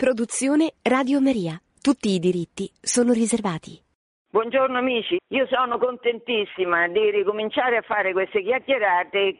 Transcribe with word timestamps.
Produzione 0.00 0.76
Radio 0.80 1.20
Maria. 1.20 1.60
Tutti 1.78 2.08
i 2.08 2.18
diritti 2.18 2.70
sono 2.80 3.12
riservati. 3.12 3.78
Buongiorno 4.30 4.78
amici, 4.78 5.18
io 5.28 5.46
sono 5.46 5.76
contentissima 5.76 6.88
di 6.88 7.10
ricominciare 7.10 7.76
a 7.76 7.82
fare 7.82 8.14
queste 8.14 8.42
chiacchierate 8.42 9.36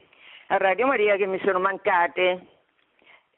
a 0.49 0.59
Radio 0.59 0.87
Maria 0.87 1.17
che 1.17 1.25
mi 1.25 1.41
sono 1.43 1.61
mancate. 1.61 2.47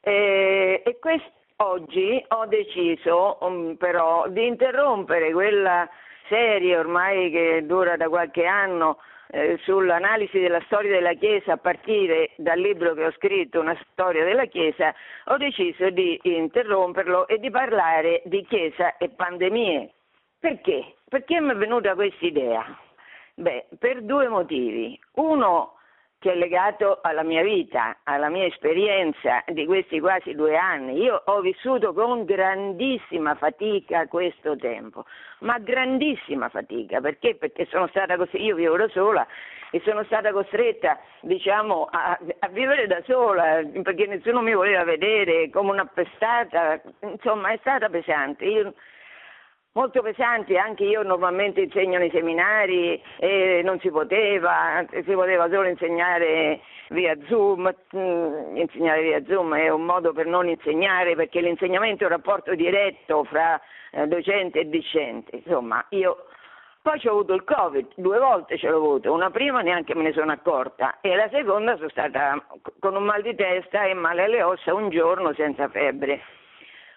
Eh, 0.00 0.82
e 0.84 0.98
quest- 0.98 1.30
oggi 1.58 2.20
ho 2.26 2.46
deciso 2.46 3.38
um, 3.42 3.76
però 3.76 4.26
di 4.28 4.44
interrompere 4.44 5.30
quella 5.30 5.88
serie 6.28 6.76
ormai 6.76 7.30
che 7.30 7.62
dura 7.64 7.96
da 7.96 8.08
qualche 8.08 8.46
anno 8.46 8.98
eh, 9.34 9.58
sull'analisi 9.62 10.38
della 10.38 10.60
storia 10.66 10.92
della 10.92 11.14
Chiesa 11.14 11.52
a 11.52 11.56
partire 11.56 12.32
dal 12.36 12.60
libro 12.60 12.92
che 12.92 13.06
ho 13.06 13.12
scritto, 13.12 13.60
Una 13.60 13.78
storia 13.90 14.24
della 14.24 14.44
Chiesa, 14.44 14.94
ho 15.26 15.38
deciso 15.38 15.88
di 15.88 16.20
interromperlo 16.22 17.26
e 17.26 17.38
di 17.38 17.50
parlare 17.50 18.20
di 18.26 18.44
Chiesa 18.44 18.98
e 18.98 19.08
pandemie. 19.08 19.90
Perché? 20.38 20.96
Perché 21.08 21.40
mi 21.40 21.52
è 21.52 21.56
venuta 21.56 21.94
questa 21.94 22.26
idea? 22.26 22.78
Beh, 23.34 23.68
per 23.78 24.02
due 24.02 24.28
motivi. 24.28 25.00
Uno, 25.14 25.76
che 26.22 26.30
è 26.30 26.36
legato 26.36 27.00
alla 27.02 27.24
mia 27.24 27.42
vita, 27.42 27.96
alla 28.04 28.28
mia 28.28 28.46
esperienza 28.46 29.42
di 29.48 29.66
questi 29.66 29.98
quasi 29.98 30.36
due 30.36 30.56
anni. 30.56 31.02
Io 31.02 31.20
ho 31.24 31.40
vissuto 31.40 31.92
con 31.92 32.24
grandissima 32.24 33.34
fatica 33.34 34.06
questo 34.06 34.56
tempo, 34.56 35.04
ma 35.40 35.58
grandissima 35.58 36.48
fatica, 36.48 37.00
perché? 37.00 37.34
Perché 37.34 37.66
sono 37.66 37.88
stata 37.88 38.16
così, 38.16 38.40
io 38.40 38.54
vivo 38.54 38.76
da 38.76 38.88
sola 38.90 39.26
e 39.72 39.80
sono 39.84 40.04
stata 40.04 40.30
costretta, 40.30 41.00
diciamo, 41.22 41.88
a, 41.90 42.16
a 42.38 42.48
vivere 42.48 42.86
da 42.86 43.02
sola, 43.04 43.60
perché 43.82 44.06
nessuno 44.06 44.42
mi 44.42 44.54
voleva 44.54 44.84
vedere 44.84 45.50
come 45.50 45.72
un'appestata, 45.72 46.82
insomma 47.00 47.50
è 47.50 47.58
stata 47.62 47.88
pesante. 47.88 48.44
Io, 48.44 48.74
molto 49.72 50.02
pesanti, 50.02 50.56
anche 50.56 50.84
io 50.84 51.02
normalmente 51.02 51.60
insegno 51.60 51.98
nei 51.98 52.10
seminari 52.10 53.00
e 53.18 53.62
non 53.64 53.78
si 53.80 53.90
poteva, 53.90 54.84
si 54.90 55.12
poteva 55.12 55.48
solo 55.48 55.68
insegnare 55.68 56.60
via 56.88 57.16
Zoom, 57.26 57.74
mm, 57.96 58.56
insegnare 58.56 59.02
via 59.02 59.24
Zoom 59.24 59.54
è 59.54 59.68
un 59.70 59.84
modo 59.84 60.12
per 60.12 60.26
non 60.26 60.48
insegnare 60.48 61.14
perché 61.14 61.40
l'insegnamento 61.40 62.04
è 62.04 62.06
un 62.06 62.12
rapporto 62.12 62.54
diretto 62.54 63.24
fra 63.24 63.60
eh, 63.92 64.06
docente 64.06 64.60
e 64.60 64.68
discente, 64.68 65.36
insomma 65.36 65.84
io 65.90 66.26
poi 66.82 67.00
ho 67.04 67.10
avuto 67.10 67.32
il 67.34 67.44
Covid, 67.44 67.92
due 67.94 68.18
volte 68.18 68.58
ce 68.58 68.68
l'ho 68.68 68.76
avuto, 68.76 69.12
una 69.12 69.30
prima 69.30 69.60
neanche 69.60 69.94
me 69.94 70.02
ne 70.02 70.12
sono 70.12 70.32
accorta 70.32 70.98
e 71.00 71.14
la 71.14 71.28
seconda 71.30 71.76
sono 71.76 71.88
stata 71.88 72.44
con 72.80 72.96
un 72.96 73.04
mal 73.04 73.22
di 73.22 73.34
testa 73.36 73.84
e 73.84 73.94
male 73.94 74.24
alle 74.24 74.42
ossa 74.42 74.74
un 74.74 74.90
giorno 74.90 75.32
senza 75.32 75.68
febbre. 75.68 76.20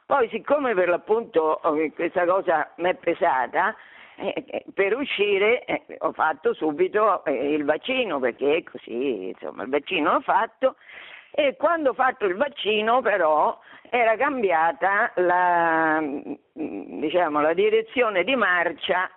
Poi 0.05 0.29
siccome 0.29 0.75
per 0.75 0.87
l'appunto 0.87 1.59
eh, 1.75 1.91
questa 1.93 2.25
cosa 2.25 2.71
mi 2.75 2.89
è 2.89 2.93
pesata, 2.93 3.75
eh, 4.17 4.43
eh, 4.45 4.65
per 4.71 4.95
uscire 4.95 5.65
ho 5.97 6.11
fatto 6.13 6.53
subito 6.53 7.23
il 7.25 7.65
vaccino 7.65 8.19
perché 8.19 8.63
così 8.63 9.29
insomma 9.29 9.63
il 9.63 9.69
vaccino 9.69 10.13
l'ho 10.13 10.21
fatto. 10.21 10.75
E 11.31 11.55
quando 11.57 11.89
ho 11.89 11.93
fatto 11.93 12.25
il 12.25 12.35
vaccino 12.35 13.01
però 13.01 13.59
era 13.89 14.15
cambiata 14.15 15.11
la, 15.15 15.99
mm, 16.01 16.99
diciamo, 16.99 17.41
la 17.41 17.53
direzione 17.53 18.23
di 18.23 18.35
marcia 18.35 19.09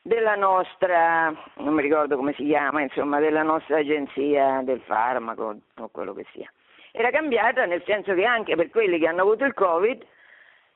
della 0.00 0.34
nostra, 0.34 1.32
non 1.56 1.74
mi 1.74 1.82
ricordo 1.82 2.16
come 2.16 2.32
si 2.32 2.44
chiama, 2.44 2.80
insomma, 2.80 3.20
della 3.20 3.42
nostra 3.42 3.78
agenzia 3.78 4.62
del 4.64 4.80
farmaco 4.80 5.56
o 5.76 5.88
quello 5.88 6.14
che 6.14 6.24
sia 6.32 6.50
era 6.96 7.10
cambiata 7.10 7.66
nel 7.66 7.82
senso 7.84 8.14
che 8.14 8.24
anche 8.24 8.56
per 8.56 8.70
quelli 8.70 8.98
che 8.98 9.06
hanno 9.06 9.20
avuto 9.20 9.44
il 9.44 9.52
Covid, 9.52 10.02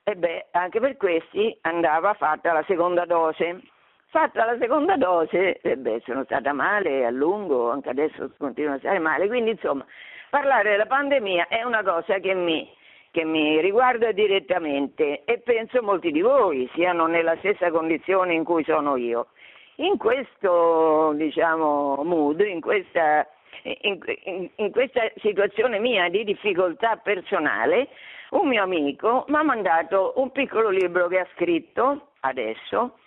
e 0.02 0.16
beh, 0.16 0.48
anche 0.50 0.78
per 0.78 0.96
questi 0.98 1.56
andava 1.62 2.12
fatta 2.12 2.52
la 2.52 2.62
seconda 2.66 3.06
dose. 3.06 3.60
Fatta 4.08 4.44
la 4.44 4.56
seconda 4.58 4.96
dose, 4.96 5.60
e 5.60 5.76
beh, 5.76 6.02
sono 6.04 6.24
stata 6.24 6.52
male 6.52 7.06
a 7.06 7.10
lungo, 7.10 7.70
anche 7.70 7.88
adesso 7.88 8.32
continuo 8.36 8.74
a 8.74 8.78
stare 8.78 8.98
male, 8.98 9.28
quindi 9.28 9.52
insomma, 9.52 9.86
parlare 10.28 10.70
della 10.70 10.86
pandemia 10.86 11.46
è 11.48 11.62
una 11.62 11.82
cosa 11.82 12.18
che 12.18 12.34
mi, 12.34 12.68
che 13.12 13.24
mi 13.24 13.60
riguarda 13.60 14.12
direttamente 14.12 15.22
e 15.24 15.38
penso 15.38 15.80
molti 15.80 16.10
di 16.10 16.20
voi 16.20 16.68
siano 16.74 17.06
nella 17.06 17.36
stessa 17.36 17.70
condizione 17.70 18.34
in 18.34 18.44
cui 18.44 18.64
sono 18.64 18.96
io. 18.96 19.28
In 19.76 19.96
questo, 19.96 21.12
diciamo, 21.14 22.02
mood, 22.04 22.40
in 22.40 22.60
questa 22.60 23.26
in, 23.62 23.98
in, 24.24 24.50
in 24.56 24.70
questa 24.70 25.10
situazione 25.16 25.78
mia 25.78 26.08
di 26.08 26.24
difficoltà 26.24 26.96
personale, 26.96 27.88
un 28.30 28.48
mio 28.48 28.62
amico 28.62 29.24
mi 29.28 29.36
ha 29.36 29.42
mandato 29.42 30.14
un 30.16 30.30
piccolo 30.30 30.68
libro 30.70 31.08
che 31.08 31.20
ha 31.20 31.28
scritto 31.34 32.12
adesso. 32.20 32.98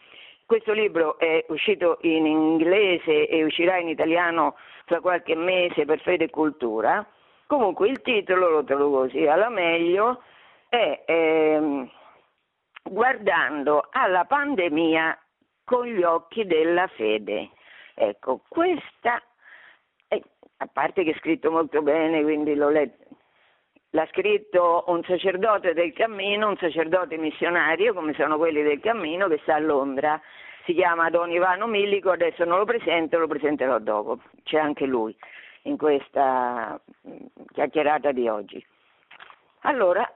Questo 0.45 0.73
libro 0.73 1.17
è 1.17 1.45
uscito 1.47 1.97
in 2.01 2.25
inglese 2.25 3.27
e 3.27 3.43
uscirà 3.43 3.77
in 3.77 3.87
italiano 3.87 4.55
tra 4.85 4.99
qualche 4.99 5.35
mese 5.35 5.85
per 5.85 5.99
fede 6.01 6.25
e 6.25 6.29
cultura. 6.29 7.05
Comunque 7.47 7.89
il 7.89 8.01
titolo, 8.01 8.49
lo 8.49 8.63
trovo 8.63 8.89
così 8.89 9.25
alla 9.25 9.49
meglio, 9.49 10.21
è 10.67 11.03
ehm, 11.05 11.89
Guardando 12.83 13.87
alla 13.91 14.25
pandemia 14.25 15.17
con 15.63 15.85
gli 15.85 16.03
occhi 16.03 16.45
della 16.45 16.85
fede. 16.87 17.51
Ecco, 17.95 18.41
questa 18.49 19.21
a 20.63 20.69
parte 20.71 21.03
che 21.03 21.11
è 21.11 21.17
scritto 21.17 21.51
molto 21.51 21.81
bene, 21.81 22.23
quindi 22.23 22.55
l'ho 22.55 22.69
letto. 22.69 23.03
L'ha 23.91 24.07
scritto 24.07 24.85
un 24.87 25.03
sacerdote 25.03 25.73
del 25.73 25.93
cammino, 25.93 26.47
un 26.47 26.57
sacerdote 26.57 27.15
missionario, 27.17 27.93
come 27.93 28.13
sono 28.13 28.37
quelli 28.37 28.63
del 28.63 28.79
cammino, 28.79 29.27
che 29.27 29.39
sta 29.43 29.55
a 29.55 29.59
Londra. 29.59 30.19
Si 30.65 30.73
chiama 30.73 31.09
Don 31.09 31.29
Ivano 31.29 31.67
Millico, 31.67 32.09
adesso 32.09 32.43
non 32.43 32.57
lo 32.57 32.65
presento, 32.65 33.19
lo 33.19 33.27
presenterò 33.27 33.77
dopo. 33.79 34.19
C'è 34.43 34.57
anche 34.57 34.85
lui 34.85 35.15
in 35.63 35.77
questa 35.77 36.81
mm, 37.07 37.25
chiacchierata 37.51 38.11
di 38.11 38.27
oggi. 38.27 38.65
Allora, 39.61 40.09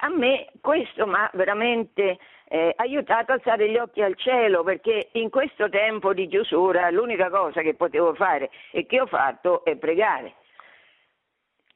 a 0.00 0.08
me 0.08 0.48
questo 0.60 1.06
mi 1.06 1.14
ha 1.14 1.30
veramente 1.34 2.18
eh, 2.48 2.72
aiutato 2.76 3.32
a 3.32 3.34
alzare 3.34 3.70
gli 3.70 3.76
occhi 3.76 4.02
al 4.02 4.16
cielo 4.16 4.64
perché 4.64 5.08
in 5.12 5.28
questo 5.28 5.68
tempo 5.68 6.14
di 6.14 6.26
chiusura 6.26 6.90
l'unica 6.90 7.28
cosa 7.28 7.60
che 7.60 7.74
potevo 7.74 8.14
fare 8.14 8.50
e 8.70 8.86
che 8.86 9.00
ho 9.00 9.06
fatto 9.06 9.64
è 9.64 9.76
pregare. 9.76 10.34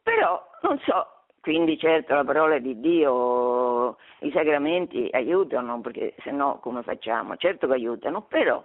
Però 0.03 0.43
non 0.63 0.79
so, 0.81 1.07
quindi 1.41 1.79
certo 1.79 2.15
la 2.15 2.25
parola 2.25 2.59
di 2.59 2.81
Dio, 2.81 3.99
i 4.21 4.31
sacramenti 4.33 5.09
aiutano 5.13 5.81
perché 5.81 6.15
se 6.23 6.31
no 6.31 6.59
come 6.61 6.83
facciamo? 6.83 7.37
Certo 7.37 7.67
che 7.67 7.75
aiutano, 7.75 8.23
però 8.23 8.65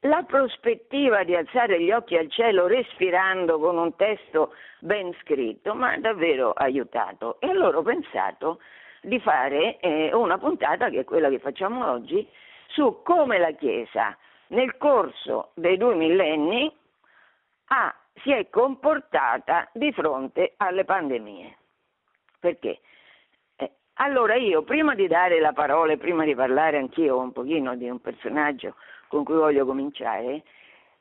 la 0.00 0.22
prospettiva 0.22 1.24
di 1.24 1.34
alzare 1.34 1.80
gli 1.80 1.90
occhi 1.90 2.16
al 2.16 2.30
cielo 2.30 2.66
respirando 2.66 3.58
con 3.58 3.76
un 3.76 3.94
testo 3.96 4.54
ben 4.80 5.14
scritto 5.20 5.74
mi 5.74 5.84
ha 5.84 5.98
davvero 5.98 6.52
aiutato 6.52 7.40
e 7.40 7.48
allora 7.48 7.78
ho 7.78 7.82
pensato 7.82 8.60
di 9.00 9.18
fare 9.20 9.78
eh, 9.78 10.14
una 10.14 10.38
puntata 10.38 10.88
che 10.90 11.00
è 11.00 11.04
quella 11.04 11.28
che 11.28 11.38
facciamo 11.38 11.90
oggi 11.90 12.26
su 12.68 13.00
come 13.02 13.38
la 13.38 13.52
Chiesa 13.52 14.16
nel 14.48 14.76
corso 14.76 15.50
dei 15.54 15.76
due 15.76 15.94
millenni 15.94 16.72
ha, 17.66 17.94
si 18.22 18.32
è 18.32 18.48
comportata 18.50 19.68
di 19.72 19.92
fronte 19.92 20.54
alle 20.56 20.84
pandemie. 20.84 21.56
Perché? 22.38 22.80
Eh, 23.56 23.70
allora 23.94 24.34
io 24.34 24.62
prima 24.62 24.94
di 24.94 25.06
dare 25.06 25.40
la 25.40 25.52
parola 25.52 25.96
prima 25.96 26.24
di 26.24 26.34
parlare 26.34 26.78
anch'io 26.78 27.18
un 27.18 27.32
pochino 27.32 27.76
di 27.76 27.88
un 27.88 28.00
personaggio 28.00 28.74
con 29.08 29.24
cui 29.24 29.34
voglio 29.34 29.66
cominciare, 29.66 30.42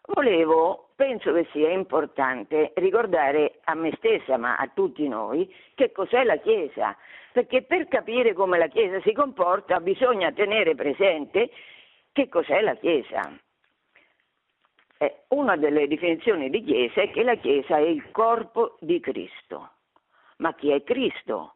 volevo, 0.02 0.90
penso 0.96 1.32
che 1.34 1.48
sia 1.52 1.70
importante 1.70 2.72
ricordare 2.76 3.49
a 3.70 3.76
me 3.76 3.94
stessa, 3.98 4.38
ma 4.38 4.56
a 4.56 4.70
tutti 4.74 5.08
noi, 5.08 5.54
che 5.76 5.92
cos'è 5.92 6.24
la 6.24 6.38
Chiesa, 6.38 6.96
perché 7.32 7.64
per 7.64 7.88
capire 7.88 8.34
come 8.34 8.58
la 8.58 8.68
Chiesa 8.68 9.02
si 9.02 9.14
comporta 9.14 9.80
bisogna 9.80 10.32
tenere 10.32 10.76
presente 10.76 11.50
che 12.12 12.28
cos'è 12.28 12.62
la 12.62 12.76
Chiesa. 12.76 13.32
Eh, 14.98 15.24
una 15.30 15.56
delle 15.56 15.88
definizioni 15.88 16.50
di 16.50 16.64
Chiesa 16.64 17.02
è 17.02 17.12
che 17.12 17.24
la 17.24 17.36
Chiesa 17.36 17.78
è 17.78 17.88
il 17.88 18.12
corpo 18.12 18.78
di 18.80 19.00
Cristo. 19.00 19.70
Ma 20.38 20.54
chi 20.56 20.72
è 20.72 20.84
Cristo? 20.84 21.56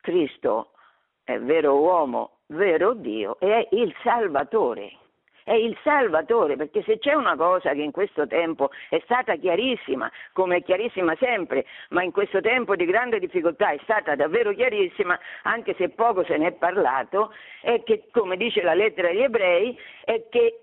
Cristo 0.00 0.72
è 1.22 1.38
vero 1.38 1.78
uomo, 1.78 2.38
vero 2.46 2.94
Dio, 2.94 3.38
e 3.40 3.68
è 3.68 3.68
il 3.72 3.94
Salvatore 4.02 4.98
è 5.44 5.52
il 5.52 5.76
Salvatore, 5.82 6.56
perché 6.56 6.82
se 6.82 6.98
c'è 6.98 7.12
una 7.12 7.36
cosa 7.36 7.72
che 7.72 7.82
in 7.82 7.92
questo 7.92 8.26
tempo 8.26 8.70
è 8.88 9.00
stata 9.04 9.36
chiarissima, 9.36 10.10
come 10.32 10.56
è 10.56 10.62
chiarissima 10.62 11.14
sempre, 11.20 11.66
ma 11.90 12.02
in 12.02 12.10
questo 12.10 12.40
tempo 12.40 12.74
di 12.74 12.86
grande 12.86 13.20
difficoltà 13.20 13.70
è 13.70 13.78
stata 13.82 14.16
davvero 14.16 14.52
chiarissima, 14.52 15.18
anche 15.42 15.74
se 15.74 15.90
poco 15.90 16.24
se 16.24 16.38
ne 16.38 16.48
è 16.48 16.52
parlato, 16.52 17.32
è 17.60 17.82
che, 17.84 18.04
come 18.10 18.36
dice 18.36 18.62
la 18.62 18.74
lettera 18.74 19.08
agli 19.08 19.22
ebrei, 19.22 19.78
è 20.04 20.24
che 20.30 20.60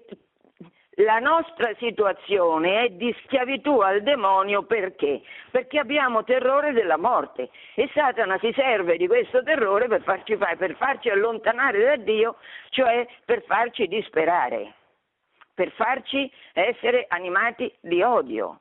la 1.04 1.20
nostra 1.20 1.74
situazione 1.78 2.84
è 2.84 2.90
di 2.90 3.16
schiavitù 3.24 3.80
al 3.80 4.02
demonio 4.02 4.64
perché? 4.64 5.22
Perché 5.50 5.80
abbiamo 5.80 6.24
terrore 6.24 6.74
della 6.74 6.98
morte 6.98 7.50
e 7.76 7.90
Satana 7.94 8.38
si 8.40 8.52
serve 8.54 8.98
di 8.98 9.08
questo 9.08 9.44
terrore 9.44 9.88
per 9.88 10.02
farci, 10.04 10.38
per 10.38 10.76
farci 10.76 11.10
allontanare 11.10 11.84
da 11.84 11.96
Dio, 11.98 12.38
cioè 12.70 13.08
per 13.26 13.44
farci 13.44 13.88
disperare, 13.88 14.74
per 15.54 15.72
farci 15.72 16.32
essere 16.54 17.06
animati 17.10 17.74
di 17.80 18.02
odio. 18.02 18.60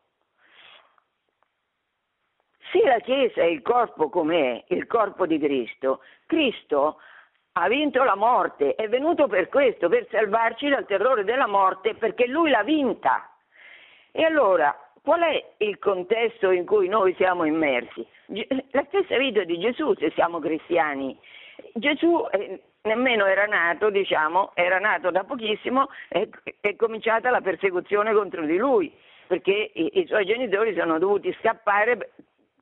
Se 2.72 2.84
la 2.84 3.00
Chiesa 3.00 3.40
è 3.40 3.46
il 3.46 3.62
corpo 3.62 4.08
com'è, 4.08 4.64
il 4.68 4.86
corpo 4.86 5.26
di 5.26 5.38
Cristo, 5.38 6.02
Cristo 6.26 7.00
ha 7.52 7.68
vinto 7.68 8.04
la 8.04 8.14
morte, 8.14 8.74
è 8.74 8.88
venuto 8.88 9.26
per 9.26 9.48
questo, 9.48 9.88
per 9.88 10.06
salvarci 10.10 10.68
dal 10.68 10.86
terrore 10.86 11.24
della 11.24 11.46
morte, 11.46 11.94
perché 11.94 12.26
lui 12.26 12.50
l'ha 12.50 12.62
vinta. 12.62 13.28
E 14.12 14.24
allora, 14.24 14.74
qual 15.02 15.20
è 15.22 15.52
il 15.58 15.78
contesto 15.78 16.50
in 16.50 16.64
cui 16.64 16.88
noi 16.88 17.14
siamo 17.14 17.44
immersi? 17.44 18.06
La 18.70 18.84
stessa 18.88 19.16
vita 19.16 19.42
di 19.44 19.58
Gesù, 19.58 19.94
se 19.94 20.10
siamo 20.12 20.38
cristiani. 20.38 21.18
Gesù 21.74 22.26
eh, 22.30 22.60
nemmeno 22.82 23.26
era 23.26 23.46
nato, 23.46 23.90
diciamo, 23.90 24.52
era 24.54 24.78
nato 24.78 25.10
da 25.10 25.24
pochissimo 25.24 25.88
e 26.08 26.28
è 26.60 26.76
cominciata 26.76 27.30
la 27.30 27.40
persecuzione 27.40 28.12
contro 28.12 28.44
di 28.44 28.56
lui, 28.56 28.92
perché 29.26 29.70
i, 29.74 30.00
i 30.00 30.06
suoi 30.06 30.24
genitori 30.24 30.74
sono 30.74 30.98
dovuti 30.98 31.36
scappare 31.40 32.10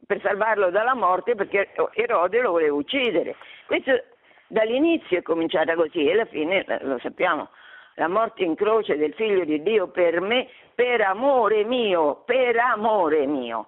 per 0.07 0.21
salvarlo 0.23 0.71
dalla 0.71 0.95
morte 0.95 1.35
perché 1.35 1.69
Erode 1.93 2.41
lo 2.41 2.53
voleva 2.53 2.75
uccidere. 2.75 3.37
Questo 3.67 4.03
Dall'inizio 4.49 5.19
è 5.19 5.23
cominciata 5.23 5.75
così 5.75 6.07
e 6.07 6.13
alla 6.13 6.25
fine 6.25 6.65
lo 6.81 6.99
sappiamo, 7.01 7.51
la 7.95 8.09
morte 8.09 8.45
in 8.45 8.55
croce 8.55 8.97
del 8.97 9.13
figlio 9.13 9.45
di 9.45 9.63
Dio 9.63 9.89
per 9.89 10.21
me, 10.21 10.49
per 10.75 11.03
amore 11.03 11.65
mio, 11.65 12.23
per 12.25 12.57
amore 12.57 13.27
mio. 13.27 13.67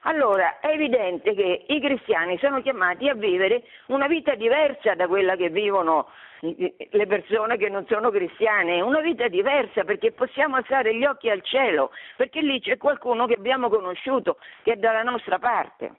Allora 0.00 0.58
è 0.60 0.68
evidente 0.68 1.32
che 1.34 1.64
i 1.66 1.80
cristiani 1.80 2.36
sono 2.38 2.60
chiamati 2.60 3.08
a 3.08 3.14
vivere 3.14 3.62
una 3.86 4.06
vita 4.06 4.34
diversa 4.34 4.94
da 4.94 5.06
quella 5.06 5.34
che 5.36 5.48
vivono 5.48 6.08
le 6.40 7.06
persone 7.06 7.56
che 7.56 7.68
non 7.68 7.86
sono 7.86 8.10
cristiane, 8.10 8.80
una 8.80 9.00
vita 9.00 9.28
diversa 9.28 9.84
perché 9.84 10.10
possiamo 10.10 10.56
alzare 10.56 10.94
gli 10.94 11.04
occhi 11.04 11.30
al 11.30 11.40
cielo, 11.42 11.92
perché 12.16 12.40
lì 12.40 12.60
c'è 12.60 12.76
qualcuno 12.76 13.26
che 13.26 13.34
abbiamo 13.34 13.68
conosciuto, 13.68 14.38
che 14.62 14.72
è 14.72 14.76
dalla 14.76 15.04
nostra 15.04 15.38
parte. 15.38 15.92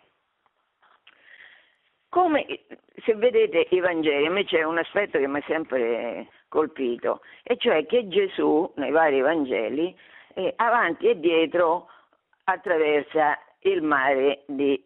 Come 2.13 2.45
se 3.03 3.15
vedete 3.15 3.65
i 3.71 3.79
Vangeli, 3.79 4.27
a 4.27 4.29
me 4.29 4.45
c'è 4.45 4.61
un 4.61 4.77
aspetto 4.77 5.17
che 5.17 5.27
mi 5.27 5.39
ha 5.39 5.43
sempre 5.47 6.27
colpito, 6.47 7.21
e 7.41 7.57
cioè 7.57 7.87
che 7.87 8.07
Gesù 8.07 8.71
nei 8.75 8.91
vari 8.91 9.19
Vangeli 9.19 9.97
eh, 10.35 10.53
avanti 10.57 11.07
e 11.07 11.19
dietro 11.19 11.87
attraversa 12.43 13.39
il 13.61 13.81
mare 13.81 14.43
di 14.45 14.79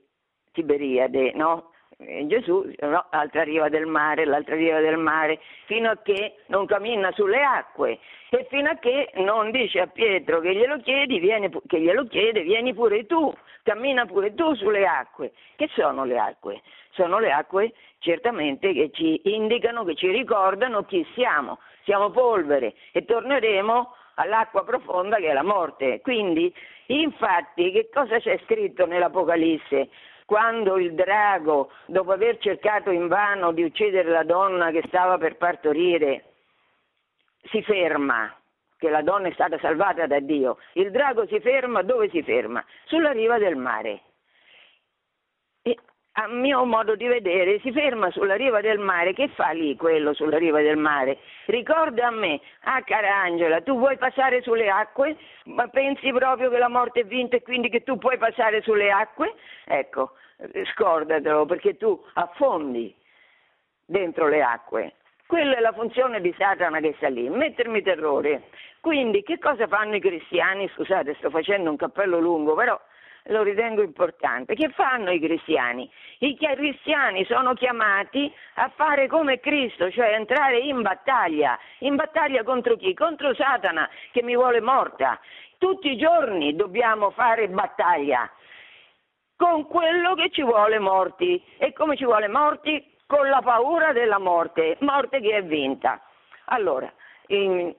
Tiberiade, 0.53 1.33
no? 1.33 1.71
Gesù, 1.99 2.71
no, 2.81 3.07
l'altra 3.09 3.41
riva 3.41 3.69
del 3.69 3.87
mare, 3.87 4.23
l'altra 4.25 4.53
riva 4.53 4.79
del 4.79 4.97
mare, 4.97 5.39
fino 5.65 5.89
a 5.89 5.97
che 5.97 6.35
non 6.47 6.67
cammina 6.67 7.11
sulle 7.13 7.41
acque 7.41 7.97
e 8.29 8.45
fino 8.51 8.69
a 8.69 8.75
che 8.75 9.09
non 9.15 9.49
dice 9.49 9.79
a 9.81 9.87
Pietro 9.87 10.39
che 10.39 10.53
glielo, 10.53 10.79
chiedi, 10.81 11.17
vieni, 11.17 11.49
che 11.65 11.81
glielo 11.81 12.05
chiede, 12.05 12.43
vieni 12.43 12.75
pure 12.75 13.07
tu, 13.07 13.33
cammina 13.63 14.05
pure 14.05 14.35
tu 14.35 14.53
sulle 14.53 14.85
acque. 14.85 15.31
Che 15.55 15.67
sono 15.73 16.05
le 16.05 16.19
acque? 16.19 16.61
Sono 16.91 17.17
le 17.17 17.31
acque 17.31 17.73
certamente 17.97 18.73
che 18.73 18.91
ci 18.93 19.19
indicano, 19.23 19.83
che 19.83 19.95
ci 19.95 20.11
ricordano 20.11 20.85
chi 20.85 21.03
siamo. 21.15 21.57
Siamo 21.83 22.11
polvere 22.11 22.75
e 22.91 23.05
torneremo 23.05 23.95
all'acqua 24.15 24.63
profonda 24.63 25.17
che 25.17 25.29
è 25.29 25.33
la 25.33 25.43
morte. 25.43 26.01
Quindi, 26.01 26.53
infatti, 26.87 27.71
che 27.71 27.89
cosa 27.91 28.19
c'è 28.19 28.39
scritto 28.43 28.85
nell'Apocalisse? 28.85 29.89
Quando 30.27 30.77
il 30.77 30.93
drago, 30.93 31.71
dopo 31.85 32.11
aver 32.11 32.37
cercato 32.39 32.91
invano 32.91 33.53
di 33.53 33.63
uccidere 33.63 34.09
la 34.09 34.25
donna 34.25 34.71
che 34.71 34.83
stava 34.87 35.17
per 35.17 35.37
partorire, 35.37 36.33
si 37.43 37.63
ferma, 37.63 38.35
che 38.77 38.89
la 38.89 39.01
donna 39.03 39.29
è 39.29 39.31
stata 39.31 39.57
salvata 39.59 40.05
da 40.05 40.19
Dio, 40.19 40.57
il 40.73 40.91
drago 40.91 41.25
si 41.27 41.39
ferma 41.39 41.81
dove 41.81 42.09
si 42.09 42.21
ferma? 42.23 42.61
Sulla 42.87 43.11
riva 43.11 43.37
del 43.37 43.55
mare. 43.55 44.01
A 46.19 46.25
mio 46.25 46.65
modo 46.65 46.95
di 46.95 47.05
vedere, 47.05 47.59
si 47.59 47.71
ferma 47.71 48.09
sulla 48.09 48.33
riva 48.33 48.59
del 48.59 48.79
mare, 48.79 49.13
che 49.13 49.27
fa 49.27 49.51
lì 49.51 49.75
quello 49.75 50.13
sulla 50.15 50.39
riva 50.39 50.61
del 50.61 50.75
mare? 50.75 51.19
Ricorda 51.45 52.07
a 52.07 52.09
me, 52.09 52.41
ah 52.63 52.81
cara 52.81 53.17
Angela, 53.17 53.61
tu 53.61 53.77
vuoi 53.77 53.97
passare 53.97 54.41
sulle 54.41 54.67
acque? 54.67 55.15
Ma 55.43 55.67
pensi 55.67 56.11
proprio 56.11 56.49
che 56.49 56.57
la 56.57 56.69
morte 56.69 57.01
è 57.01 57.05
vinta 57.05 57.35
e 57.35 57.43
quindi 57.43 57.69
che 57.69 57.83
tu 57.83 57.99
puoi 57.99 58.17
passare 58.17 58.63
sulle 58.63 58.89
acque? 58.89 59.35
Ecco, 59.65 60.13
scordatelo 60.73 61.45
perché 61.45 61.77
tu 61.77 62.03
affondi 62.13 62.95
dentro 63.85 64.27
le 64.27 64.41
acque. 64.41 64.93
Quella 65.27 65.57
è 65.57 65.59
la 65.59 65.73
funzione 65.73 66.19
di 66.19 66.33
Satana 66.35 66.79
che 66.79 66.95
sta 66.97 67.09
lì, 67.09 67.29
mettermi 67.29 67.83
terrore. 67.83 68.49
Quindi 68.81 69.21
che 69.21 69.37
cosa 69.37 69.67
fanno 69.67 69.97
i 69.97 70.01
cristiani? 70.01 70.67
Scusate, 70.69 71.13
sto 71.19 71.29
facendo 71.29 71.69
un 71.69 71.75
cappello 71.77 72.17
lungo, 72.17 72.55
però 72.55 72.79
lo 73.27 73.43
ritengo 73.43 73.81
importante. 73.81 74.55
Che 74.55 74.69
fanno 74.69 75.11
i 75.11 75.19
cristiani? 75.19 75.89
I 76.19 76.35
cristiani 76.37 77.25
sono 77.25 77.53
chiamati 77.53 78.31
a 78.55 78.71
fare 78.75 79.07
come 79.07 79.39
Cristo, 79.39 79.91
cioè 79.91 80.13
entrare 80.13 80.59
in 80.59 80.81
battaglia. 80.81 81.57
In 81.79 81.95
battaglia 81.95 82.43
contro 82.43 82.75
chi? 82.75 82.93
Contro 82.93 83.33
Satana 83.33 83.89
che 84.11 84.23
mi 84.23 84.35
vuole 84.35 84.61
morta. 84.61 85.19
Tutti 85.57 85.91
i 85.91 85.97
giorni 85.97 86.55
dobbiamo 86.55 87.09
fare 87.11 87.47
battaglia 87.49 88.29
con 89.35 89.67
quello 89.67 90.15
che 90.15 90.29
ci 90.31 90.43
vuole 90.43 90.79
morti. 90.79 91.41
E 91.57 91.73
come 91.73 91.95
ci 91.95 92.05
vuole 92.05 92.27
morti? 92.27 92.95
Con 93.05 93.29
la 93.29 93.41
paura 93.41 93.93
della 93.93 94.19
morte, 94.19 94.75
morte 94.81 95.21
che 95.21 95.37
è 95.37 95.43
vinta. 95.43 96.01
Allora, 96.45 96.91
in, 97.27 97.75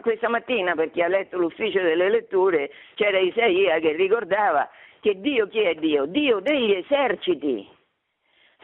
questa 0.00 0.28
mattina, 0.28 0.74
per 0.74 0.90
chi 0.90 1.02
ha 1.02 1.08
letto 1.08 1.38
l'ufficio 1.38 1.80
delle 1.80 2.08
letture, 2.08 2.70
c'era 2.94 3.18
Isaia 3.18 3.78
che 3.78 3.92
ricordava 3.92 4.68
che 5.00 5.20
Dio 5.20 5.48
chi 5.48 5.60
è 5.60 5.74
Dio? 5.74 6.06
Dio 6.06 6.40
degli 6.40 6.72
eserciti. 6.72 7.68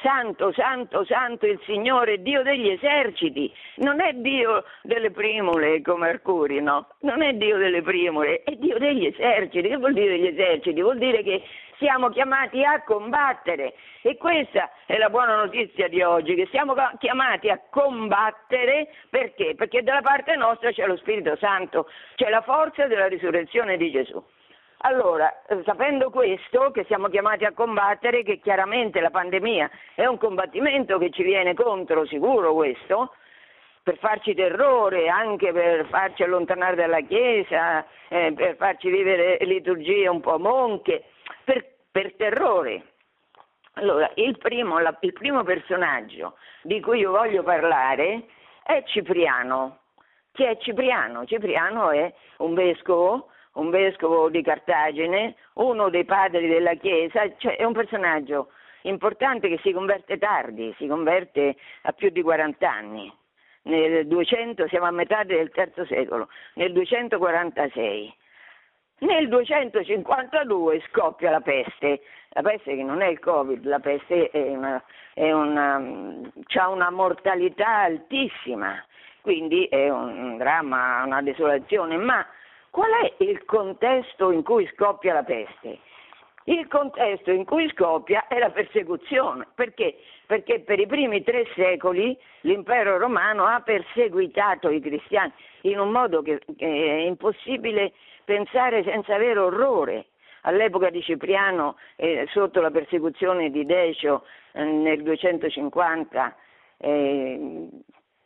Santo, 0.03 0.51
santo, 0.53 1.05
santo 1.05 1.45
il 1.45 1.61
Signore, 1.67 2.23
Dio 2.23 2.43
degli 2.43 2.71
eserciti. 2.71 3.53
Non 3.77 4.01
è 4.01 4.15
Dio 4.15 4.65
delle 4.83 5.11
primule 5.11 5.83
come 5.83 6.09
Arcuri, 6.09 6.62
no? 6.62 6.89
Non 7.01 7.21
è 7.21 7.35
Dio 7.35 7.59
delle 7.59 7.83
primule, 7.83 8.43
è 8.45 8.53
Dio 8.53 8.79
degli 8.79 9.05
eserciti. 9.05 9.69
Che 9.69 9.77
vuol 9.77 9.93
dire 9.93 10.17
degli 10.17 10.29
eserciti? 10.29 10.81
Vuol 10.81 10.97
dire 10.97 11.23
che 11.23 11.43
siamo 11.81 12.11
chiamati 12.11 12.62
a 12.62 12.82
combattere 12.82 13.75
e 14.03 14.17
questa 14.19 14.71
è 14.85 14.99
la 14.99 15.09
buona 15.09 15.35
notizia 15.35 15.88
di 15.88 16.03
oggi, 16.03 16.35
che 16.35 16.47
siamo 16.50 16.75
chiamati 16.99 17.49
a 17.49 17.59
combattere 17.71 18.88
perché? 19.09 19.54
Perché 19.57 19.83
dalla 19.83 20.02
parte 20.02 20.37
nostra 20.37 20.71
c'è 20.71 20.87
lo 20.87 20.99
Spirito 20.99 21.37
Santo, 21.37 21.88
c'è 22.16 22.28
la 22.28 22.43
forza 22.43 22.87
della 22.87 23.09
risurrezione 23.09 23.78
di 23.78 23.90
Gesù. 23.90 24.23
Allora, 24.83 25.43
eh, 25.47 25.62
sapendo 25.64 26.11
questo, 26.11 26.71
che 26.71 26.85
siamo 26.85 27.09
chiamati 27.09 27.45
a 27.45 27.52
combattere, 27.52 28.23
che 28.23 28.38
chiaramente 28.40 29.00
la 29.00 29.11
pandemia 29.11 29.71
è 29.95 30.07
un 30.07 30.16
combattimento 30.16 30.97
che 30.99 31.11
ci 31.11 31.23
viene 31.23 31.52
contro, 31.54 32.07
sicuro 32.07 32.54
questo, 32.54 33.14
per 33.83 33.99
farci 33.99 34.35
terrore, 34.35 35.09
anche 35.09 35.52
per 35.52 35.87
farci 35.87 36.23
allontanare 36.23 36.76
dalla 36.76 37.00
Chiesa, 37.00 37.85
eh, 38.09 38.33
per 38.35 38.57
farci 38.57 38.90
vivere 38.90 39.37
liturgie 39.45 40.09
un 40.09 40.21
po' 40.21 40.38
monche, 40.38 41.04
per, 41.45 41.64
per 41.90 42.14
terrore. 42.16 42.85
Allora, 43.75 44.11
il 44.16 44.37
primo, 44.38 44.78
la, 44.78 44.97
il 45.00 45.12
primo 45.12 45.42
personaggio 45.42 46.37
di 46.62 46.80
cui 46.80 47.00
io 47.00 47.11
voglio 47.11 47.42
parlare 47.42 48.26
è 48.62 48.82
Cipriano. 48.87 49.78
Chi 50.32 50.44
è 50.44 50.56
Cipriano? 50.59 51.25
Cipriano 51.25 51.90
è 51.90 52.12
un 52.38 52.54
vescovo, 52.54 53.28
un 53.54 53.70
vescovo 53.70 54.28
di 54.28 54.42
Cartagine, 54.42 55.37
uno 55.54 55.88
dei 55.88 56.04
padri 56.04 56.47
della 56.47 56.75
Chiesa, 56.75 57.23
cioè 57.37 57.56
è 57.56 57.64
un 57.64 57.73
personaggio 57.73 58.50
importante 58.82 59.49
che 59.49 59.59
si 59.62 59.73
converte 59.73 60.18
tardi, 60.18 60.75
si 60.78 60.87
converte 60.87 61.56
a 61.82 61.92
più 61.92 62.11
di 62.11 62.23
40 62.23 62.70
anni. 62.70 63.12
Nel 63.62 64.06
200, 64.06 64.68
siamo 64.68 64.87
a 64.87 64.90
metà 64.90 65.23
del 65.25 65.50
terzo 65.50 65.85
secolo, 65.85 66.28
nel 66.54 66.73
246. 66.73 68.14
Nel 69.00 69.28
252 69.28 70.83
scoppia 70.88 71.30
la 71.30 71.40
peste, 71.40 72.02
la 72.30 72.42
peste 72.42 72.76
che 72.76 72.83
non 72.83 73.00
è 73.00 73.07
il 73.07 73.19
Covid, 73.19 73.64
la 73.64 73.78
peste 73.78 74.28
è 74.28 74.54
una, 74.54 74.83
è 75.14 75.33
una, 75.33 75.76
ha 75.76 76.69
una 76.69 76.90
mortalità 76.90 77.78
altissima, 77.78 78.85
quindi 79.23 79.64
è 79.66 79.88
un 79.88 80.37
dramma, 80.37 81.02
una 81.04 81.23
desolazione, 81.23 81.97
ma 81.97 82.26
qual 82.69 82.90
è 82.90 83.25
il 83.25 83.42
contesto 83.47 84.33
in 84.33 84.42
cui 84.42 84.69
scoppia 84.75 85.14
la 85.14 85.23
peste? 85.23 85.78
Il 86.45 86.69
contesto 86.69 87.30
in 87.30 87.47
cui 87.47 87.71
scoppia 87.71 88.26
è 88.28 88.38
la 88.38 88.50
persecuzione. 88.50 89.47
Perché? 89.54 89.97
Perché 90.26 90.61
per 90.61 90.78
i 90.78 90.87
primi 90.87 91.23
tre 91.23 91.47
secoli 91.54 92.16
l'impero 92.42 92.99
romano 92.99 93.45
ha 93.45 93.61
perseguitato 93.61 94.69
i 94.69 94.80
cristiani 94.80 95.33
in 95.62 95.78
un 95.78 95.90
modo 95.90 96.21
che, 96.23 96.40
che 96.57 96.66
è 96.66 97.00
impossibile 97.07 97.92
pensare 98.30 98.84
senza 98.84 99.16
avere 99.16 99.40
orrore. 99.40 100.06
All'epoca 100.42 100.88
di 100.88 101.02
Cipriano, 101.02 101.76
eh, 101.96 102.28
sotto 102.30 102.60
la 102.60 102.70
persecuzione 102.70 103.50
di 103.50 103.66
Decio 103.66 104.25
eh, 104.52 104.62
nel 104.62 105.02
250, 105.02 106.37
eh, 106.78 107.68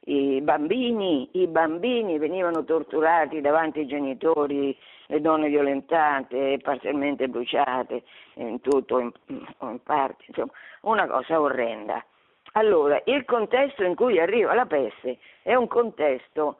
i 0.06 0.40
bambini, 0.42 1.30
i 1.32 1.46
bambini, 1.46 2.18
venivano 2.18 2.64
torturati 2.64 3.40
davanti 3.40 3.80
ai 3.80 3.86
genitori, 3.86 4.76
le 5.06 5.20
donne 5.22 5.48
violentate, 5.48 6.58
parzialmente 6.62 7.26
bruciate, 7.28 8.02
in 8.34 8.60
tutto 8.60 8.96
o 8.96 9.00
in, 9.00 9.10
in 9.28 9.82
parte, 9.82 10.24
insomma, 10.26 10.52
una 10.82 11.06
cosa 11.06 11.40
orrenda. 11.40 12.04
Allora, 12.52 13.00
il 13.06 13.24
contesto 13.24 13.82
in 13.82 13.94
cui 13.94 14.20
arriva 14.20 14.52
la 14.54 14.66
peste 14.66 15.18
è 15.42 15.54
un 15.54 15.66
contesto 15.66 16.58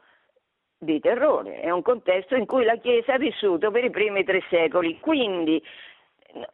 di 0.77 0.99
terrore, 0.99 1.61
è 1.61 1.69
un 1.69 1.81
contesto 1.81 2.35
in 2.35 2.45
cui 2.45 2.63
la 2.63 2.75
Chiesa 2.77 3.13
ha 3.13 3.17
vissuto 3.17 3.71
per 3.71 3.83
i 3.83 3.89
primi 3.89 4.23
tre 4.23 4.43
secoli. 4.49 4.99
Quindi 4.99 5.61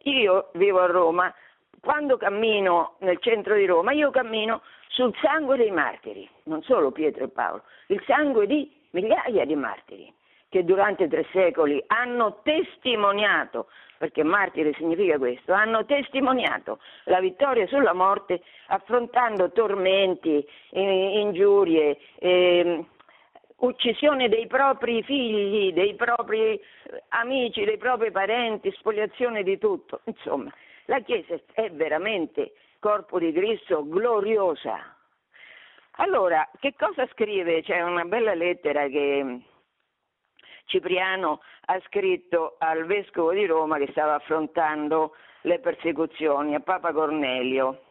io 0.04 0.50
vivo 0.54 0.80
a 0.80 0.86
Roma, 0.86 1.34
quando 1.82 2.18
cammino 2.18 2.96
nel 3.00 3.18
centro 3.20 3.56
di 3.56 3.66
Roma, 3.66 3.92
io 3.92 4.12
cammino 4.12 4.62
sul 4.88 5.13
sangue 5.22 5.58
dei 5.58 5.72
martiri, 5.72 6.30
non 6.44 6.62
solo 6.63 6.92
Pietro 6.92 7.24
e 7.24 7.30
Paolo, 7.30 7.63
il 7.88 8.01
sangue 8.06 8.46
di 8.46 8.72
migliaia 8.92 9.46
di 9.46 9.56
martiri 9.56 10.13
che 10.51 10.66
durante 10.66 11.08
tre 11.08 11.25
secoli 11.32 11.82
hanno 11.88 12.42
testimoniato, 12.44 13.68
perché 13.98 14.22
martire 14.22 14.74
significa 14.74 15.18
questo, 15.18 15.54
hanno 15.54 15.86
testimoniato 15.86 16.80
la 17.06 17.22
vittoria 17.22 17.66
sulla 17.68 17.94
morte 17.94 18.42
affrontando 18.68 19.54
tormenti, 19.54 20.46
ingiurie, 20.72 21.98
eh, 22.20 22.84
uccisione 23.62 24.30
dei 24.30 24.48
propri 24.48 25.03
figli, 25.03 25.74
dei 25.74 25.96
propri 25.96 26.60
amici, 27.10 27.63
dei 27.63 27.77
propri 27.77 28.12
parenti, 28.12 28.72
spoliazione 28.72 29.44
di 29.44 29.58
tutto. 29.58 30.01
Insomma, 30.06 30.51
la 30.86 31.00
Chiesa 31.01 31.39
è 31.53 31.70
veramente 31.72 32.53
corpo 32.80 33.20
di 33.20 33.32
Cristo 33.32 33.88
gloriosa. 33.88 34.96
Allora, 35.98 36.50
che 36.60 36.74
cosa 36.77 37.08
scrive? 37.12 37.62
C'è 37.62 37.82
una 37.82 38.06
bella 38.06 38.34
lettera 38.34 38.88
che 38.88 39.41
Cipriano 40.65 41.41
ha 41.65 41.80
scritto 41.82 42.56
al 42.58 42.86
vescovo 42.86 43.32
di 43.34 43.46
Roma 43.46 43.77
che 43.77 43.89
stava 43.91 44.15
affrontando 44.15 45.15
le 45.41 45.60
persecuzioni, 45.60 46.56
a 46.56 46.60
Papa 46.60 46.94
Cornelio, 46.94 47.84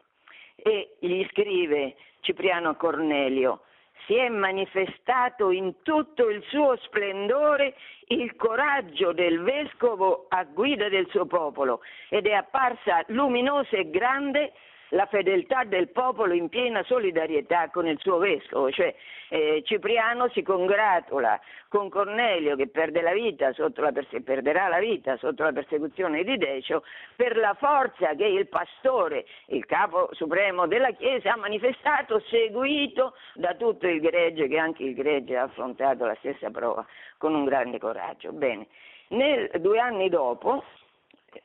e 0.57 0.97
gli 0.99 1.25
scrive 1.31 1.95
Cipriano 2.21 2.71
a 2.71 2.77
Cornelio, 2.77 3.63
si 4.07 4.17
è 4.17 4.29
manifestato 4.29 5.51
in 5.51 5.83
tutto 5.83 6.29
il 6.29 6.43
suo 6.49 6.77
splendore 6.79 7.75
il 8.09 8.35
coraggio 8.37 9.13
del 9.13 9.41
vescovo 9.41 10.27
a 10.29 10.45
guida 10.45 10.89
del 10.89 11.07
suo 11.11 11.27
popolo 11.27 11.81
ed 12.09 12.27
è 12.27 12.33
apparsa 12.33 13.05
luminosa 13.09 13.77
e 13.77 13.91
grande 13.91 14.53
la 14.91 15.07
fedeltà 15.07 15.65
del 15.65 15.89
popolo 15.89 16.33
in 16.33 16.49
piena 16.49 16.83
solidarietà 16.85 17.71
con 17.71 17.87
il 17.87 17.99
suo 18.01 18.19
vescovo, 18.19 18.71
cioè 18.71 18.95
eh, 19.29 19.63
Cipriano 19.65 20.29
si 20.31 20.43
congratula 20.43 21.41
con 21.69 21.89
Cornelio 21.89 22.57
che 22.57 22.69
perde 22.69 23.01
la 23.01 23.13
la 23.13 23.93
perse- 23.93 24.23
perderà 24.23 24.69
la 24.69 24.79
vita 24.79 25.17
sotto 25.17 25.43
la 25.43 25.53
persecuzione 25.53 26.25
di 26.25 26.37
Decio 26.37 26.83
per 27.15 27.37
la 27.37 27.55
forza 27.55 28.15
che 28.15 28.25
il 28.25 28.49
pastore, 28.49 29.27
il 29.47 29.65
capo 29.67 30.09
supremo 30.13 30.67
della 30.67 30.91
Chiesa 30.93 31.35
ha 31.35 31.37
manifestato 31.37 32.21
seguito 32.29 33.15
da 33.35 33.55
tutto 33.55 33.87
il 33.87 34.01
gregge 34.01 34.49
che 34.49 34.59
anche 34.59 34.83
il 34.83 34.95
gregge 34.95 35.37
ha 35.37 35.45
affrontato 35.45 36.05
la 36.05 36.17
stessa 36.19 36.51
prova 36.51 36.85
con 37.17 37.35
un 37.35 37.45
grande 37.45 37.79
coraggio. 37.79 38.33
Bene, 38.33 38.67
nel, 39.09 39.51
due 39.61 39.79
anni 39.79 40.09
dopo 40.09 40.65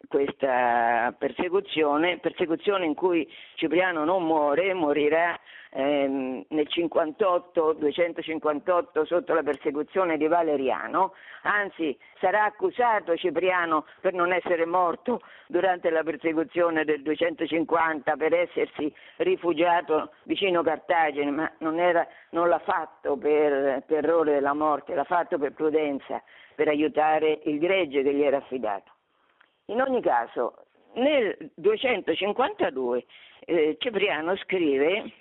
questa 0.08 1.14
persecuzione, 1.18 2.20
persecuzione 2.20 2.86
in 2.86 2.96
cui 2.96 3.30
Cipriano 3.56 4.04
non 4.04 4.24
muore, 4.26 4.74
morirà 4.74 5.40
ehm, 5.72 6.46
nel 6.50 6.68
58, 6.68 7.74
258 7.74 9.06
sotto 9.06 9.34
la 9.34 9.44
persecuzione 9.44 10.18
di 10.18 10.28
Valeriano, 10.28 11.14
anzi 11.44 11.98
sarà 12.20 12.46
accusato 12.46 13.16
Cipriano 13.16 13.86
per 14.02 14.14
non 14.14 14.32
essere 14.32 14.66
morto 14.66 15.22
durante 15.48 15.90
la 15.90 16.04
persecuzione 16.04 16.86
del 16.86 17.02
250 17.02 18.16
per 18.16 18.34
essersi 18.34 18.92
rifugiato 19.18 20.14
vicino 20.24 20.64
Cartagine, 20.64 21.30
ma 21.30 21.52
non, 21.60 21.80
era, 21.80 22.08
non 22.32 22.48
l'ha 22.48 22.60
fatto 22.60 23.18
per 23.18 23.84
terrore 23.88 24.34
della 24.34 24.54
morte, 24.54 24.96
l'ha 24.96 25.04
fatto 25.04 25.38
per 25.38 25.54
prudenza, 25.54 26.22
per 26.56 26.70
aiutare 26.70 27.42
il 27.44 27.60
gregge 27.60 28.02
che 28.02 28.14
gli 28.14 28.24
era 28.24 28.38
affidato. 28.38 28.95
In 29.68 29.82
ogni 29.82 30.02
caso, 30.02 30.68
nel 30.94 31.52
252 31.56 33.06
eh, 33.40 33.78
Cipriano 33.80 34.36
scrive 34.38 35.12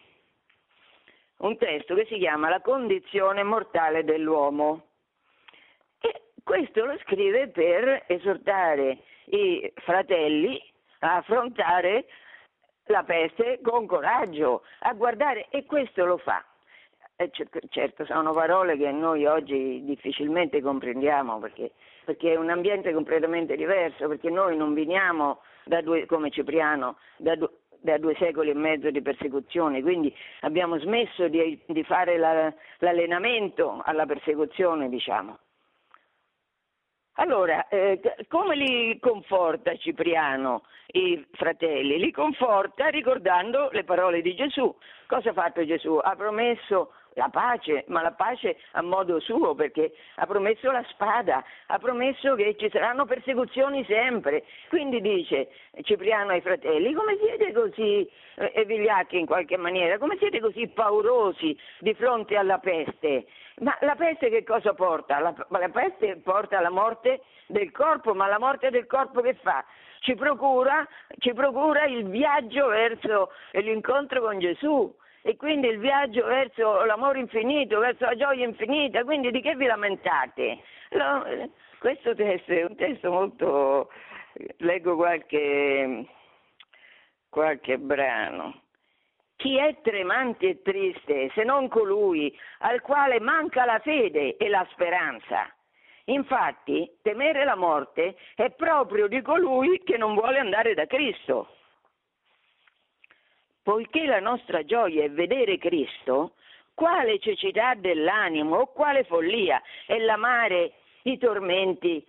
un 1.38 1.56
testo 1.56 1.94
che 1.94 2.06
si 2.06 2.18
chiama 2.18 2.50
La 2.50 2.60
condizione 2.60 3.42
mortale 3.42 4.04
dell'uomo 4.04 4.88
e 5.98 6.22
questo 6.42 6.84
lo 6.84 6.96
scrive 6.98 7.48
per 7.48 8.04
esortare 8.06 8.98
i 9.26 9.72
fratelli 9.76 10.62
a 11.00 11.16
affrontare 11.16 12.06
la 12.88 13.02
peste 13.02 13.60
con 13.62 13.86
coraggio, 13.86 14.62
a 14.80 14.92
guardare 14.92 15.48
e 15.48 15.64
questo 15.64 16.04
lo 16.04 16.18
fa. 16.18 16.44
Eh, 17.16 17.30
certo, 17.70 18.04
sono 18.06 18.32
parole 18.32 18.76
che 18.76 18.90
noi 18.90 19.24
oggi 19.24 19.84
difficilmente 19.84 20.60
comprendiamo 20.60 21.38
perché, 21.38 21.70
perché, 22.04 22.32
è 22.32 22.36
un 22.36 22.50
ambiente 22.50 22.92
completamente 22.92 23.54
diverso, 23.54 24.08
perché 24.08 24.30
noi 24.30 24.56
non 24.56 24.74
veniamo 24.74 25.40
due, 25.84 26.06
come 26.06 26.30
Cipriano 26.30 26.96
da, 27.16 27.36
due, 27.36 27.50
da 27.80 27.98
due 27.98 28.16
secoli 28.16 28.50
e 28.50 28.54
mezzo 28.54 28.90
di 28.90 29.00
persecuzione, 29.00 29.80
quindi 29.80 30.12
abbiamo 30.40 30.76
smesso 30.80 31.28
di, 31.28 31.60
di 31.66 31.84
fare 31.84 32.18
la, 32.18 32.52
l'allenamento 32.78 33.80
alla 33.84 34.06
persecuzione, 34.06 34.88
diciamo. 34.88 35.38
Allora, 37.18 37.68
eh, 37.68 38.00
come 38.26 38.56
li 38.56 38.98
conforta 38.98 39.76
Cipriano 39.76 40.64
i 40.88 41.24
fratelli? 41.30 41.98
Li 41.98 42.10
conforta 42.10 42.88
ricordando 42.88 43.68
le 43.70 43.84
parole 43.84 44.20
di 44.20 44.34
Gesù. 44.34 44.74
Cosa 45.06 45.30
ha 45.30 45.32
fatto 45.32 45.64
Gesù? 45.64 45.96
Ha 46.02 46.16
promesso 46.16 46.90
la 47.14 47.28
pace, 47.28 47.84
ma 47.88 48.02
la 48.02 48.12
pace 48.12 48.56
a 48.72 48.82
modo 48.82 49.20
suo, 49.20 49.54
perché 49.54 49.92
ha 50.16 50.26
promesso 50.26 50.70
la 50.70 50.84
spada, 50.88 51.44
ha 51.66 51.78
promesso 51.78 52.34
che 52.34 52.56
ci 52.58 52.68
saranno 52.70 53.04
persecuzioni 53.04 53.84
sempre. 53.84 54.44
Quindi 54.68 55.00
dice 55.00 55.48
Cipriano 55.82 56.30
ai 56.30 56.40
fratelli, 56.40 56.92
come 56.92 57.16
siete 57.18 57.52
così 57.52 58.08
eh, 58.36 58.64
vigliacchi 58.64 59.18
in 59.18 59.26
qualche 59.26 59.56
maniera, 59.56 59.98
come 59.98 60.16
siete 60.18 60.40
così 60.40 60.68
paurosi 60.68 61.56
di 61.78 61.94
fronte 61.94 62.36
alla 62.36 62.58
peste? 62.58 63.26
Ma 63.60 63.76
la 63.80 63.94
peste 63.94 64.30
che 64.30 64.42
cosa 64.42 64.74
porta? 64.74 65.20
La, 65.20 65.34
la 65.48 65.68
peste 65.68 66.16
porta 66.16 66.58
alla 66.58 66.70
morte 66.70 67.20
del 67.46 67.70
corpo, 67.70 68.14
ma 68.14 68.26
la 68.26 68.38
morte 68.38 68.70
del 68.70 68.86
corpo 68.86 69.20
che 69.20 69.34
fa? 69.34 69.64
Ci 70.00 70.14
procura, 70.16 70.86
ci 71.18 71.32
procura 71.32 71.84
il 71.84 72.06
viaggio 72.08 72.66
verso 72.66 73.30
l'incontro 73.52 74.20
con 74.20 74.38
Gesù 74.38 74.94
e 75.26 75.36
quindi 75.36 75.68
il 75.68 75.78
viaggio 75.78 76.26
verso 76.26 76.84
l'amore 76.84 77.18
infinito, 77.18 77.78
verso 77.78 78.04
la 78.04 78.14
gioia 78.14 78.44
infinita, 78.44 79.04
quindi 79.04 79.30
di 79.30 79.40
che 79.40 79.56
vi 79.56 79.64
lamentate? 79.64 80.58
No, 80.90 81.24
questo 81.78 82.14
testo 82.14 82.52
è 82.52 82.64
un 82.64 82.76
testo 82.76 83.10
molto... 83.10 83.90
leggo 84.58 84.96
qualche, 84.96 86.06
qualche 87.30 87.78
brano. 87.78 88.60
Chi 89.36 89.56
è 89.56 89.80
tremante 89.80 90.46
e 90.46 90.62
triste 90.62 91.30
se 91.34 91.42
non 91.42 91.68
colui 91.68 92.36
al 92.58 92.82
quale 92.82 93.18
manca 93.18 93.64
la 93.64 93.78
fede 93.78 94.36
e 94.36 94.48
la 94.50 94.66
speranza? 94.72 95.50
Infatti, 96.04 96.98
temere 97.00 97.44
la 97.44 97.56
morte 97.56 98.14
è 98.34 98.50
proprio 98.50 99.06
di 99.06 99.22
colui 99.22 99.82
che 99.84 99.96
non 99.96 100.12
vuole 100.12 100.38
andare 100.38 100.74
da 100.74 100.86
Cristo. 100.86 101.53
Poiché 103.64 104.04
la 104.04 104.20
nostra 104.20 104.62
gioia 104.62 105.04
è 105.04 105.10
vedere 105.10 105.56
Cristo, 105.56 106.34
quale 106.74 107.18
cecità 107.18 107.72
dell'animo 107.74 108.58
o 108.58 108.66
quale 108.66 109.04
follia 109.04 109.62
è 109.86 109.96
l'amare 110.00 110.74
i 111.04 111.16
tormenti, 111.16 112.06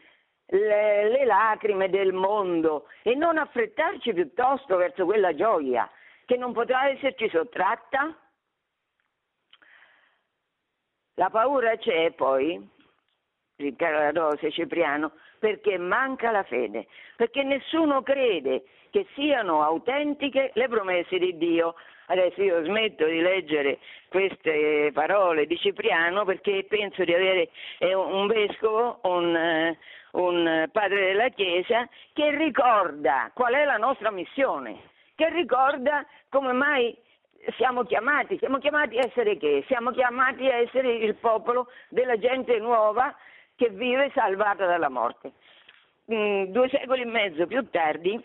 le, 0.48 1.10
le 1.10 1.24
lacrime 1.24 1.90
del 1.90 2.12
mondo 2.12 2.90
e 3.04 3.16
non 3.16 3.38
affrettarci 3.38 4.14
piuttosto 4.14 4.76
verso 4.76 5.06
quella 5.06 5.34
gioia 5.34 5.90
che 6.26 6.36
non 6.36 6.52
potrà 6.52 6.90
esserci 6.90 7.30
sottratta? 7.30 8.14
La 11.14 11.30
paura 11.30 11.78
c'è 11.78 12.12
poi, 12.12 12.70
Riccardo 13.56 14.36
Cipriano, 14.52 15.14
perché 15.40 15.78
manca 15.78 16.32
la 16.32 16.44
fede, 16.44 16.88
perché 17.16 17.44
nessuno 17.44 18.02
crede 18.02 18.64
che 18.90 19.06
siano 19.14 19.62
autentiche 19.62 20.52
le 20.54 20.68
promesse 20.68 21.18
di 21.18 21.38
Dio. 21.38 21.76
Adesso 22.08 22.42
io 22.42 22.64
smetto 22.64 23.06
di 23.06 23.20
leggere 23.20 23.80
queste 24.10 24.92
parole 24.94 25.48
di 25.48 25.58
Cipriano 25.58 26.24
perché 26.24 26.66
penso 26.70 27.04
di 27.04 27.14
avere 27.14 27.50
un 27.80 28.28
vescovo, 28.28 29.00
un, 29.04 29.36
eh, 29.36 29.78
un 30.12 30.70
padre 30.72 31.08
della 31.08 31.30
Chiesa 31.30 31.90
che 32.14 32.30
ricorda 32.38 33.32
qual 33.34 33.54
è 33.54 33.66
la 33.66 33.78
nostra 33.78 34.12
missione, 34.12 34.78
che 35.16 35.30
ricorda 35.30 36.06
come 36.30 36.54
mai 36.54 36.96
siamo 37.58 37.84
chiamati, 37.84 38.38
siamo 38.38 38.58
chiamati 38.60 38.98
a 38.98 39.06
essere 39.06 39.38
che? 39.38 39.64
Siamo 39.68 39.92
chiamati 39.92 40.48
a 40.48 40.56
essere 40.56 40.94
il 40.94 41.16
popolo 41.16 41.68
della 41.90 42.18
gente 42.18 42.58
nuova 42.60 43.16
che 43.56 43.70
vive 43.70 44.12
salvata 44.14 44.66
dalla 44.66 44.90
morte. 44.90 45.32
Mm, 46.12 46.46
due 46.46 46.70
secoli 46.70 47.02
e 47.02 47.06
mezzo 47.06 47.48
più 47.48 47.68
tardi 47.70 48.22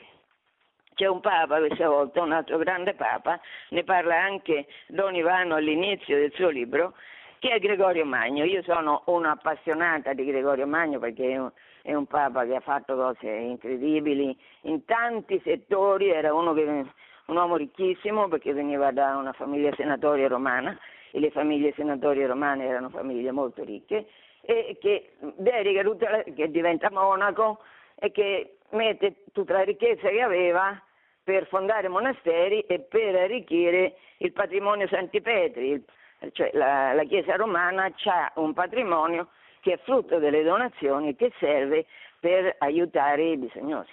c'è 0.95 1.07
un 1.07 1.21
Papa 1.21 1.59
questa 1.59 1.89
volta, 1.89 2.21
un 2.21 2.33
altro 2.33 2.59
grande 2.59 2.93
Papa, 2.93 3.41
ne 3.71 3.85
parla 3.85 4.21
anche 4.21 4.67
Don 4.89 5.15
Ivano 5.15 5.55
all'inizio 5.55 6.17
del 6.19 6.31
suo 6.35 6.51
libro, 6.51 6.93
che 7.39 7.49
è 7.49 7.59
Gregorio 7.59 8.05
Magno. 8.05 8.45
Io 8.45 8.63
sono 8.63 9.03
un'appassionata 9.07 10.13
di 10.13 10.27
Gregorio 10.27 10.67
Magno 10.67 10.99
perché 10.99 11.31
è 11.31 11.39
un, 11.39 11.51
è 11.81 11.95
un 11.95 12.05
Papa 12.05 12.45
che 12.45 12.55
ha 12.55 12.61
fatto 12.61 12.97
cose 12.97 13.31
incredibili 13.31 14.37
in 14.63 14.85
tanti 14.85 15.41
settori, 15.43 16.11
era 16.11 16.29
che, 16.29 16.35
un 16.35 17.37
uomo 17.37 17.57
ricchissimo 17.57 18.29
perché 18.29 18.53
veniva 18.53 18.91
da 18.91 19.17
una 19.17 19.33
famiglia 19.33 19.73
senatoria 19.77 20.29
romana 20.29 20.79
e 21.13 21.19
le 21.19 21.31
famiglie 21.31 21.73
senatorie 21.75 22.27
romane 22.27 22.67
erano 22.67 22.91
famiglie 22.91 23.31
molto 23.31 23.65
ricche 23.65 24.07
e 24.43 24.77
che 24.81 25.13
dedica 25.19 25.83
tutta 25.83 26.11
la, 26.11 26.23
che 26.23 26.51
diventa 26.51 26.91
monaco 26.91 27.61
e 27.95 28.11
che 28.11 28.57
mette 28.71 29.25
tutta 29.33 29.55
la 29.55 29.63
ricchezza 29.63 30.09
che 30.09 30.23
aveva 30.23 30.81
per 31.23 31.47
fondare 31.47 31.89
monasteri 31.89 32.61
e 32.63 32.81
per 32.81 33.15
arricchire 33.15 33.97
il 34.19 34.33
patrimonio 34.33 34.89
Santi 34.89 35.21
Petri, 35.21 35.71
il, 35.71 35.85
cioè 36.33 36.51
la, 36.55 36.93
la 36.93 37.05
Chiesa 37.05 37.37
romana 37.37 37.93
ha 38.05 38.33
un 38.37 38.53
patrimonio 38.53 39.29
che 39.61 39.75
è 39.75 39.79
frutto 39.79 40.19
delle 40.19 40.43
donazioni 40.43 41.15
che 41.15 41.33
serve 41.39 41.87
per 42.19 42.57
aiutare 42.59 43.23
i 43.23 43.37
bisognosi. 43.37 43.93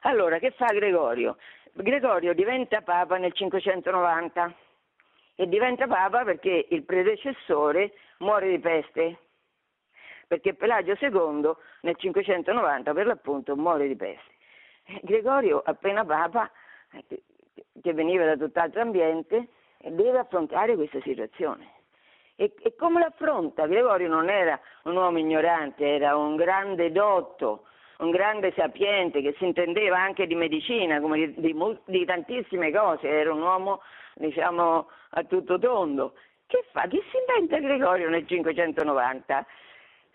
Allora, 0.00 0.38
che 0.38 0.50
fa 0.50 0.66
Gregorio? 0.66 1.36
Gregorio 1.72 2.34
diventa 2.34 2.82
Papa 2.82 3.16
nel 3.16 3.32
590 3.32 4.54
e 5.34 5.48
diventa 5.48 5.86
Papa 5.86 6.24
perché 6.24 6.66
il 6.70 6.84
predecessore 6.84 7.92
muore 8.18 8.50
di 8.50 8.58
peste, 8.58 9.18
perché 10.26 10.54
Pelagio 10.54 10.96
II 11.00 11.52
nel 11.82 11.96
590 11.96 12.92
per 12.92 13.06
l'appunto 13.06 13.56
muore 13.56 13.88
di 13.88 13.96
peste. 13.96 14.30
Gregorio, 15.02 15.62
appena 15.64 16.04
Papa, 16.04 16.50
che 17.80 17.92
veniva 17.92 18.24
da 18.24 18.36
tutt'altro 18.36 18.80
ambiente, 18.80 19.48
deve 19.78 20.18
affrontare 20.18 20.74
questa 20.74 21.00
situazione. 21.02 21.80
E, 22.36 22.54
e, 22.62 22.74
come 22.76 23.00
l'affronta? 23.00 23.66
Gregorio 23.66 24.08
non 24.08 24.28
era 24.28 24.58
un 24.84 24.96
uomo 24.96 25.18
ignorante, 25.18 25.86
era 25.86 26.16
un 26.16 26.36
grande 26.36 26.90
dotto, 26.90 27.64
un 27.98 28.10
grande 28.10 28.52
sapiente 28.56 29.20
che 29.20 29.34
si 29.38 29.44
intendeva 29.44 29.98
anche 29.98 30.26
di 30.26 30.34
medicina, 30.34 30.98
di, 30.98 31.34
di, 31.36 31.56
di 31.84 32.04
tantissime 32.04 32.72
cose, 32.72 33.08
era 33.08 33.32
un 33.32 33.42
uomo 33.42 33.80
diciamo 34.14 34.88
a 35.14 35.24
tutto 35.24 35.58
tondo. 35.58 36.14
Che 36.46 36.64
fa? 36.72 36.86
Che 36.86 37.02
si 37.10 37.16
inventa 37.16 37.58
Gregorio 37.58 38.08
nel 38.08 38.26
590? 38.26 39.46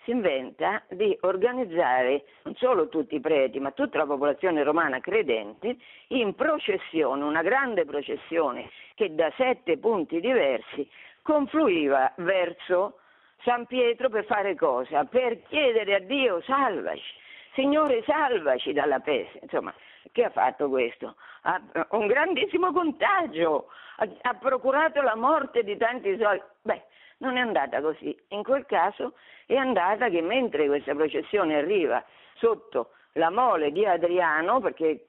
si 0.08 0.12
inventa 0.12 0.82
di 0.88 1.18
organizzare 1.22 2.24
non 2.44 2.56
solo 2.56 2.88
tutti 2.88 3.16
i 3.16 3.20
preti, 3.20 3.60
ma 3.60 3.72
tutta 3.72 3.98
la 3.98 4.06
popolazione 4.06 4.63
romana 4.63 5.01
credente 5.01 5.75
in 6.08 6.34
processione, 6.34 7.25
una 7.25 7.42
grande 7.42 7.84
processione 7.84 8.70
che 8.96 9.13
da 9.13 9.30
sette 9.36 9.77
punti 9.77 10.22
diversi 10.22 10.89
confluiva 11.22 12.13
verso 12.20 13.00
San 13.44 13.66
Pietro 13.66 14.08
per 14.08 14.24
fare 14.24 14.56
cosa? 14.56 15.04
Per 15.04 15.42
chiedere 15.50 15.96
a 15.96 16.00
Dio 16.00 16.42
salvaci, 16.44 17.13
Signore 17.54 18.01
salvaci 18.06 18.72
dalla 18.72 19.00
peste. 19.00 19.39
Insomma, 19.42 19.74
che 20.12 20.24
ha 20.24 20.30
fatto 20.30 20.70
questo? 20.70 21.16
Ha 21.44 21.62
un 21.92 22.08
grandissimo 22.08 22.72
contagio, 22.72 23.68
ha, 23.98 24.08
ha 24.22 24.34
procurato 24.36 25.02
la 25.02 25.16
morte 25.16 25.64
di 25.64 25.78
tanti 25.78 26.18
soldi. 26.18 26.44
Beh, 26.62 26.84
non 27.18 27.38
è 27.38 27.40
andata 27.40 27.82
così. 27.82 28.16
In 28.30 28.44
quel 28.44 28.66
caso 28.66 29.14
è 29.46 29.55
andata 29.55 30.10
che 30.10 30.22
mentre 30.22 30.68
questa 30.68 30.94
processione 30.94 31.55
arriva 31.55 32.03
sotto 32.36 32.92
la 33.14 33.29
mole 33.29 33.72
di 33.72 33.86
Adriano, 33.86 34.60
perché 34.60 35.08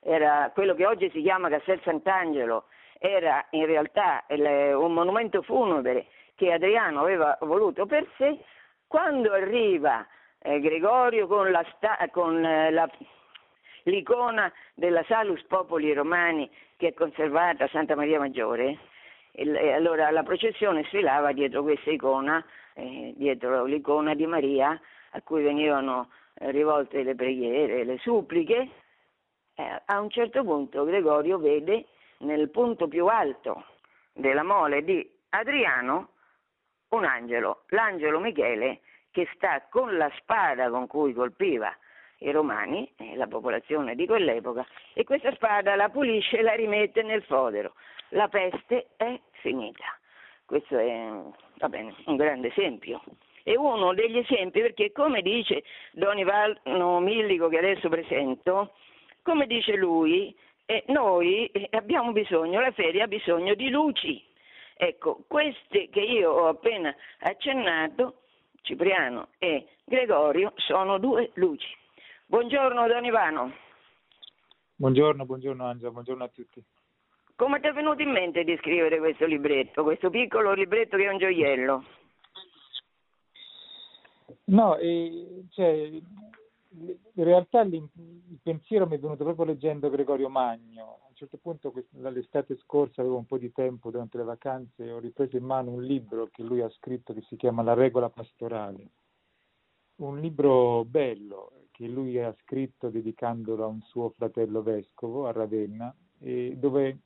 era 0.00 0.50
quello 0.54 0.74
che 0.74 0.86
oggi 0.86 1.10
si 1.10 1.22
chiama 1.22 1.48
Castel 1.48 1.80
Sant'Angelo, 1.82 2.66
era 2.98 3.44
in 3.50 3.66
realtà 3.66 4.24
un 4.28 4.92
monumento 4.92 5.42
funebre 5.42 6.06
che 6.34 6.52
Adriano 6.52 7.00
aveva 7.00 7.36
voluto 7.40 7.86
per 7.86 8.06
sé, 8.16 8.38
quando 8.86 9.32
arriva 9.32 10.06
eh, 10.40 10.60
Gregorio 10.60 11.26
con, 11.26 11.50
la, 11.50 11.64
con 12.10 12.44
eh, 12.44 12.70
la, 12.70 12.88
l'icona 13.88 14.52
della 14.74 15.02
Salus 15.04 15.42
Popoli 15.44 15.92
Romani 15.92 16.48
che 16.76 16.88
è 16.88 16.94
conservata 16.94 17.64
a 17.64 17.68
Santa 17.68 17.96
Maria 17.96 18.18
Maggiore, 18.18 18.78
e 19.32 19.72
allora 19.72 20.10
la 20.10 20.22
processione 20.22 20.84
sfilava 20.84 21.32
dietro 21.32 21.62
questa 21.62 21.90
icona, 21.90 22.44
eh, 22.74 23.12
dietro 23.16 23.64
l'icona 23.64 24.14
di 24.14 24.26
Maria, 24.26 24.80
a 25.10 25.22
cui 25.22 25.42
venivano 25.42 26.10
eh, 26.34 26.50
rivolte 26.50 27.02
le 27.02 27.14
preghiere, 27.14 27.84
le 27.84 27.98
suppliche. 27.98 28.68
Eh, 29.54 29.82
a 29.84 30.00
un 30.00 30.10
certo 30.10 30.44
punto 30.44 30.84
Gregorio 30.84 31.38
vede 31.38 31.86
nel 32.18 32.48
punto 32.50 32.88
più 32.88 33.06
alto 33.06 33.64
della 34.12 34.44
mole 34.44 34.82
di 34.82 35.08
Adriano 35.30 36.10
un 36.90 37.04
angelo, 37.04 37.64
l'angelo 37.68 38.18
Michele, 38.18 38.80
che 39.10 39.28
sta 39.34 39.66
con 39.68 39.96
la 39.96 40.10
spada 40.16 40.70
con 40.70 40.86
cui 40.86 41.12
colpiva 41.12 41.76
i 42.18 42.30
romani, 42.30 42.90
la 43.14 43.26
popolazione 43.26 43.94
di 43.94 44.06
quell'epoca, 44.06 44.66
e 44.92 45.04
questa 45.04 45.32
spada 45.34 45.76
la 45.76 45.88
pulisce 45.88 46.38
e 46.38 46.42
la 46.42 46.54
rimette 46.54 47.02
nel 47.02 47.22
fodero 47.22 47.74
la 48.10 48.28
peste 48.28 48.88
è 48.96 49.18
finita. 49.40 49.84
Questo 50.44 50.78
è 50.78 51.10
bene, 51.68 51.94
un 52.06 52.16
grande 52.16 52.48
esempio. 52.48 53.02
È 53.42 53.54
uno 53.54 53.94
degli 53.94 54.18
esempi 54.18 54.60
perché, 54.60 54.92
come 54.92 55.22
dice 55.22 55.62
Don 55.92 56.18
Ivano 56.18 57.00
Millico, 57.00 57.48
che 57.48 57.58
adesso 57.58 57.88
presento, 57.88 58.74
come 59.22 59.46
dice 59.46 59.74
lui, 59.74 60.34
eh, 60.66 60.84
noi 60.88 61.50
abbiamo 61.70 62.12
bisogno, 62.12 62.60
la 62.60 62.72
fede 62.72 63.02
ha 63.02 63.06
bisogno 63.06 63.54
di 63.54 63.70
luci. 63.70 64.22
Ecco, 64.74 65.24
queste 65.26 65.88
che 65.90 66.00
io 66.00 66.30
ho 66.30 66.48
appena 66.48 66.94
accennato, 67.20 68.20
Cipriano 68.62 69.28
e 69.38 69.66
Gregorio, 69.84 70.52
sono 70.56 70.98
due 70.98 71.30
luci. 71.34 71.76
Buongiorno 72.30 72.86
Don 72.86 73.06
Ivano. 73.06 73.52
Buongiorno, 74.76 75.24
buongiorno 75.24 75.64
Angela, 75.64 75.90
buongiorno 75.90 76.24
a 76.24 76.28
tutti. 76.28 76.62
Come 77.34 77.58
ti 77.58 77.68
è 77.68 77.72
venuto 77.72 78.02
in 78.02 78.10
mente 78.10 78.44
di 78.44 78.54
scrivere 78.58 78.98
questo 78.98 79.24
libretto, 79.24 79.82
questo 79.82 80.10
piccolo 80.10 80.52
libretto 80.52 80.98
che 80.98 81.04
è 81.04 81.10
un 81.10 81.16
gioiello? 81.16 81.84
No, 84.44 84.76
eh, 84.76 85.44
cioè, 85.52 85.90
in 86.68 87.24
realtà 87.24 87.62
il 87.62 87.88
pensiero 88.42 88.86
mi 88.86 88.96
è 88.96 89.00
venuto 89.00 89.24
proprio 89.24 89.46
leggendo 89.46 89.88
Gregorio 89.88 90.28
Magno. 90.28 90.98
A 91.04 91.08
un 91.08 91.14
certo 91.14 91.38
punto, 91.38 91.72
dall'estate 91.88 92.58
scorsa, 92.58 93.00
avevo 93.00 93.16
un 93.16 93.24
po' 93.24 93.38
di 93.38 93.50
tempo 93.52 93.90
durante 93.90 94.18
le 94.18 94.24
vacanze 94.24 94.84
e 94.84 94.92
ho 94.92 94.98
ripreso 94.98 95.38
in 95.38 95.44
mano 95.44 95.70
un 95.70 95.82
libro 95.82 96.28
che 96.30 96.42
lui 96.42 96.60
ha 96.60 96.68
scritto 96.68 97.14
che 97.14 97.22
si 97.22 97.36
chiama 97.36 97.62
La 97.62 97.72
regola 97.72 98.10
pastorale. 98.10 98.90
Un 99.96 100.20
libro 100.20 100.84
bello 100.84 101.52
che 101.78 101.86
lui 101.86 102.18
ha 102.18 102.34
scritto 102.42 102.90
dedicandolo 102.90 103.62
a 103.62 103.68
un 103.68 103.80
suo 103.82 104.10
fratello 104.10 104.62
vescovo 104.62 105.28
a 105.28 105.32
Ravenna, 105.32 105.94
dove 106.18 106.98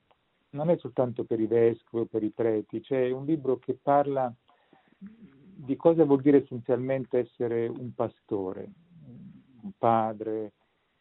non 0.53 0.71
è 0.71 0.79
soltanto 0.79 1.25
per 1.25 1.41
i 1.41 1.47
vescovi 1.47 2.05
o 2.05 2.07
per 2.07 2.23
i 2.23 2.31
preti, 2.31 2.81
c'è 2.81 3.11
un 3.11 3.27
libro 3.27 3.59
che 3.59 3.75
parla 3.75 4.35
di 4.97 5.77
cosa 5.77 6.07
vuol 6.07 6.23
dire 6.23 6.43
essenzialmente 6.43 7.19
essere 7.19 7.67
un 7.67 7.95
pastore, 7.95 8.73
un 9.61 9.73
padre, 9.77 10.53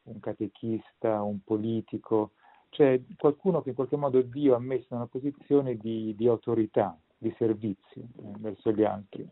un 0.04 0.20
catechista, 0.20 1.22
un 1.22 1.42
politico, 1.42 2.32
cioè 2.72 3.02
qualcuno 3.18 3.62
che 3.62 3.70
in 3.70 3.76
qualche 3.76 3.96
modo 3.96 4.22
Dio 4.22 4.54
ha 4.54 4.60
messo 4.60 4.88
in 4.90 4.98
una 4.98 5.08
posizione 5.08 5.78
di, 5.78 6.14
di 6.18 6.28
autorità, 6.28 7.00
di 7.18 7.34
servizio 7.38 8.02
eh, 8.02 8.34
verso 8.38 8.74
gli 8.74 8.84
altri. 8.84 9.26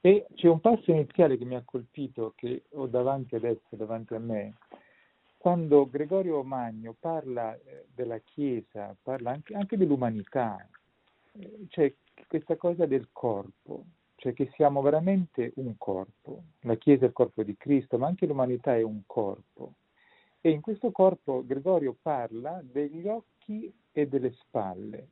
E 0.00 0.26
c'è 0.34 0.48
un 0.48 0.60
passo 0.60 0.90
iniziale 0.90 1.36
che 1.36 1.44
mi 1.44 1.56
ha 1.56 1.62
colpito, 1.64 2.32
che 2.36 2.64
ho 2.72 2.86
davanti 2.86 3.34
adesso, 3.34 3.74
davanti 3.76 4.14
a 4.14 4.18
me, 4.18 4.56
quando 5.36 5.88
Gregorio 5.88 6.42
Magno 6.42 6.94
parla 6.98 7.54
eh, 7.54 7.86
della 7.94 8.18
Chiesa, 8.18 8.96
parla 9.02 9.30
anche, 9.30 9.54
anche 9.54 9.76
dell'umanità, 9.76 10.66
c'è 11.68 11.92
questa 12.26 12.56
cosa 12.56 12.86
del 12.86 13.08
corpo, 13.12 13.84
cioè 14.16 14.32
che 14.32 14.50
siamo 14.54 14.80
veramente 14.80 15.52
un 15.56 15.76
corpo. 15.76 16.42
La 16.60 16.76
Chiesa 16.76 17.04
è 17.04 17.08
il 17.08 17.14
corpo 17.14 17.42
di 17.42 17.56
Cristo, 17.56 17.98
ma 17.98 18.06
anche 18.06 18.26
l'umanità 18.26 18.74
è 18.74 18.82
un 18.82 19.02
corpo. 19.06 19.74
E 20.40 20.50
in 20.50 20.60
questo 20.60 20.90
corpo 20.92 21.44
Gregorio 21.44 21.96
parla 22.00 22.60
degli 22.62 23.06
occhi 23.06 23.72
e 23.92 24.06
delle 24.06 24.32
spalle 24.32 25.08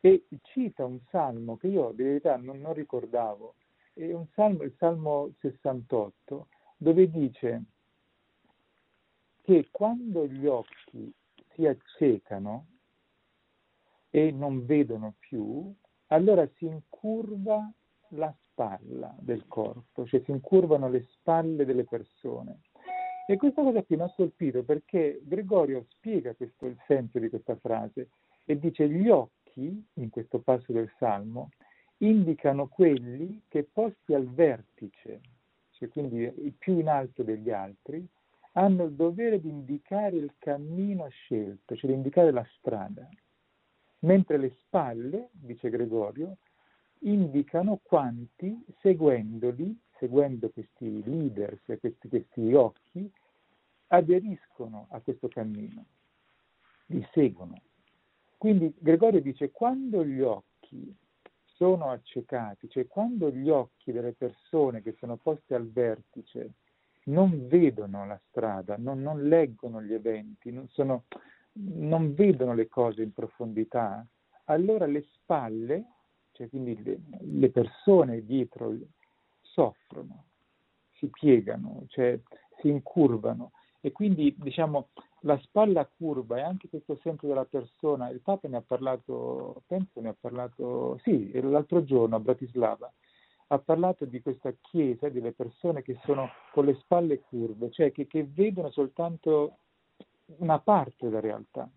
e 0.00 0.24
cita 0.42 0.84
un 0.84 1.00
salmo 1.10 1.56
che 1.56 1.66
io 1.66 1.92
di 1.92 2.02
verità 2.04 2.36
non, 2.36 2.60
non 2.60 2.74
ricordavo, 2.74 3.54
è 3.96 4.12
un 4.12 4.26
salmo, 4.34 4.62
il 4.62 4.74
Salmo 4.76 5.32
68, 5.40 6.48
dove 6.76 7.10
dice 7.10 7.64
che 9.42 9.68
quando 9.70 10.26
gli 10.26 10.46
occhi 10.46 11.10
si 11.54 11.66
accecano 11.66 12.66
e 14.10 14.30
non 14.32 14.66
vedono 14.66 15.14
più, 15.18 15.74
allora 16.08 16.46
si 16.56 16.66
incurva 16.66 17.72
la 18.10 18.34
spalla 18.42 19.14
del 19.18 19.46
corpo, 19.46 20.06
cioè 20.06 20.20
si 20.24 20.30
incurvano 20.30 20.90
le 20.90 21.06
spalle 21.12 21.64
delle 21.64 21.84
persone. 21.84 22.60
E 23.26 23.36
questa 23.36 23.62
cosa 23.62 23.82
qui 23.82 23.96
mi 23.96 24.02
ha 24.02 24.12
colpito 24.14 24.62
perché 24.62 25.20
Gregorio 25.22 25.86
spiega 25.88 26.34
questo, 26.34 26.66
il 26.66 26.78
senso 26.86 27.18
di 27.18 27.30
questa 27.30 27.56
frase 27.56 28.10
e 28.44 28.58
dice 28.58 28.88
gli 28.88 29.08
occhi, 29.08 29.84
in 29.94 30.10
questo 30.10 30.40
passo 30.40 30.72
del 30.72 30.92
Salmo, 30.98 31.48
indicano 31.98 32.68
quelli 32.68 33.42
che 33.48 33.64
posti 33.64 34.14
al 34.14 34.28
vertice, 34.28 35.20
cioè 35.70 35.88
quindi 35.88 36.54
più 36.58 36.78
in 36.78 36.88
alto 36.88 37.22
degli 37.22 37.50
altri, 37.50 38.06
hanno 38.52 38.84
il 38.84 38.92
dovere 38.92 39.40
di 39.40 39.48
indicare 39.48 40.16
il 40.16 40.32
cammino 40.38 41.08
scelto, 41.08 41.76
cioè 41.76 41.90
di 41.90 41.96
indicare 41.96 42.30
la 42.30 42.46
strada, 42.56 43.08
mentre 44.00 44.38
le 44.38 44.56
spalle, 44.60 45.28
dice 45.32 45.68
Gregorio, 45.68 46.38
indicano 47.00 47.80
quanti, 47.82 48.64
seguendoli, 48.80 49.78
seguendo 49.98 50.50
questi 50.50 51.02
leaders, 51.04 51.60
questi, 51.78 52.08
questi 52.08 52.54
occhi, 52.54 53.10
aderiscono 53.88 54.86
a 54.90 55.00
questo 55.00 55.28
cammino, 55.28 55.84
li 56.86 57.06
seguono. 57.12 57.60
Quindi 58.36 58.72
Gregorio 58.78 59.20
dice 59.20 59.50
quando 59.50 60.04
gli 60.04 60.20
occhi 60.20 60.94
sono 61.56 61.90
accecati, 61.90 62.68
cioè 62.68 62.86
quando 62.86 63.30
gli 63.30 63.48
occhi 63.48 63.90
delle 63.90 64.12
persone 64.12 64.82
che 64.82 64.94
sono 64.98 65.16
poste 65.16 65.54
al 65.54 65.70
vertice 65.70 66.52
non 67.04 67.46
vedono 67.48 68.06
la 68.06 68.20
strada, 68.28 68.76
non, 68.78 69.00
non 69.00 69.26
leggono 69.26 69.82
gli 69.82 69.94
eventi, 69.94 70.50
non, 70.50 70.68
sono, 70.68 71.04
non, 71.52 72.14
vedono 72.14 72.52
le 72.52 72.68
cose 72.68 73.02
in 73.02 73.12
profondità, 73.12 74.04
allora 74.44 74.86
le 74.86 75.06
spalle, 75.14 75.84
cioè 76.32 76.48
quindi 76.48 76.82
le, 76.82 76.98
le 77.20 77.50
persone 77.50 78.24
dietro, 78.24 78.76
soffrono, 79.40 80.24
si 80.94 81.08
piegano, 81.08 81.84
cioè 81.88 82.18
si 82.60 82.68
incurvano 82.68 83.52
e 83.86 83.92
quindi 83.92 84.34
diciamo 84.36 84.88
la 85.20 85.38
spalla 85.42 85.86
curva 85.86 86.38
e 86.38 86.42
anche 86.42 86.68
questo 86.68 86.98
senso 87.04 87.28
della 87.28 87.44
persona, 87.44 88.08
il 88.08 88.20
Papa 88.20 88.48
ne 88.48 88.56
ha 88.56 88.62
parlato, 88.66 89.62
penso 89.68 90.00
ne 90.00 90.08
ha 90.08 90.16
parlato, 90.18 90.98
sì, 91.04 91.30
l'altro 91.40 91.84
giorno 91.84 92.16
a 92.16 92.20
Bratislava, 92.20 92.92
ha 93.46 93.58
parlato 93.60 94.04
di 94.04 94.20
questa 94.20 94.52
chiesa, 94.60 95.08
delle 95.08 95.30
persone 95.30 95.82
che 95.82 96.00
sono 96.02 96.30
con 96.52 96.64
le 96.64 96.74
spalle 96.80 97.20
curve, 97.20 97.70
cioè 97.70 97.92
che, 97.92 98.08
che 98.08 98.24
vedono 98.24 98.72
soltanto 98.72 99.58
una 100.38 100.58
parte 100.58 101.06
della 101.06 101.20
realtà, 101.20 101.70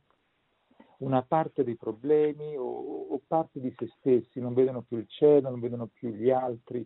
una 1.00 1.22
parte 1.22 1.64
dei 1.64 1.76
problemi 1.76 2.56
o, 2.58 2.64
o, 2.64 3.22
parte 3.28 3.60
di 3.60 3.72
se 3.78 3.88
stessi, 4.00 4.40
non 4.40 4.56
vedono 4.56 4.82
più 4.82 4.98
il 4.98 5.08
cielo, 5.08 5.52
non 5.52 5.60
vedono 5.60 5.86
più 5.86 6.10
gli 6.10 6.32
altri. 6.32 6.84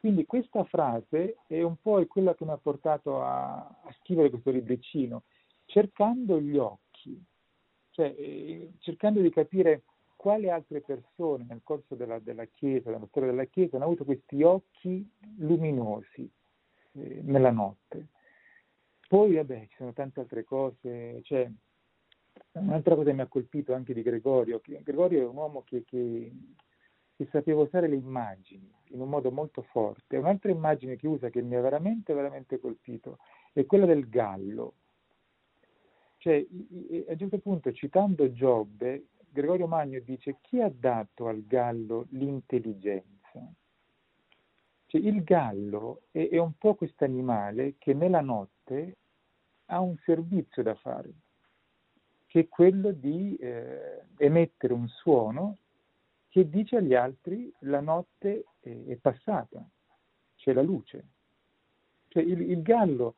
Quindi 0.00 0.24
questa 0.24 0.64
frase 0.64 1.36
è 1.46 1.60
un 1.60 1.76
po' 1.76 2.02
quella 2.06 2.34
che 2.34 2.46
mi 2.46 2.52
ha 2.52 2.56
portato 2.56 3.22
a, 3.22 3.56
a 3.58 3.94
scrivere 4.00 4.30
questo 4.30 4.50
libricino, 4.50 5.24
cercando 5.66 6.40
gli 6.40 6.56
occhi, 6.56 7.22
cioè 7.90 8.14
eh, 8.16 8.72
cercando 8.78 9.20
di 9.20 9.28
capire 9.28 9.82
quali 10.16 10.48
altre 10.48 10.80
persone 10.80 11.44
nel 11.46 11.60
corso 11.62 11.96
della, 11.96 12.18
della, 12.18 12.46
Chiesa, 12.46 12.90
della 12.90 13.06
storia 13.08 13.28
della 13.28 13.44
Chiesa, 13.44 13.76
hanno 13.76 13.84
avuto 13.84 14.06
questi 14.06 14.42
occhi 14.42 15.06
luminosi 15.36 16.30
eh, 16.92 17.20
nella 17.22 17.50
notte. 17.50 18.06
Poi, 19.06 19.34
vabbè, 19.34 19.66
ci 19.68 19.76
sono 19.76 19.92
tante 19.92 20.20
altre 20.20 20.44
cose, 20.44 21.20
cioè, 21.24 21.50
un'altra 22.52 22.94
cosa 22.94 23.10
che 23.10 23.16
mi 23.16 23.20
ha 23.20 23.26
colpito 23.26 23.74
anche 23.74 23.92
di 23.92 24.00
Gregorio, 24.00 24.60
che 24.60 24.80
Gregorio 24.82 25.24
è 25.24 25.28
un 25.28 25.36
uomo 25.36 25.62
che, 25.62 25.84
che, 25.84 26.32
che 27.20 27.28
sapeva 27.30 27.60
usare 27.60 27.86
le 27.86 27.96
immagini 27.96 28.72
in 28.92 29.00
un 29.02 29.10
modo 29.10 29.30
molto 29.30 29.60
forte. 29.60 30.16
Un'altra 30.16 30.50
immagine 30.50 30.96
che 30.96 31.06
usa 31.06 31.28
che 31.28 31.42
mi 31.42 31.54
ha 31.54 31.60
veramente, 31.60 32.14
veramente 32.14 32.58
colpito 32.58 33.18
è 33.52 33.66
quella 33.66 33.84
del 33.84 34.08
gallo. 34.08 34.72
Cioè, 36.16 36.38
a 36.38 37.12
un 37.12 37.18
certo 37.18 37.38
punto, 37.40 37.72
citando 37.72 38.32
Giobbe, 38.32 39.08
Gregorio 39.28 39.66
Magno 39.66 40.00
dice 40.00 40.38
chi 40.40 40.62
ha 40.62 40.72
dato 40.74 41.28
al 41.28 41.44
gallo 41.44 42.06
l'intelligenza? 42.12 43.46
Cioè, 44.86 45.00
il 45.00 45.22
gallo 45.22 46.04
è, 46.12 46.26
è 46.26 46.38
un 46.38 46.56
po' 46.56 46.74
questo 46.74 47.04
animale 47.04 47.74
che 47.76 47.92
nella 47.92 48.22
notte 48.22 48.96
ha 49.66 49.78
un 49.80 49.94
servizio 50.06 50.62
da 50.62 50.74
fare, 50.74 51.12
che 52.28 52.40
è 52.40 52.48
quello 52.48 52.92
di 52.92 53.36
eh, 53.36 54.04
emettere 54.16 54.72
un 54.72 54.88
suono 54.88 55.58
che 56.30 56.48
dice 56.48 56.76
agli 56.76 56.94
altri 56.94 57.52
la 57.60 57.80
notte 57.80 58.44
è, 58.60 58.96
passata, 58.96 59.68
c'è 60.36 60.52
la 60.52 60.62
luce. 60.62 61.08
Cioè, 62.08 62.22
il, 62.22 62.40
il 62.40 62.62
gallo, 62.62 63.14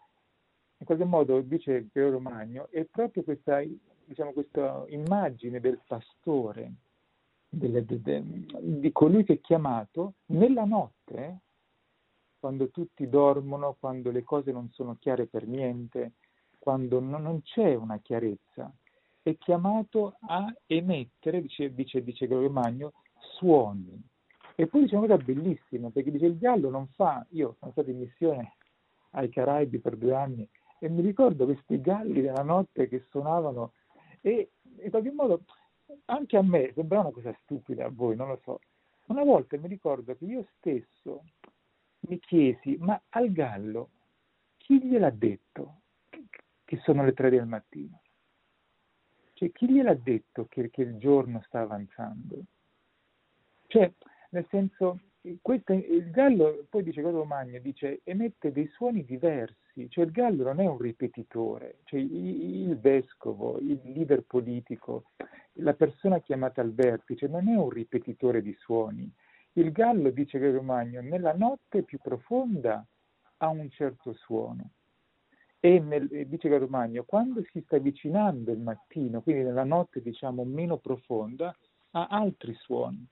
in 0.79 0.87
qualche 0.87 1.05
modo, 1.05 1.41
dice 1.43 1.89
Gregorio 1.93 2.19
Magno, 2.19 2.69
è 2.71 2.85
proprio 2.85 3.23
questa 3.23 3.63
diciamo, 4.05 4.33
questa 4.33 4.85
immagine 4.89 5.61
del 5.61 5.81
pastore, 5.87 6.73
delle, 7.49 7.85
de, 7.85 8.01
de, 8.01 8.23
di 8.61 8.91
colui 8.93 9.25
che 9.25 9.35
è 9.35 9.41
chiamato 9.41 10.15
nella 10.27 10.65
notte, 10.65 11.41
quando 12.39 12.71
tutti 12.71 13.09
dormono, 13.09 13.77
quando 13.79 14.11
le 14.11 14.25
cose 14.25 14.53
non 14.53 14.71
sono 14.73 14.97
chiare 14.99 15.27
per 15.27 15.47
niente, 15.47 16.15
quando 16.59 16.99
non, 16.99 17.23
non 17.23 17.43
c'è 17.43 17.75
una 17.75 17.99
chiarezza, 17.99 18.73
è 19.23 19.37
chiamato 19.37 20.17
a 20.21 20.53
emettere, 20.67 21.41
dice, 21.41 21.73
dice, 21.73 22.03
dice 22.03 22.27
Gregorio 22.27 22.51
Magno, 22.51 22.93
suoni. 23.43 24.01
E 24.55 24.69
poi 24.69 24.83
dice 24.83 24.95
una 24.95 25.07
cosa 25.09 25.23
bellissima, 25.23 25.91
perché 25.91 26.13
dice 26.13 26.27
il 26.27 26.39
gallo 26.39 26.71
non 26.71 26.87
fa, 26.89 27.27
io 27.31 27.57
sono 27.59 27.73
stato 27.73 27.91
in 27.91 27.99
missione 27.99 28.55
ai 29.11 29.29
Caraibi 29.29 29.81
per 29.81 29.97
due 29.97 30.15
anni 30.15 30.49
e 30.79 30.89
mi 30.89 31.03
ricordo 31.03 31.45
questi 31.45 31.81
galli 31.81 32.21
della 32.21 32.43
notte 32.43 32.89
che 32.89 33.05
suonavano 33.09 33.73
e 34.21 34.51
in 34.83 34.91
qualche 34.91 35.11
modo 35.11 35.43
anche 36.07 36.37
a 36.37 36.43
me 36.43 36.73
sembra 36.75 37.01
una 37.01 37.11
cosa 37.11 37.37
stupida, 37.43 37.87
a 37.87 37.91
voi 37.91 38.15
non 38.15 38.29
lo 38.29 38.41
so. 38.43 38.61
Una 39.07 39.25
volta 39.25 39.59
mi 39.59 39.69
ricordo 39.69 40.15
che 40.15 40.25
io 40.25 40.47
stesso 40.57 41.25
mi 42.01 42.19
chiesi, 42.21 42.77
ma 42.79 43.01
al 43.11 43.33
gallo 43.33 43.91
chi 44.57 44.81
gliel'ha 44.83 45.11
detto 45.11 45.81
che 46.65 46.77
sono 46.79 47.05
le 47.05 47.13
tre 47.13 47.31
del 47.31 47.47
mattino? 47.47 48.01
Cioè, 49.35 49.51
chi 49.51 49.71
gliel'ha 49.71 49.95
detto 49.95 50.47
che, 50.49 50.71
che 50.71 50.83
il 50.83 50.99
giorno 50.99 51.43
sta 51.47 51.61
avanzando? 51.61 52.45
Cioè, 53.73 53.91
nel 54.33 54.47
senso, 54.51 55.01
questo, 55.41 55.73
il 55.73 56.11
gallo, 56.11 56.67
poi 56.69 56.83
dice 56.83 57.01
Godo 57.01 57.25
Magno, 57.25 57.59
dice, 57.59 58.03
emette 58.05 58.53
dei 58.53 58.67
suoni 58.67 59.03
diversi, 59.03 59.89
cioè 59.89 60.05
il 60.05 60.11
gallo 60.11 60.43
non 60.43 60.61
è 60.61 60.67
un 60.67 60.77
ripetitore, 60.77 61.79
cioè 61.85 61.99
il, 61.99 62.79
vescovo, 62.79 63.59
il 63.61 63.81
leader 63.83 64.25
politico, 64.25 65.05
la 65.55 65.73
persona 65.73 66.19
chiamata 66.21 66.61
al 66.61 66.75
vertice 66.75 67.29
non 67.29 67.49
è 67.49 67.57
un 67.57 67.71
ripetitore 67.71 68.43
di 68.43 68.55
suoni. 68.59 69.11
Il 69.55 69.73
gallo, 69.73 70.11
dice 70.11 70.39
Godo 70.39 70.61
Magno, 70.61 71.01
nella 71.01 71.33
notte 71.33 71.83
più 71.83 71.99
profonda 71.99 72.87
ha 73.39 73.49
un 73.49 73.71
certo 73.71 74.13
suono. 74.13 74.73
E 75.61 75.79
nel, 75.79 76.27
dice 76.27 76.51
Godo 76.51 76.69
Magno, 76.69 77.05
quando 77.05 77.43
si 77.51 77.63
sta 77.63 77.77
avvicinando 77.77 78.53
il 78.53 78.61
mattino, 78.61 79.23
quindi 79.23 79.45
nella 79.45 79.65
notte 79.65 80.03
diciamo 80.03 80.45
meno 80.45 80.77
profonda, 80.77 81.57
ha 81.93 82.07
altri 82.09 82.53
suoni. 82.53 83.09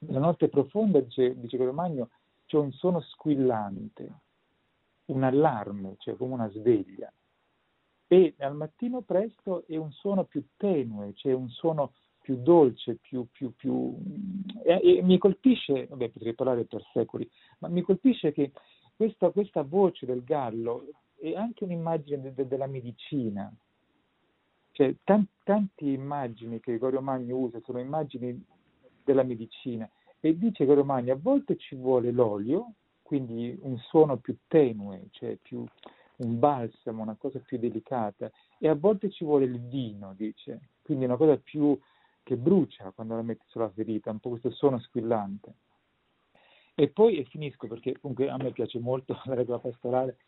Nella 0.00 0.20
notte 0.20 0.48
profonda, 0.48 1.00
dice, 1.00 1.38
dice 1.38 1.58
Magno, 1.72 2.10
c'è 2.46 2.56
un 2.56 2.72
suono 2.72 3.00
squillante, 3.00 4.12
un 5.06 5.22
allarme, 5.22 5.96
cioè 5.98 6.16
come 6.16 6.34
una 6.34 6.50
sveglia. 6.50 7.12
E 8.06 8.34
al 8.38 8.54
mattino 8.54 9.02
presto 9.02 9.64
è 9.66 9.76
un 9.76 9.92
suono 9.92 10.24
più 10.24 10.44
tenue, 10.56 11.12
cioè 11.14 11.32
un 11.32 11.48
suono 11.50 11.92
più 12.20 12.36
dolce, 12.42 12.96
più... 12.96 13.26
più, 13.30 13.54
più 13.54 13.96
e, 14.62 14.98
e 14.98 15.02
mi 15.02 15.18
colpisce, 15.18 15.86
vabbè 15.86 16.10
potrei 16.10 16.34
parlare 16.34 16.64
per 16.64 16.82
secoli, 16.92 17.28
ma 17.58 17.68
mi 17.68 17.82
colpisce 17.82 18.32
che 18.32 18.52
questa, 18.96 19.30
questa 19.30 19.62
voce 19.62 20.06
del 20.06 20.24
gallo 20.24 20.86
è 21.16 21.34
anche 21.34 21.64
un'immagine 21.64 22.22
de, 22.22 22.34
de, 22.34 22.46
della 22.46 22.66
medicina. 22.66 23.52
Cioè, 24.72 24.94
tant, 25.04 25.28
tante 25.42 25.84
immagini 25.84 26.60
che 26.60 26.72
Gregorio 26.72 27.00
Magno 27.00 27.36
usa 27.36 27.60
sono 27.60 27.78
immagini 27.80 28.44
della 29.08 29.22
medicina. 29.22 29.88
E 30.20 30.36
dice 30.36 30.66
che 30.66 30.74
Romagna 30.74 31.14
a 31.14 31.18
volte 31.20 31.56
ci 31.56 31.74
vuole 31.74 32.10
l'olio, 32.10 32.74
quindi 33.02 33.58
un 33.62 33.78
suono 33.78 34.18
più 34.18 34.36
tenue, 34.46 35.06
cioè 35.12 35.36
più 35.40 35.64
un 36.16 36.38
balsamo, 36.38 37.02
una 37.02 37.16
cosa 37.18 37.38
più 37.38 37.58
delicata, 37.58 38.30
e 38.58 38.68
a 38.68 38.74
volte 38.74 39.10
ci 39.10 39.24
vuole 39.24 39.46
il 39.46 39.60
vino, 39.60 40.12
dice, 40.14 40.60
quindi 40.82 41.04
una 41.04 41.16
cosa 41.16 41.38
più 41.38 41.78
che 42.22 42.36
brucia 42.36 42.90
quando 42.90 43.14
la 43.14 43.22
metti 43.22 43.44
sulla 43.46 43.70
ferita, 43.70 44.10
un 44.10 44.18
po' 44.18 44.30
questo 44.30 44.50
suono 44.50 44.78
squillante. 44.80 45.54
E 46.74 46.88
poi, 46.88 47.18
e 47.18 47.24
finisco 47.24 47.66
perché 47.66 47.98
comunque 47.98 48.28
a 48.28 48.36
me 48.36 48.52
piace 48.52 48.78
molto 48.78 49.18
la 49.24 49.34
regola 49.34 49.58
pastorale, 49.58 50.18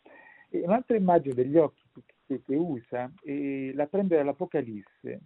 e 0.49 0.61
un'altra 0.61 0.97
immagine 0.97 1.35
degli 1.35 1.57
occhi 1.57 1.81
che, 2.25 2.41
che 2.41 2.55
usa 2.55 3.11
eh, 3.23 3.71
la 3.75 3.85
prende 3.85 4.15
dall'Apocalisse, 4.15 5.21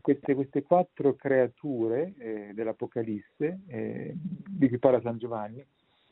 queste, 0.00 0.34
queste 0.34 0.62
quattro 0.62 1.14
creature 1.14 2.14
eh, 2.18 2.50
dell'Apocalisse, 2.54 3.60
eh, 3.66 4.14
di 4.14 4.68
cui 4.68 4.78
parla 4.78 5.00
San 5.00 5.18
Giovanni, 5.18 5.64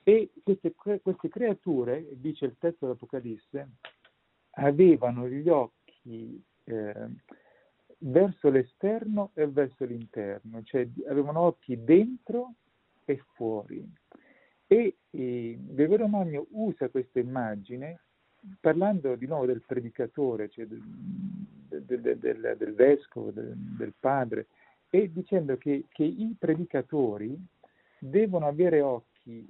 e 0.02 0.30
queste, 0.42 0.72
queste 0.74 1.28
creature, 1.28 2.06
dice 2.12 2.44
il 2.44 2.56
testo 2.58 2.86
dell'Apocalisse, 2.86 3.68
avevano 4.50 5.28
gli 5.28 5.48
occhi 5.48 6.42
eh, 6.64 7.08
verso 7.98 8.50
l'esterno 8.50 9.30
e 9.34 9.46
verso 9.48 9.84
l'interno, 9.84 10.62
cioè 10.62 10.86
avevano 11.08 11.40
occhi 11.40 11.82
dentro 11.82 12.54
e 13.04 13.22
fuori. 13.34 13.84
E 14.66 14.96
eh, 15.10 15.58
Vero 15.60 16.06
Magno 16.06 16.46
usa 16.50 16.88
questa 16.88 17.18
immagine 17.18 18.00
parlando 18.60 19.16
di 19.16 19.26
nuovo 19.26 19.46
del 19.46 19.62
predicatore, 19.66 20.48
cioè 20.48 20.66
del, 21.84 22.18
del, 22.18 22.54
del, 22.56 22.74
vescovo, 22.74 23.30
del, 23.32 23.94
padre, 23.98 24.46
e 24.90 25.10
dicendo 25.12 25.56
che, 25.56 25.84
che 25.88 26.04
i 26.04 26.34
predicatori 26.38 27.36
devono 27.98 28.46
avere 28.46 28.80
occhi 28.80 29.48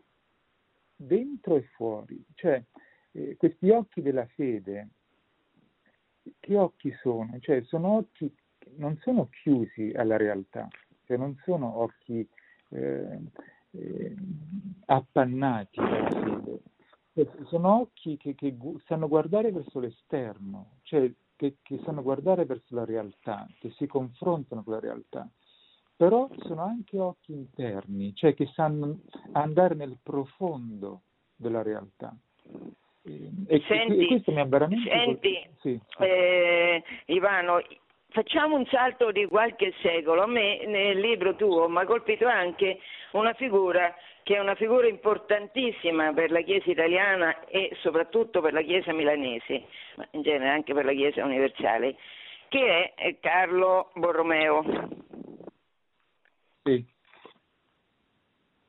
dentro 0.97 1.57
e 1.57 1.63
fuori, 1.75 2.25
cioè 2.35 2.63
eh, 3.13 3.37
questi 3.37 3.71
occhi 3.71 4.03
della 4.03 4.27
fede, 4.27 4.89
che 6.41 6.57
occhi 6.57 6.93
sono? 7.01 7.39
Cioè 7.41 7.63
sono 7.63 7.97
occhi 7.97 8.35
che 8.59 8.73
non 8.77 8.97
sono 8.99 9.29
chiusi 9.29 9.93
alla 9.95 10.17
realtà, 10.17 10.69
cioè 11.05 11.17
non 11.17 11.37
sono 11.45 11.79
occhi 11.81 12.27
eh, 12.71 13.21
eh, 13.71 14.15
appannati 14.87 15.79
dalla 15.79 16.11
fede, 16.11 16.63
sono 17.45 17.81
occhi 17.81 18.17
che, 18.17 18.35
che, 18.35 18.57
sanno 18.87 19.09
guardare 19.09 19.53
verso 19.53 19.81
l'esterno, 19.81 20.79
cioè 20.83 21.11
che, 21.37 21.57
che, 21.63 21.81
sanno 21.85 22.03
guardare 22.03 22.45
verso 22.45 22.75
la 22.75 22.85
realtà, 22.85 23.47
che 23.59 23.71
si 23.71 23.87
confrontano 23.87 24.63
con 24.63 24.75
la 24.75 24.81
realtà, 24.81 25.29
però 25.97 26.29
sono 26.39 26.63
anche 26.63 26.99
occhi 26.99 27.33
interni, 27.33 28.15
cioè 28.15 28.35
che 28.35 28.47
sanno 28.47 29.01
andare 29.33 29.75
nel 29.75 29.99
profondo 30.03 31.03
della 31.37 31.63
realtà. 31.63 32.15
E, 33.03 33.63
senti, 33.69 33.99
e 33.99 34.07
questo 34.07 34.33
mi 34.33 34.41
ha 34.41 34.45
veramente... 34.45 34.91
Senti, 34.91 35.49
sì. 35.61 35.81
eh, 35.99 36.83
Ivano, 37.07 37.63
facciamo 38.09 38.57
un 38.57 38.67
salto 38.67 39.13
di 39.13 39.27
qualche 39.27 39.73
secolo. 39.81 40.23
A 40.23 40.27
me 40.27 40.67
nel 40.67 40.99
libro 40.99 41.37
tuo 41.37 41.69
mi 41.69 41.79
ha 41.79 41.85
colpito 41.85 42.27
anche 42.27 42.79
una 43.13 43.33
figura 43.35 43.95
che 44.27 44.35
è 44.35 44.41
una 44.41 44.57
figura 44.57 44.89
importantissima 44.89 46.13
per 46.13 46.33
la 46.33 46.41
Chiesa 46.41 46.69
italiana 46.69 47.45
e 47.45 47.71
soprattutto 47.81 48.41
per 48.41 48.53
la 48.53 48.61
Chiesa 48.63 48.93
milanese, 48.93 49.67
ma 49.95 50.09
in 50.11 50.23
genere 50.23 50.51
anche 50.51 50.75
per 50.75 50.85
la 50.85 50.91
Chiesa 50.91 51.25
universale, 51.25 51.95
che 52.49 52.95
è 52.95 53.21
Carlo 53.21 53.93
Borromeo. 53.95 54.65
Sì. 56.65 56.85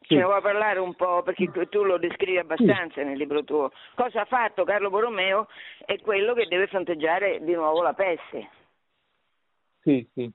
Ce 0.02 0.16
ne 0.16 0.24
vuoi 0.24 0.42
parlare 0.42 0.78
un 0.78 0.94
po', 0.94 1.24
perché 1.24 1.50
tu 1.70 1.84
lo 1.84 1.98
descrivi 1.98 2.38
abbastanza 2.38 3.02
nel 3.02 3.18
libro 3.18 3.44
tuo. 3.44 3.72
Cosa 3.96 4.22
ha 4.22 4.26
fatto 4.26 4.64
Carlo 4.64 4.92
Borromeo 4.92 5.48
è 5.84 6.00
quello 6.02 6.36
che 6.36 6.46
deve 6.46 6.68
fronteggiare 6.68 7.44
di 7.44 7.54
nuovo 7.56 7.82
la 7.82 7.94
peste. 7.94 8.50
Sì, 9.82 10.08
sì. 10.14 10.32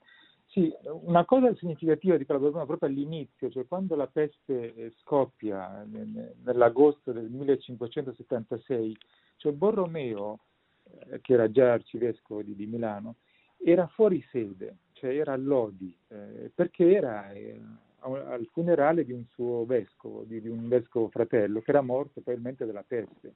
Sì, 0.52 0.70
una 0.84 1.24
cosa 1.24 1.54
significativa 1.54 2.18
di 2.18 2.26
Calabrone 2.26 2.66
proprio 2.66 2.86
all'inizio, 2.86 3.48
cioè 3.48 3.66
quando 3.66 3.96
la 3.96 4.06
peste 4.06 4.74
eh, 4.74 4.92
scoppia 5.00 5.82
nell'agosto 6.44 7.10
del 7.10 7.30
1576, 7.30 8.94
cioè 9.38 9.52
Borromeo, 9.52 10.40
eh, 11.08 11.22
che 11.22 11.32
era 11.32 11.50
già 11.50 11.72
arcivescovo 11.72 12.42
di, 12.42 12.54
di, 12.54 12.66
Milano, 12.66 13.14
era 13.64 13.86
fuori 13.86 14.22
sede, 14.30 14.76
cioè 14.92 15.16
era 15.16 15.32
a 15.32 15.36
Lodi, 15.36 15.96
eh, 16.08 16.50
perché 16.54 16.96
era 16.96 17.32
eh, 17.32 17.58
al 18.00 18.46
funerale 18.52 19.06
di 19.06 19.12
un 19.12 19.24
suo 19.32 19.64
vescovo, 19.64 20.24
di, 20.24 20.42
di 20.42 20.50
un 20.50 20.68
vescovo 20.68 21.08
fratello, 21.08 21.62
che 21.62 21.70
era 21.70 21.80
morto 21.80 22.20
probabilmente 22.20 22.66
della 22.66 22.84
peste 22.86 23.32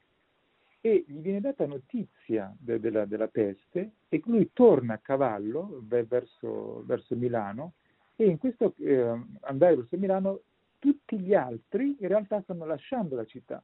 e 0.87 1.05
gli 1.05 1.18
viene 1.18 1.40
data 1.40 1.66
notizia 1.66 2.55
de, 2.57 2.79
de 2.79 2.90
la, 2.90 3.05
della 3.07 3.27
peste 3.27 3.90
e 4.09 4.22
lui 4.27 4.51
torna 4.53 4.94
a 4.94 4.99
cavallo 4.99 5.83
verso, 5.85 6.85
verso 6.87 7.16
Milano 7.16 7.72
e 8.14 8.27
in 8.27 8.38
questo 8.38 8.72
eh, 8.79 9.20
andare 9.40 9.75
verso 9.75 9.96
Milano 9.96 10.42
tutti 10.79 11.18
gli 11.18 11.35
altri 11.35 11.96
in 11.99 12.07
realtà 12.07 12.40
stanno 12.42 12.66
lasciando 12.66 13.16
la 13.16 13.25
città. 13.25 13.61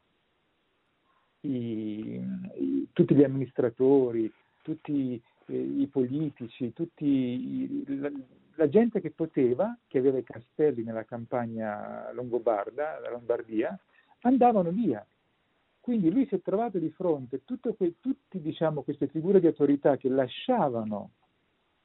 I, 1.42 2.20
i, 2.56 2.88
tutti 2.92 3.14
gli 3.14 3.22
amministratori, 3.22 4.32
tutti 4.62 5.22
eh, 5.46 5.56
i 5.56 5.86
politici, 5.86 6.72
tutti 6.72 7.04
i, 7.04 7.84
la, 8.00 8.10
la, 8.56 8.68
gente 8.68 9.00
che 9.00 9.10
poteva, 9.10 9.76
che 9.86 9.98
aveva 9.98 10.18
i 10.18 10.24
castelli 10.24 10.82
nella 10.82 11.04
campagna 11.04 12.10
longobarda, 12.12 12.98
la 12.98 13.10
Lombardia, 13.10 13.78
andavano 14.22 14.70
via 14.70 15.06
quindi 15.82 16.12
lui 16.12 16.26
si 16.28 16.36
è 16.36 16.40
trovato 16.40 16.78
di 16.78 16.90
fronte 16.90 17.36
a 17.36 17.40
tutte 17.44 17.74
diciamo, 18.38 18.82
queste 18.82 19.08
figure 19.08 19.40
di 19.40 19.48
autorità 19.48 19.96
che 19.96 20.08
lasciavano 20.08 21.10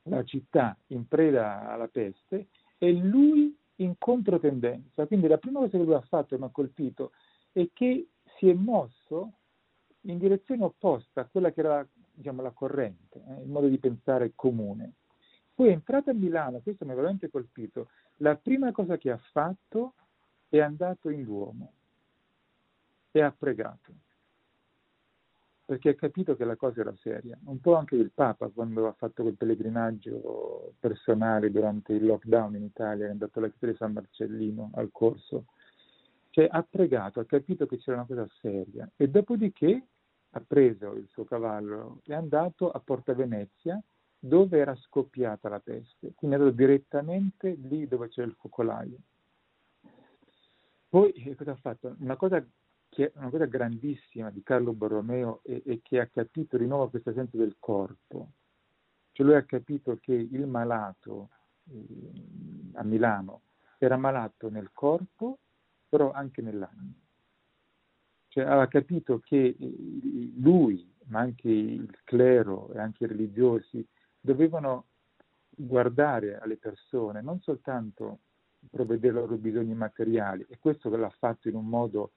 la 0.03 0.23
città 0.23 0.77
in 0.89 1.07
preda 1.07 1.67
alla 1.67 1.87
peste 1.87 2.49
e 2.77 2.93
lui 2.93 3.57
in 3.77 3.95
controtendenza. 3.97 5.07
Quindi 5.07 5.27
la 5.27 5.39
prima 5.39 5.61
cosa 5.61 5.77
che 5.77 5.83
lui 5.83 5.95
ha 5.95 6.01
fatto 6.01 6.35
e 6.35 6.37
mi 6.37 6.43
ha 6.43 6.49
colpito 6.49 7.11
è 7.51 7.67
che 7.73 8.09
si 8.37 8.47
è 8.47 8.53
mosso 8.53 9.31
in 10.01 10.19
direzione 10.19 10.63
opposta 10.63 11.21
a 11.21 11.25
quella 11.25 11.51
che 11.51 11.61
era 11.61 11.85
diciamo, 12.13 12.43
la 12.43 12.51
corrente, 12.51 13.19
eh, 13.27 13.41
il 13.41 13.49
modo 13.49 13.67
di 13.67 13.79
pensare 13.79 14.33
comune. 14.35 14.93
Poi 15.55 15.69
è 15.69 15.71
entrato 15.71 16.11
a 16.11 16.13
Milano, 16.13 16.59
questo 16.59 16.85
mi 16.85 16.91
ha 16.91 16.95
veramente 16.95 17.31
colpito, 17.31 17.89
la 18.17 18.35
prima 18.35 18.71
cosa 18.71 18.95
che 18.97 19.09
ha 19.09 19.19
fatto 19.31 19.95
è 20.49 20.59
andato 20.59 21.09
in 21.09 21.23
Duomo 21.23 21.71
e 23.17 23.21
ha 23.21 23.31
pregato, 23.35 23.91
perché 25.65 25.89
ha 25.89 25.95
capito 25.95 26.35
che 26.35 26.45
la 26.45 26.55
cosa 26.55 26.81
era 26.81 26.95
seria. 26.97 27.37
Un 27.45 27.59
po' 27.59 27.75
anche 27.75 27.95
il 27.95 28.11
Papa 28.11 28.47
quando 28.49 28.87
ha 28.87 28.93
fatto 28.93 29.23
quel 29.23 29.35
pellegrinaggio 29.35 30.73
personale 30.79 31.51
durante 31.51 31.93
il 31.93 32.05
lockdown 32.05 32.55
in 32.55 32.63
Italia, 32.63 33.07
è 33.07 33.09
andato 33.09 33.39
alla 33.39 33.49
chiesa 33.49 33.71
di 33.71 33.77
San 33.77 33.93
Marcellino 33.93 34.69
al 34.75 34.89
corso, 34.91 35.45
cioè 36.29 36.47
ha 36.49 36.63
pregato, 36.63 37.19
ha 37.19 37.25
capito 37.25 37.65
che 37.65 37.77
c'era 37.77 37.97
una 37.97 38.05
cosa 38.05 38.27
seria 38.39 38.87
e 38.95 39.09
dopodiché 39.09 39.87
ha 40.31 40.43
preso 40.45 40.93
il 40.93 41.07
suo 41.07 41.23
cavallo 41.23 42.01
e 42.05 42.13
è 42.13 42.15
andato 42.15 42.69
a 42.69 42.79
Porta 42.79 43.13
Venezia 43.13 43.81
dove 44.19 44.59
era 44.59 44.75
scoppiata 44.75 45.49
la 45.49 45.59
peste, 45.59 46.13
quindi 46.13 46.35
è 46.35 46.39
andato 46.39 46.55
direttamente 46.55 47.55
lì 47.55 47.87
dove 47.87 48.09
c'era 48.09 48.27
il 48.27 48.35
focolaio. 48.37 48.97
Poi 50.89 51.11
eh, 51.11 51.35
cosa 51.35 51.51
ha 51.51 51.55
fatto? 51.55 51.95
Una 51.99 52.15
cosa 52.15 52.45
che 52.89 53.11
è 53.11 53.11
una 53.15 53.29
cosa 53.29 53.45
grandissima 53.45 54.29
di 54.29 54.41
Carlo 54.43 54.73
Borromeo 54.73 55.41
e, 55.43 55.61
e 55.65 55.81
che 55.83 55.99
ha 55.99 56.07
capito 56.07 56.57
di 56.57 56.65
nuovo 56.65 56.89
questo 56.89 57.13
senso 57.13 57.37
del 57.37 57.55
corpo. 57.59 58.31
Cioè 59.11 59.25
lui 59.25 59.35
ha 59.35 59.43
capito 59.43 59.97
che 59.99 60.13
il 60.13 60.45
malato 60.45 61.29
eh, 61.69 61.85
a 62.73 62.83
Milano 62.83 63.41
era 63.77 63.97
malato 63.97 64.49
nel 64.49 64.71
corpo, 64.73 65.37
però 65.87 66.11
anche 66.11 66.41
nell'anima. 66.41 66.93
Cioè 68.29 68.43
aveva 68.43 68.67
capito 68.67 69.19
che 69.19 69.55
eh, 69.59 70.33
lui, 70.37 70.91
ma 71.05 71.19
anche 71.19 71.49
il 71.49 71.99
clero 72.03 72.71
e 72.73 72.79
anche 72.79 73.05
i 73.05 73.07
religiosi, 73.07 73.85
dovevano 74.19 74.85
guardare 75.49 76.37
alle 76.39 76.57
persone, 76.57 77.21
non 77.21 77.39
soltanto 77.41 78.19
provvedere 78.69 79.15
ai 79.15 79.21
loro 79.21 79.37
bisogni 79.37 79.73
materiali, 79.73 80.45
e 80.49 80.57
questo 80.59 80.95
l'ha 80.95 81.09
fatto 81.09 81.47
in 81.47 81.55
un 81.55 81.65
modo 81.65 82.11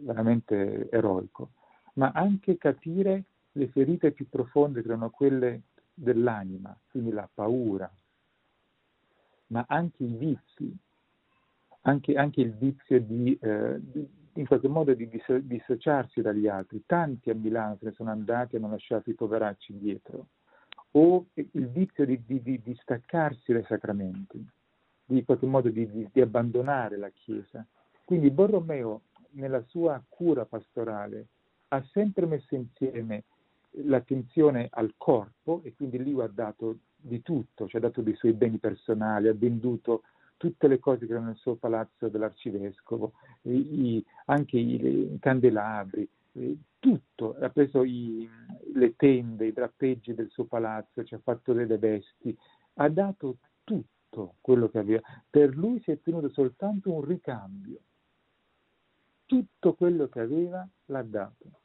veramente 0.00 0.88
eroico, 0.90 1.50
ma 1.94 2.10
anche 2.14 2.56
capire 2.58 3.24
le 3.52 3.68
ferite 3.68 4.12
più 4.12 4.28
profonde 4.28 4.80
che 4.80 4.88
erano 4.88 5.10
quelle 5.10 5.62
dell'anima, 5.94 6.76
quindi 6.90 7.10
la 7.10 7.28
paura, 7.32 7.90
ma 9.48 9.64
anche 9.68 10.04
i 10.04 10.14
vizi, 10.14 10.74
anche, 11.82 12.14
anche 12.14 12.40
il 12.40 12.52
vizio 12.54 13.00
di, 13.00 13.36
eh, 13.40 13.76
di, 13.80 14.08
in 14.34 14.46
qualche 14.46 14.68
modo 14.68 14.94
di 14.94 15.08
dissociarsi 15.42 16.22
dagli 16.22 16.48
altri. 16.48 16.82
Tanti 16.86 17.28
a 17.28 17.34
Milano 17.34 17.76
se 17.78 17.86
ne 17.86 17.92
sono 17.92 18.10
andati 18.10 18.54
e 18.54 18.58
hanno 18.58 18.70
lasciato 18.70 19.10
i 19.10 19.14
poveracci 19.14 19.76
dietro, 19.78 20.28
o 20.92 21.26
il 21.34 21.68
vizio 21.68 22.06
di, 22.06 22.22
di 22.24 22.78
staccarsi 22.80 23.52
dai 23.52 23.64
sacramenti, 23.64 24.44
di 25.04 25.24
qualche 25.24 25.46
modo 25.46 25.68
di 25.68 26.20
abbandonare 26.20 26.96
la 26.96 27.10
Chiesa. 27.10 27.66
Quindi 28.04 28.30
Borromeo 28.30 29.02
nella 29.32 29.62
sua 29.66 30.02
cura 30.08 30.44
pastorale 30.44 31.26
ha 31.68 31.82
sempre 31.92 32.26
messo 32.26 32.54
insieme 32.54 33.24
l'attenzione 33.84 34.68
al 34.70 34.94
corpo 34.96 35.60
e 35.64 35.74
quindi 35.74 35.98
lui 35.98 36.22
ha 36.22 36.28
dato 36.28 36.78
di 36.96 37.22
tutto, 37.22 37.66
ci 37.66 37.76
ha 37.76 37.80
dato 37.80 38.02
dei 38.02 38.14
suoi 38.14 38.32
beni 38.32 38.58
personali, 38.58 39.28
ha 39.28 39.34
venduto 39.34 40.02
tutte 40.36 40.68
le 40.68 40.78
cose 40.78 41.06
che 41.06 41.12
erano 41.12 41.28
nel 41.28 41.36
suo 41.36 41.54
palazzo 41.54 42.08
dell'arcivescovo, 42.08 43.12
i, 43.42 44.04
anche 44.26 44.58
i, 44.58 45.12
i 45.14 45.18
candelabri, 45.20 46.08
eh, 46.32 46.58
tutto, 46.78 47.36
ha 47.40 47.48
preso 47.50 47.82
le 47.82 48.96
tende, 48.96 49.46
i 49.46 49.52
drappeggi 49.52 50.14
del 50.14 50.30
suo 50.30 50.44
palazzo, 50.44 51.04
ci 51.04 51.14
ha 51.14 51.20
fatto 51.22 51.52
delle 51.52 51.78
vesti, 51.78 52.36
ha 52.74 52.88
dato 52.88 53.36
tutto 53.62 54.34
quello 54.40 54.68
che 54.68 54.78
aveva. 54.78 55.00
Per 55.30 55.56
lui 55.56 55.80
si 55.82 55.92
è 55.92 56.00
tenuto 56.02 56.28
soltanto 56.30 56.92
un 56.92 57.04
ricambio. 57.04 57.78
Tutto 59.32 59.72
quello 59.72 60.10
che 60.10 60.20
aveva 60.20 60.68
l'ha 60.88 61.02
dato. 61.02 61.60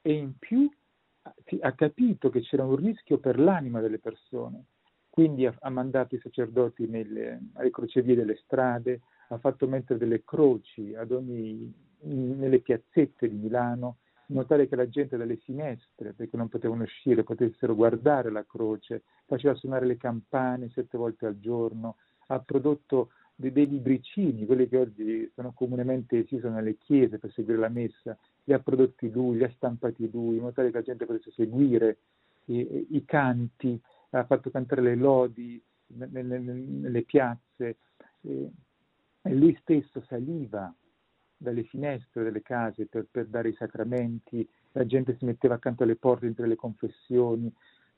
E 0.00 0.12
in 0.12 0.38
più 0.38 0.70
ha 1.60 1.72
capito 1.72 2.30
che 2.30 2.40
c'era 2.42 2.64
un 2.64 2.76
rischio 2.76 3.18
per 3.18 3.40
l'anima 3.40 3.80
delle 3.80 3.98
persone, 3.98 4.66
quindi 5.10 5.44
ha, 5.44 5.52
ha 5.58 5.70
mandato 5.70 6.14
i 6.14 6.20
sacerdoti 6.20 6.86
nelle, 6.86 7.48
alle 7.54 7.70
crocevie 7.70 8.14
delle 8.14 8.36
strade, 8.44 9.00
ha 9.30 9.38
fatto 9.38 9.66
mettere 9.66 9.98
delle 9.98 10.22
croci 10.22 10.94
ogni, 10.94 11.74
nelle 12.02 12.60
piazzette 12.60 13.28
di 13.28 13.38
Milano, 13.38 13.96
in 14.26 14.36
modo 14.36 14.46
tale 14.46 14.68
che 14.68 14.76
la 14.76 14.88
gente 14.88 15.16
dalle 15.16 15.38
finestre, 15.38 16.12
perché 16.12 16.36
non 16.36 16.48
potevano 16.48 16.84
uscire, 16.84 17.24
potessero 17.24 17.74
guardare 17.74 18.30
la 18.30 18.44
croce, 18.46 19.02
faceva 19.26 19.56
suonare 19.56 19.86
le 19.86 19.96
campane 19.96 20.70
sette 20.70 20.96
volte 20.96 21.26
al 21.26 21.40
giorno, 21.40 21.96
ha 22.28 22.38
prodotto 22.38 23.10
dei, 23.34 23.52
dei 23.52 23.68
libricini, 23.68 24.46
quelli 24.46 24.68
che 24.68 24.76
oggi 24.76 25.30
sono 25.34 25.52
comunemente 25.52 26.24
si 26.26 26.36
usano 26.36 26.56
nelle 26.56 26.76
chiese 26.78 27.18
per 27.18 27.32
seguire 27.32 27.58
la 27.58 27.68
messa, 27.68 28.16
li 28.44 28.52
ha 28.52 28.58
prodotti 28.58 29.10
lui, 29.10 29.38
li 29.38 29.44
ha 29.44 29.52
stampati 29.56 30.08
lui, 30.10 30.36
in 30.36 30.42
modo 30.42 30.54
tale 30.54 30.70
che 30.70 30.78
la 30.78 30.82
gente 30.82 31.06
potesse 31.06 31.32
seguire 31.32 31.98
i, 32.46 32.86
i 32.90 33.04
canti, 33.04 33.80
ha 34.10 34.24
fatto 34.24 34.50
cantare 34.50 34.82
le 34.82 34.94
lodi 34.94 35.60
nelle, 35.86 36.38
nelle 36.38 37.02
piazze 37.02 37.76
e, 38.20 38.50
e 39.22 39.34
lui 39.34 39.56
stesso 39.60 40.02
saliva 40.06 40.72
dalle 41.36 41.64
finestre 41.64 42.22
delle 42.22 42.42
case 42.42 42.86
per, 42.86 43.06
per, 43.10 43.26
dare 43.26 43.50
i 43.50 43.54
sacramenti, 43.54 44.48
la 44.72 44.86
gente 44.86 45.16
si 45.18 45.24
metteva 45.24 45.54
accanto 45.54 45.82
alle 45.82 45.96
porte 45.96 46.26
entre 46.26 46.46
le 46.46 46.56
confessioni. 46.56 47.52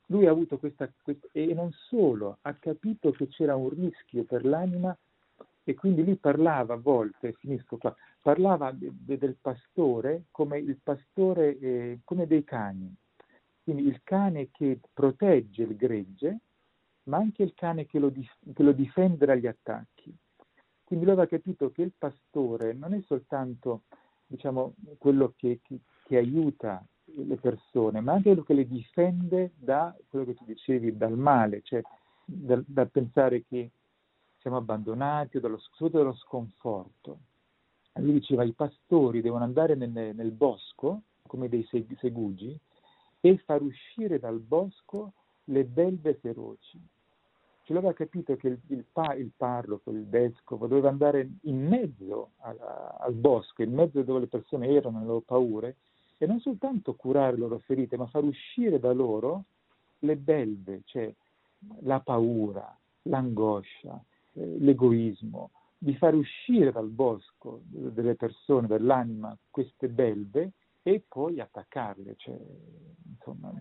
Lui 0.06 0.26
ha 0.26 0.30
avuto 0.30 0.58
questa, 0.58 0.90
questa, 1.02 1.28
e 1.32 1.52
non 1.52 1.70
solo, 1.72 2.38
ha 2.42 2.54
capito 2.54 3.10
che 3.12 3.28
c'era 3.28 3.54
un 3.54 3.68
rischio 3.70 4.24
per 4.24 4.44
l'anima 4.44 4.96
e 5.68 5.74
quindi 5.74 6.04
lui 6.04 6.14
parlava 6.14 6.74
a 6.74 6.78
volte, 6.78 7.32
finisco 7.32 7.76
qua, 7.76 7.92
parlava 8.22 8.70
de, 8.70 8.88
de, 8.92 9.18
del 9.18 9.36
pastore 9.40 10.26
come 10.30 10.58
il 10.58 10.78
pastore, 10.80 11.58
eh, 11.58 11.98
come 12.04 12.28
dei 12.28 12.44
cani. 12.44 12.94
Quindi 13.64 13.84
il 13.84 14.00
cane 14.04 14.50
che 14.52 14.78
protegge 14.92 15.64
il 15.64 15.74
gregge, 15.74 16.38
ma 17.04 17.16
anche 17.16 17.42
il 17.42 17.52
cane 17.54 17.84
che 17.86 17.98
lo, 17.98 18.12
che 18.12 18.62
lo 18.62 18.70
difende 18.70 19.26
dagli 19.26 19.48
attacchi. 19.48 20.14
Quindi 20.84 21.04
lui 21.04 21.14
aveva 21.14 21.26
capito 21.26 21.72
che 21.72 21.82
il 21.82 21.92
pastore 21.98 22.72
non 22.72 22.94
è 22.94 23.00
soltanto 23.00 23.82
diciamo, 24.24 24.74
quello 24.98 25.34
che, 25.36 25.58
che, 25.64 25.80
che 26.04 26.16
aiuta 26.16 26.80
le 27.06 27.36
persone, 27.38 28.00
ma 28.00 28.12
anche 28.12 28.28
quello 28.28 28.44
che 28.44 28.54
le 28.54 28.68
difende 28.68 29.50
da 29.56 29.96
quello 30.08 30.26
che 30.26 30.34
tu 30.34 30.44
dicevi, 30.44 30.96
dal 30.96 31.18
male, 31.18 31.62
cioè 31.62 31.82
dal, 32.24 32.62
dal 32.64 32.88
pensare 32.88 33.42
che 33.42 33.70
siamo 34.46 34.60
abbandonati 34.60 35.40
dallo, 35.40 35.58
soprattutto 35.58 35.98
dallo 35.98 36.14
sconforto. 36.14 37.18
Lui 37.94 38.12
diceva 38.12 38.44
i 38.44 38.52
pastori 38.52 39.20
devono 39.20 39.42
andare 39.42 39.74
nel, 39.74 40.14
nel 40.14 40.30
bosco 40.30 41.00
come 41.26 41.48
dei 41.48 41.66
segugi 41.98 42.56
e 43.20 43.38
far 43.38 43.60
uscire 43.62 44.20
dal 44.20 44.38
bosco 44.38 45.14
le 45.46 45.64
belve 45.64 46.14
feroci. 46.14 46.80
Ce 47.64 47.72
l'aveva 47.72 47.92
capito 47.92 48.36
che 48.36 48.46
il, 48.46 48.60
il, 48.68 48.84
il 49.16 49.30
parroco, 49.36 49.90
il 49.90 50.06
vescovo, 50.06 50.68
doveva 50.68 50.90
andare 50.90 51.28
in 51.40 51.66
mezzo 51.66 52.30
a, 52.42 52.50
a, 52.50 52.96
al 53.00 53.14
bosco, 53.14 53.64
in 53.64 53.74
mezzo 53.74 54.00
dove 54.02 54.20
le 54.20 54.26
persone 54.28 54.68
erano, 54.68 55.00
le 55.00 55.06
loro 55.06 55.22
paure, 55.22 55.76
e 56.18 56.26
non 56.26 56.38
soltanto 56.38 56.94
curare 56.94 57.32
le 57.32 57.38
loro 57.38 57.58
ferite, 57.58 57.96
ma 57.96 58.06
far 58.06 58.22
uscire 58.22 58.78
da 58.78 58.92
loro 58.92 59.46
le 60.00 60.14
belve, 60.14 60.82
cioè 60.84 61.12
la 61.80 61.98
paura, 61.98 62.78
l'angoscia, 63.02 64.00
eh, 64.36 64.56
l'egoismo, 64.58 65.50
di 65.78 65.94
far 65.96 66.14
uscire 66.14 66.72
dal 66.72 66.88
bosco 66.88 67.60
delle 67.64 68.14
persone, 68.14 68.66
dall'anima, 68.66 69.36
queste 69.50 69.88
belve 69.88 70.52
e 70.82 71.02
poi 71.08 71.40
attaccarle. 71.40 72.14
Cioè, 72.16 72.36
insomma, 73.08 73.52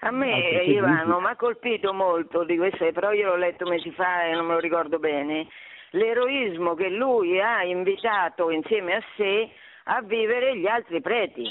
a 0.00 0.10
me, 0.10 0.64
Ivano, 0.64 1.20
mi 1.20 1.26
ha 1.26 1.36
colpito 1.36 1.92
molto 1.92 2.44
di 2.44 2.56
queste, 2.56 2.92
però 2.92 3.12
io 3.12 3.28
l'ho 3.28 3.36
letto 3.36 3.66
mesi 3.66 3.90
fa 3.92 4.24
e 4.24 4.34
non 4.34 4.46
me 4.46 4.54
lo 4.54 4.60
ricordo 4.60 4.98
bene, 4.98 5.48
l'eroismo 5.90 6.74
che 6.74 6.88
lui 6.88 7.40
ha 7.40 7.62
invitato 7.64 8.50
insieme 8.50 8.94
a 8.94 9.02
sé 9.16 9.50
a 9.84 10.02
vivere 10.02 10.58
gli 10.58 10.66
altri 10.66 11.00
preti. 11.00 11.44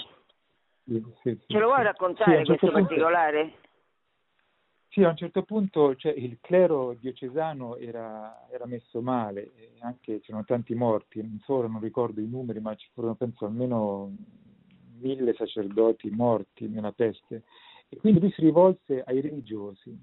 Sì, 0.85 1.03
sì, 1.21 1.37
Ce 1.47 1.57
lo 1.57 1.67
vuoi 1.67 1.83
raccontare 1.83 2.45
certo 2.45 2.55
questo 2.55 2.71
particolare? 2.71 3.53
Sì, 4.97 5.03
a 5.03 5.09
un 5.09 5.15
certo 5.15 5.43
punto 5.43 5.93
cioè, 5.93 6.11
il 6.11 6.39
clero 6.41 6.95
diocesano 6.99 7.77
era, 7.77 8.49
era, 8.49 8.65
messo 8.65 8.99
male, 8.99 9.51
anche 9.81 10.21
c'erano 10.21 10.43
tanti 10.43 10.73
morti, 10.73 11.21
non 11.21 11.39
solo, 11.45 11.67
non 11.67 11.79
ricordo 11.81 12.19
i 12.19 12.25
numeri, 12.25 12.59
ma 12.59 12.73
ci 12.73 12.89
furono 12.95 13.13
penso 13.13 13.45
almeno 13.45 14.11
mille 14.99 15.35
sacerdoti 15.35 16.09
morti 16.09 16.67
nella 16.67 16.93
peste. 16.93 17.43
E 17.89 17.97
quindi 17.97 18.21
lui 18.21 18.31
si 18.31 18.41
rivolse 18.41 19.03
ai 19.03 19.21
religiosi. 19.21 19.95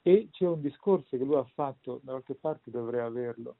E 0.00 0.28
c'è 0.30 0.46
un 0.46 0.62
discorso 0.62 1.18
che 1.18 1.22
lui 1.22 1.36
ha 1.36 1.46
fatto, 1.52 2.00
da 2.02 2.12
qualche 2.12 2.36
parte 2.36 2.70
dovrei 2.70 3.00
averlo, 3.00 3.56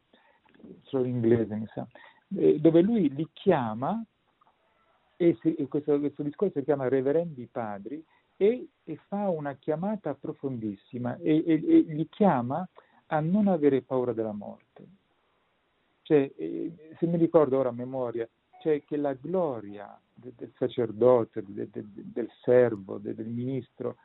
solo 0.84 1.04
in 1.04 1.16
inglese 1.16 1.56
mi 1.56 1.66
sa, 1.74 1.86
dove 2.26 2.80
lui 2.80 3.12
li 3.12 3.28
chiama, 3.34 4.02
e, 5.16 5.36
si, 5.42 5.54
e 5.56 5.68
questo, 5.68 5.98
questo 5.98 6.22
discorso 6.22 6.58
si 6.58 6.64
chiama 6.64 6.88
Reverendi 6.88 7.46
Padri, 7.52 8.02
e, 8.36 8.68
e 8.84 8.96
fa 9.08 9.28
una 9.28 9.54
chiamata 9.54 10.14
profondissima 10.14 11.16
e, 11.18 11.44
e, 11.46 11.52
e, 11.54 11.84
li 11.88 12.08
chiama 12.08 12.66
a 13.06 13.20
non 13.20 13.48
avere 13.48 13.82
paura 13.82 14.12
della 14.12 14.32
morte. 14.32 14.86
Cioè, 16.02 16.30
se 16.98 17.06
mi 17.06 17.16
ricordo 17.16 17.58
ora 17.58 17.70
a 17.70 17.72
memoria, 17.72 18.28
cioè 18.60 18.82
che 18.84 18.96
la 18.96 19.14
gloria 19.14 19.98
del, 20.12 20.32
del 20.36 20.52
sacerdote, 20.56 21.42
del, 21.46 21.68
del, 21.68 21.86
del 21.86 22.30
servo, 22.42 22.98
del, 22.98 23.26
ministro, 23.26 23.96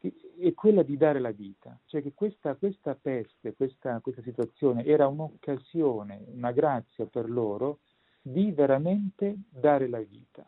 è 0.00 0.54
quella 0.54 0.82
di 0.82 0.96
dare 0.96 1.18
la 1.18 1.30
vita, 1.30 1.78
cioè 1.86 2.02
che 2.02 2.12
questa, 2.14 2.54
questa 2.54 2.94
peste, 2.94 3.54
questa, 3.54 4.00
questa 4.00 4.22
situazione 4.22 4.84
era 4.84 5.06
un'occasione, 5.06 6.24
una 6.32 6.52
grazia 6.52 7.04
per 7.06 7.30
loro 7.30 7.80
di 8.22 8.52
veramente 8.52 9.36
dare 9.48 9.88
la 9.88 10.00
vita. 10.00 10.46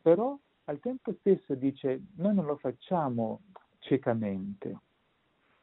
Però 0.00 0.38
al 0.66 0.80
tempo 0.80 1.14
stesso 1.20 1.54
dice 1.54 2.02
noi 2.16 2.34
non 2.34 2.44
lo 2.44 2.56
facciamo 2.56 3.42
ciecamente. 3.78 4.78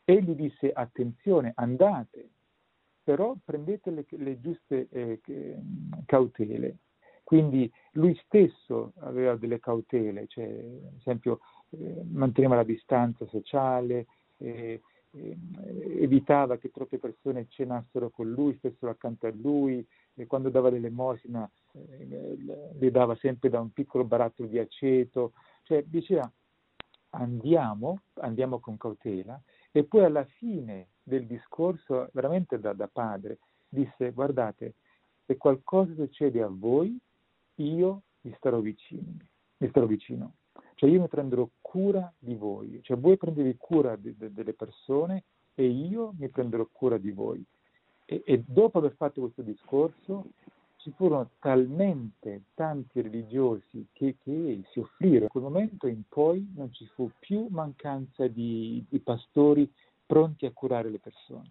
Egli 0.06 0.36
disse 0.36 0.72
attenzione, 0.72 1.54
andate, 1.56 2.30
però 3.04 3.36
prendete 3.44 3.92
le, 3.92 4.06
le 4.10 4.40
giuste 4.40 4.88
eh, 4.90 5.22
cautele. 6.06 6.78
Quindi 7.24 7.72
lui 7.94 8.20
stesso 8.26 8.94
aveva 9.00 9.36
delle 9.36 9.60
cautele, 9.60 10.28
cioè, 10.28 10.44
ad 10.44 10.98
esempio 11.00 11.40
eh, 11.70 12.04
manteneva 12.12 12.56
la 12.56 12.64
distanza 12.64 13.26
sociale, 13.28 14.08
eh, 14.38 14.82
evitava 16.00 16.58
che 16.58 16.72
troppe 16.72 16.98
persone 16.98 17.48
cenassero 17.48 18.10
con 18.10 18.30
lui, 18.30 18.56
stessero 18.58 18.92
accanto 18.92 19.28
a 19.28 19.34
lui, 19.34 19.86
e 20.16 20.28
quando 20.28 20.50
dava 20.50 20.70
l'elemosina 20.70 21.50
eh, 21.74 22.38
le 22.78 22.92
dava 22.92 23.16
sempre 23.16 23.50
da 23.50 23.60
un 23.60 23.72
piccolo 23.72 24.04
barattolo 24.04 24.48
di 24.48 24.60
aceto, 24.60 25.34
cioè 25.64 25.84
diceva 25.84 26.30
andiamo, 27.12 28.02
andiamo 28.16 28.60
con 28.60 28.78
cautela 28.78 29.40
e 29.72 29.84
poi 29.84 30.04
alla 30.04 30.26
fine 30.26 30.90
del 31.02 31.26
discorso, 31.26 32.10
veramente 32.14 32.60
da, 32.60 32.74
da 32.74 32.88
padre, 32.88 33.40
disse 33.68 34.12
guardate, 34.12 34.76
se 35.26 35.38
qualcosa 35.38 35.94
succede 35.96 36.42
a 36.42 36.50
voi, 36.50 36.98
io 37.56 38.02
vi 38.22 38.34
starò 38.38 38.60
vicino, 38.60 39.18
vi 39.58 39.68
starò 39.70 39.86
vicino. 39.86 40.36
Cioè 40.76 40.90
io 40.90 41.02
mi 41.02 41.08
prenderò 41.08 41.48
cura 41.62 42.12
di 42.18 42.36
voi, 42.36 42.80
cioè 42.84 42.98
voi 42.98 43.18
prendevi 43.18 43.56
cura 43.58 43.96
de, 43.96 44.16
de, 44.18 44.32
delle 44.32 44.54
persone 44.54 45.24
e 45.56 45.66
io 45.66 46.14
mi 46.18 46.30
prenderò 46.30 46.68
cura 46.72 46.98
di 46.98 47.12
voi. 47.12 47.44
E, 48.14 48.22
e 48.26 48.44
dopo 48.46 48.78
aver 48.78 48.94
fatto 48.96 49.22
questo 49.22 49.42
discorso 49.42 50.26
ci 50.78 50.92
furono 50.96 51.30
talmente 51.40 52.44
tanti 52.54 53.02
religiosi 53.02 53.88
che, 53.94 54.18
che, 54.22 54.62
si 54.70 54.80
offrirono. 54.80 55.22
Da 55.22 55.28
quel 55.30 55.44
momento 55.44 55.88
in 55.88 56.04
poi 56.08 56.46
non 56.56 56.72
ci 56.74 56.86
fu 56.94 57.10
più 57.20 57.48
mancanza 57.50 58.28
di, 58.28 58.86
di 58.90 59.00
pastori 59.00 59.72
pronti 60.06 60.46
a 60.46 60.52
curare 60.54 60.90
le 60.90 61.00
persone. 61.00 61.50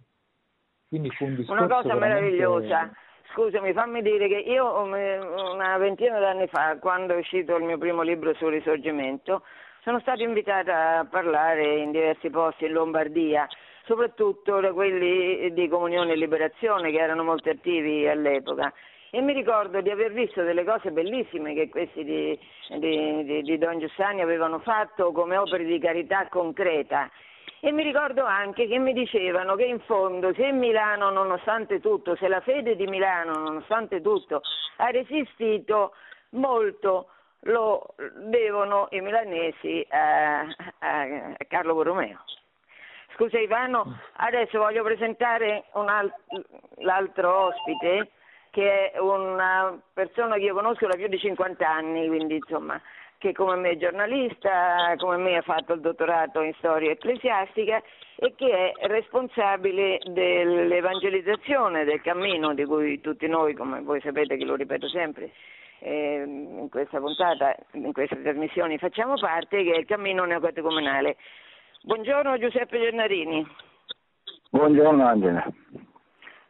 Quindi 0.89 1.11
fu 1.11 1.25
un 1.25 1.37
discorso 1.37 1.65
Una 1.65 1.75
cosa 1.75 1.95
meravigliosa. 1.95 2.93
Scusami, 3.33 3.73
fammi 3.73 4.03
dire 4.03 4.29
che 4.29 4.41
io 4.41 4.83
um, 4.83 4.93
una 4.93 5.79
ventina 5.79 6.19
d'anni 6.19 6.47
fa, 6.49 6.77
quando 6.79 7.15
è 7.15 7.17
uscito 7.17 7.57
il 7.57 7.65
mio 7.65 7.79
primo 7.79 8.03
libro 8.03 8.35
sul 8.35 8.53
risorgimento, 8.53 9.43
sono 9.83 9.99
stata 10.01 10.23
invitata 10.23 10.99
a 10.99 11.05
parlare 11.07 11.79
in 11.79 11.93
diversi 11.93 12.29
posti 12.29 12.67
in 12.67 12.73
Lombardia, 12.73 13.49
soprattutto 13.85 14.61
da 14.61 14.73
quelli 14.73 15.53
di 15.53 15.69
Comunione 15.69 16.13
e 16.13 16.17
Liberazione 16.17 16.91
che 16.91 16.99
erano 16.99 17.25
molto 17.25 17.51
attivi 17.51 18.09
all'epoca. 18.09 18.73
E 19.11 19.21
mi 19.21 19.35
ricordo 19.35 19.81
di 19.83 19.91
aver 19.91 20.13
visto 20.13 20.43
delle 20.43 20.65
cose 20.65 20.91
bellissime 20.91 21.53
che 21.53 21.69
questi 21.69 22.03
di, 22.03 22.39
di- 22.79 23.25
di- 23.25 23.43
di 23.43 23.59
Don 23.59 23.79
Giussani 23.79 24.23
avevano 24.23 24.59
fatto 24.61 25.13
come 25.13 25.37
opere 25.37 25.65
di 25.65 25.79
carità 25.79 26.29
concreta. 26.29 27.11
E 27.61 27.71
mi 27.73 27.83
ricordo 27.83 28.25
anche 28.25 28.67
che 28.67 28.79
mi 28.79 28.93
dicevano 28.93 29.55
che 29.55 29.65
in 29.65 29.81
fondo 29.81 30.33
se 30.35 30.51
Milano, 30.51 31.11
nonostante 31.11 31.79
tutto, 31.79 32.17
se 32.17 32.27
la 32.27 32.41
fede 32.41 32.75
di 32.75 32.87
Milano, 32.87 33.35
nonostante 33.35 34.01
tutto, 34.01 34.41
ha 34.79 34.91
resistito 34.91 35.93
molto, 36.31 37.09
lo 37.41 37.95
devono 38.25 38.89
i 38.91 39.01
milanesi 39.01 39.87
a, 39.91 40.41
a 40.41 41.07
Carlo 41.47 41.75
Borromeo. 41.75 42.25
Scusa 43.15 43.39
Ivano, 43.39 43.99
adesso 44.17 44.59
voglio 44.59 44.83
presentare 44.83 45.65
un 45.75 45.89
al- 45.89 46.15
l'altro 46.79 47.47
ospite 47.47 48.11
che 48.51 48.91
è 48.91 48.99
una 48.99 49.81
persona 49.95 50.35
che 50.35 50.43
io 50.43 50.55
conosco 50.55 50.87
da 50.87 50.97
più 50.97 51.09
di 51.09 51.19
50 51.19 51.67
anni, 51.67 52.07
quindi 52.07 52.37
insomma 52.37 52.81
che 53.23 53.33
come 53.33 53.55
me 53.55 53.71
è 53.71 53.77
giornalista, 53.77 54.95
come 54.99 55.17
me 55.17 55.37
ha 55.37 55.43
fatto 55.43 55.75
il 55.75 55.81
dottorato 55.81 56.41
in 56.41 56.53
storia 56.55 56.91
ecclesiastica 56.91 57.81
e 58.17 58.35
che 58.35 58.73
è 58.73 58.87
responsabile 58.89 60.01
dell'evangelizzazione 60.07 61.85
del 61.85 62.01
cammino 62.01 62.53
di 62.53 62.65
cui 62.65 63.01
tutti 63.01 63.29
noi, 63.29 63.55
come 63.55 63.81
voi 63.81 64.01
sapete 64.01 64.37
che 64.37 64.45
lo 64.45 64.57
ripeto 64.57 64.89
sempre, 64.89 65.31
eh, 65.79 66.25
in 66.27 66.69
questa 66.69 66.99
puntata, 66.99 67.55
in 67.75 67.93
queste 67.93 68.21
trasmissioni 68.21 68.77
facciamo 68.79 69.15
parte, 69.15 69.63
che 69.63 69.73
è 69.73 69.79
il 69.79 69.87
cammino 69.87 70.25
neocatecumenale. 70.25 71.17
Buongiorno 71.85 72.39
Giuseppe 72.39 72.79
Gennarini. 72.79 73.45
Buongiorno 74.51 75.05
Angela. 75.05 75.45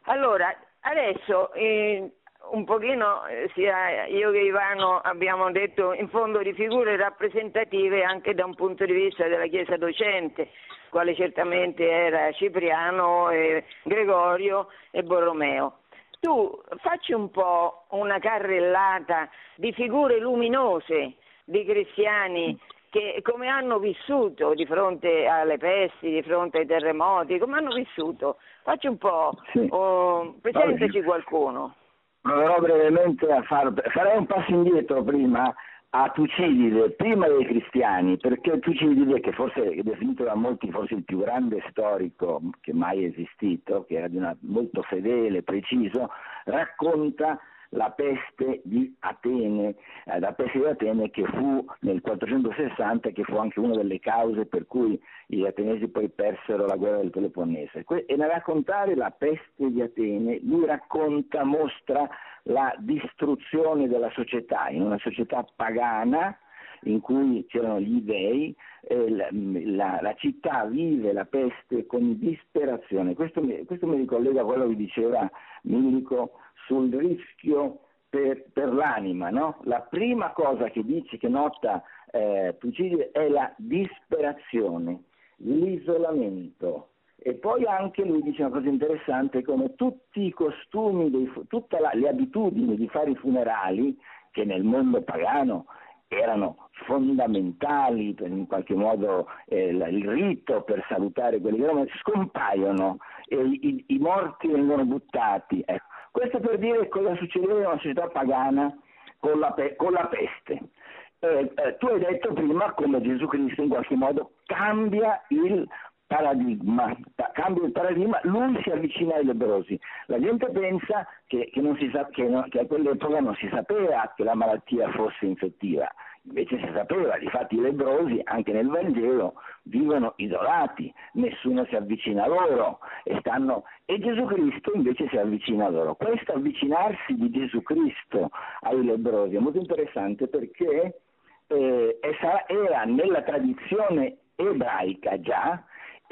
Allora, 0.03 0.55
adesso 0.81 1.51
eh, 1.53 2.07
un 2.51 2.63
pochino 2.65 3.25
eh, 3.25 3.49
sia 3.55 4.05
io 4.05 4.29
che 4.29 4.41
Ivano 4.41 4.99
abbiamo 4.99 5.51
detto 5.51 5.93
in 5.93 6.07
fondo 6.09 6.43
di 6.43 6.53
figure 6.53 6.95
rappresentative 6.97 8.03
anche 8.03 8.35
da 8.35 8.45
un 8.45 8.53
punto 8.53 8.85
di 8.85 8.93
vista 8.93 9.27
della 9.27 9.47
Chiesa 9.47 9.75
docente, 9.75 10.49
quale 10.91 11.15
certamente 11.15 11.89
era 11.89 12.31
Cipriano, 12.33 13.31
eh, 13.31 13.65
Gregorio 13.81 14.67
e 14.91 15.01
Borromeo. 15.01 15.79
Tu 16.19 16.61
facci 16.77 17.11
un 17.11 17.31
po' 17.31 17.85
una 17.89 18.19
carrellata 18.19 19.27
di 19.55 19.73
figure 19.73 20.19
luminose 20.19 21.15
di 21.43 21.65
cristiani 21.65 22.55
che 22.93 23.21
come 23.23 23.47
hanno 23.47 23.79
vissuto 23.79 24.53
di 24.53 24.67
fronte 24.67 25.25
alle 25.25 25.57
pesti, 25.57 26.11
di 26.11 26.21
fronte 26.21 26.59
ai 26.59 26.67
terremoti, 26.67 27.39
come 27.39 27.57
hanno 27.57 27.73
vissuto. 27.73 28.37
Facci 28.61 28.85
un 28.85 28.99
po', 28.99 29.35
Sì. 29.51 29.65
oh, 29.71 30.35
presentaci 30.39 30.99
Vabbè. 30.99 31.03
qualcuno. 31.03 31.73
Proverò 32.21 32.59
brevemente 32.59 33.31
a 33.31 33.41
far... 33.41 33.73
farei 33.89 34.19
un 34.19 34.27
passo 34.27 34.51
indietro 34.51 35.01
prima 35.01 35.51
a 35.95 36.09
Tucidide, 36.09 36.91
prima 36.91 37.27
dei 37.27 37.45
cristiani, 37.45 38.17
perché 38.17 38.59
Tucidide, 38.59 39.21
che 39.21 39.31
forse 39.31 39.71
è 39.71 39.81
definito 39.81 40.23
da 40.23 40.35
molti 40.35 40.69
forse 40.69 40.93
il 40.93 41.03
più 41.03 41.17
grande 41.19 41.63
storico 41.71 42.41
che 42.61 42.73
mai 42.73 43.05
esistito, 43.05 43.85
che 43.87 43.95
era 43.95 44.07
di 44.07 44.17
una, 44.17 44.35
molto 44.41 44.83
fedele, 44.83 45.41
preciso, 45.41 46.11
racconta 46.45 47.39
la 47.73 47.91
peste 47.91 48.61
di 48.63 48.95
Atene, 48.99 49.75
eh, 50.05 50.19
la 50.19 50.33
peste 50.33 50.59
di 50.59 50.65
Atene 50.65 51.09
che 51.09 51.25
fu 51.25 51.65
nel 51.81 52.01
460 52.01 53.09
e 53.09 53.11
che 53.13 53.23
fu 53.23 53.35
anche 53.37 53.59
una 53.59 53.75
delle 53.75 53.99
cause 53.99 54.45
per 54.45 54.67
cui 54.67 54.99
gli 55.27 55.45
atenesi 55.45 55.87
poi 55.87 56.09
persero 56.09 56.65
la 56.65 56.75
guerra 56.75 56.97
del 56.97 57.09
Peloponnese. 57.09 57.83
Que- 57.83 58.05
E 58.07 58.15
nel 58.15 58.29
raccontare 58.29 58.95
la 58.95 59.11
peste 59.11 59.71
di 59.71 59.81
Atene, 59.81 60.39
lui 60.43 60.65
racconta, 60.65 61.43
mostra 61.43 62.07
la 62.43 62.73
distruzione 62.79 63.87
della 63.87 64.09
società, 64.11 64.69
in 64.69 64.81
una 64.81 64.97
società 64.99 65.45
pagana 65.55 66.37
in 66.85 66.99
cui 66.99 67.45
c'erano 67.47 67.79
gli 67.79 68.01
dei, 68.01 68.53
eh, 68.81 69.09
la, 69.09 69.27
la- 69.31 69.99
la 70.01 70.13
città 70.15 70.65
vive 70.65 71.13
la 71.13 71.23
peste 71.25 71.85
con 71.85 72.19
disperazione. 72.19 73.13
Questo 73.15 73.41
mi, 73.41 73.63
questo 73.65 73.87
mi 73.87 73.95
ricollega 73.97 74.41
a 74.41 74.45
quello 74.45 74.67
che 74.67 74.75
diceva 74.75 75.29
Milico 75.63 76.33
sul 76.65 76.93
rischio 76.93 77.79
per, 78.09 78.45
per 78.51 78.73
l'anima. 78.73 79.29
No? 79.29 79.59
La 79.63 79.81
prima 79.81 80.31
cosa 80.31 80.69
che 80.69 80.83
dice, 80.83 81.17
che 81.17 81.27
nota 81.29 81.83
eh, 82.11 82.55
Tucidide 82.59 83.11
è 83.11 83.27
la 83.27 83.51
disperazione, 83.57 85.03
l'isolamento. 85.37 86.89
E 87.25 87.35
poi 87.35 87.65
anche 87.65 88.03
lui 88.03 88.21
dice 88.21 88.43
una 88.43 88.51
cosa 88.51 88.67
interessante, 88.67 89.43
come 89.43 89.75
tutti 89.75 90.25
i 90.25 90.31
costumi, 90.31 91.09
tutte 91.47 91.77
le 91.93 92.09
abitudini 92.09 92.75
di 92.75 92.87
fare 92.89 93.11
i 93.11 93.15
funerali, 93.15 93.97
che 94.31 94.43
nel 94.43 94.63
mondo 94.63 95.01
pagano 95.01 95.65
erano 96.07 96.69
fondamentali, 96.85 98.13
per 98.13 98.27
in 98.29 98.45
qualche 98.45 98.75
modo 98.75 99.27
eh, 99.45 99.69
il 99.69 100.09
rito 100.09 100.63
per 100.63 100.85
salutare 100.89 101.39
quelli 101.39 101.57
che 101.57 101.63
erano, 101.63 101.85
scompaiono 102.01 102.97
e 103.25 103.37
i- 103.37 103.83
i 103.87 103.97
morti 103.99 104.47
vengono 104.47 104.85
buttati. 104.85 105.63
Ecco. 105.65 105.91
Questo 106.13 106.39
per 106.39 106.59
dire 106.59 106.87
cosa 106.89 107.15
succedeva 107.15 107.53
in 107.53 107.65
una 107.65 107.77
società 107.77 108.07
pagana 108.07 108.71
con 109.17 109.39
la, 109.39 109.51
pe- 109.51 109.75
con 109.75 109.93
la 109.93 110.05
peste. 110.05 110.69
Eh, 111.17 111.51
eh, 111.55 111.77
tu 111.79 111.87
hai 111.87 111.97
detto 111.97 112.33
prima 112.33 112.71
come 112.73 113.01
Gesù 113.01 113.25
Cristo 113.25 113.63
in 113.63 113.69
qualche 113.69 113.95
modo 113.95 114.33
cambia 114.45 115.23
il 115.29 115.67
paradigma, 116.05 116.95
pa- 117.15 117.31
cambia 117.33 117.63
il 117.63 117.71
paradigma, 117.71 118.19
lui 118.25 118.61
si 118.61 118.69
avvicina 118.69 119.15
ai 119.15 119.25
lebrosi. 119.25 119.79
La 120.05 120.19
gente 120.19 120.51
pensa 120.51 121.07
che, 121.25 121.49
che 121.51 121.89
sa- 121.91 122.07
che 122.11 122.27
no- 122.27 122.45
che 122.47 122.59
a 122.59 122.65
quell'epoca 122.67 123.19
non 123.19 123.33
si 123.37 123.49
sapeva 123.51 124.13
che 124.15 124.23
la 124.23 124.35
malattia 124.35 124.91
fosse 124.91 125.25
infettiva, 125.25 125.91
invece 126.25 126.57
si 126.57 126.69
sapeva, 126.73 127.17
difatti 127.17 127.55
i 127.55 127.61
lebrosi 127.61 128.21
anche 128.23 128.51
nel 128.51 128.67
Vangelo 128.67 129.35
vivono 129.63 130.13
isolati, 130.17 130.93
nessuno 131.13 131.65
si 131.65 131.75
avvicina 131.75 132.23
a 132.23 132.27
loro 132.27 132.79
e, 133.03 133.17
stanno... 133.19 133.63
e 133.85 133.99
Gesù 133.99 134.25
Cristo 134.25 134.71
invece 134.73 135.07
si 135.09 135.17
avvicina 135.17 135.65
a 135.65 135.69
loro. 135.69 135.95
Questo 135.95 136.33
avvicinarsi 136.33 137.15
di 137.15 137.29
Gesù 137.29 137.61
Cristo 137.61 138.29
ai 138.61 138.83
lebrosi 138.83 139.35
è 139.35 139.39
molto 139.39 139.59
interessante 139.59 140.27
perché 140.27 141.01
eh, 141.47 141.99
era 142.47 142.83
nella 142.85 143.21
tradizione 143.21 144.17
ebraica 144.35 145.19
già, 145.19 145.63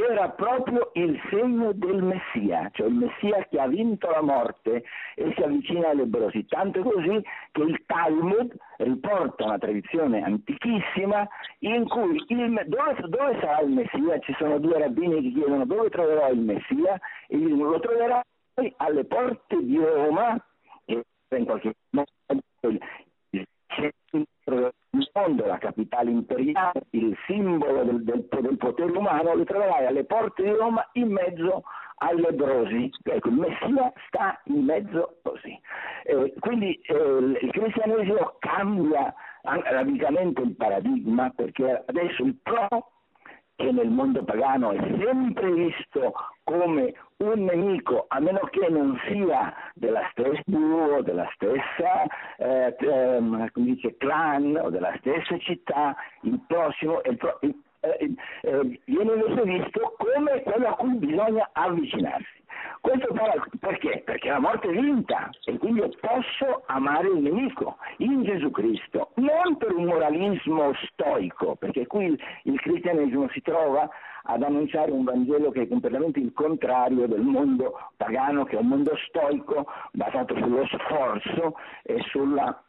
era 0.09 0.29
proprio 0.29 0.91
il 0.93 1.19
segno 1.29 1.71
del 1.73 2.01
Messia, 2.01 2.69
cioè 2.73 2.87
il 2.87 2.93
Messia 2.93 3.45
che 3.49 3.59
ha 3.59 3.67
vinto 3.67 4.09
la 4.09 4.21
morte 4.21 4.83
e 5.15 5.33
si 5.35 5.41
avvicina 5.41 5.89
ai 5.89 5.97
lebrosi, 5.97 6.45
tanto 6.45 6.81
così 6.81 7.23
che 7.51 7.61
il 7.61 7.83
Talmud 7.85 8.55
riporta 8.77 9.45
una 9.45 9.57
tradizione 9.57 10.23
antichissima 10.23 11.27
in 11.59 11.87
cui 11.87 12.23
il, 12.27 12.63
dove, 12.67 12.95
dove 13.07 13.37
sarà 13.39 13.59
il 13.61 13.69
Messia? 13.69 14.19
Ci 14.19 14.33
sono 14.37 14.59
due 14.59 14.79
rabbini 14.79 15.21
che 15.21 15.31
chiedono 15.39 15.65
dove 15.65 15.89
troverò 15.89 16.29
il 16.29 16.39
Messia? 16.39 16.99
E 17.27 17.37
gli 17.37 17.55
lo 17.55 17.79
troverai 17.79 18.21
alle 18.77 19.05
porte 19.05 19.57
di 19.63 19.77
Roma. 19.77 20.43
E 20.85 21.03
in 21.37 21.45
qualche 21.45 21.73
modo 21.91 22.09
il, 23.78 23.93
il 24.11 24.28
centro 24.43 24.74
del 24.89 25.09
mondo, 25.13 25.45
la 25.45 25.57
capitale 25.57 26.11
imperiale, 26.11 26.84
il 26.91 27.15
simbolo 27.26 27.84
del, 27.84 28.03
del, 28.03 28.28
del 28.30 28.57
potere 28.57 28.97
umano, 28.97 29.36
lo 29.36 29.43
troverai 29.43 29.86
alle 29.86 30.03
porte 30.03 30.43
di 30.43 30.51
Roma 30.51 30.88
in 30.93 31.11
mezzo 31.11 31.63
ai 31.97 32.19
lebrosi. 32.19 32.89
Ecco, 33.03 33.30
il 33.30 33.36
Messia 33.36 33.93
sta 34.07 34.39
in 34.45 34.63
mezzo 34.65 35.19
così. 35.22 35.59
Eh, 36.03 36.34
quindi 36.39 36.80
eh, 36.84 37.38
il 37.41 37.49
cristianesimo 37.51 38.36
cambia 38.39 39.13
radicalmente 39.43 40.41
il 40.41 40.55
paradigma 40.55 41.32
perché 41.36 41.84
adesso 41.88 42.24
il 42.24 42.36
pro 42.41 42.67
che 43.55 43.72
nel 43.72 43.89
mondo 43.89 44.24
pagano 44.24 44.72
è 44.72 44.80
sempre 45.03 45.51
visto 45.51 46.13
come 46.57 46.93
un 47.17 47.43
nemico, 47.43 48.05
a 48.07 48.19
meno 48.19 48.39
che 48.49 48.67
non 48.69 48.99
sia 49.07 49.53
della 49.73 50.07
stessa 50.11 50.41
o 50.47 51.01
della 51.01 51.29
stessa 51.35 52.03
eh, 52.37 52.75
ehm, 52.79 53.49
dice, 53.53 53.95
clan 53.97 54.55
o 54.61 54.69
della 54.69 54.93
stessa 54.99 55.37
città, 55.37 55.95
il 56.21 56.39
prossimo 56.47 57.01
il 57.05 57.17
pro, 57.17 57.37
il, 57.41 57.55
eh, 57.81 58.13
eh, 58.41 58.81
viene 58.85 59.13
visto 59.43 59.95
come 59.97 60.43
quello 60.43 60.67
a 60.67 60.75
cui 60.75 60.95
bisogna 60.95 61.49
avvicinarsi. 61.53 62.39
Questo 62.79 63.13
perché? 63.59 64.01
Perché 64.05 64.29
la 64.29 64.39
morte 64.39 64.67
è 64.67 64.71
vinta 64.71 65.29
e 65.45 65.57
quindi 65.57 65.79
io 65.79 65.89
posso 65.99 66.63
amare 66.67 67.07
il 67.07 67.21
nemico 67.21 67.77
in 67.97 68.23
Gesù 68.23 68.51
Cristo, 68.51 69.11
non 69.15 69.57
per 69.57 69.73
un 69.73 69.85
moralismo 69.85 70.73
stoico, 70.89 71.55
perché 71.55 71.87
qui 71.87 72.19
il 72.43 72.59
cristianesimo 72.59 73.29
si 73.29 73.41
trova 73.41 73.89
ad 74.24 74.43
annunciare 74.43 74.91
un 74.91 75.03
Vangelo 75.03 75.51
che 75.51 75.63
è 75.63 75.67
completamente 75.67 76.19
il 76.19 76.34
contrario 76.34 77.07
del 77.07 77.22
mondo 77.22 77.74
pagano, 77.97 78.43
che 78.43 78.57
è 78.57 78.59
un 78.59 78.67
mondo 78.67 78.95
stoico 79.07 79.65
basato 79.93 80.36
sullo 80.36 80.65
sforzo 80.67 81.55
e 81.84 82.01
sulla 82.09 82.63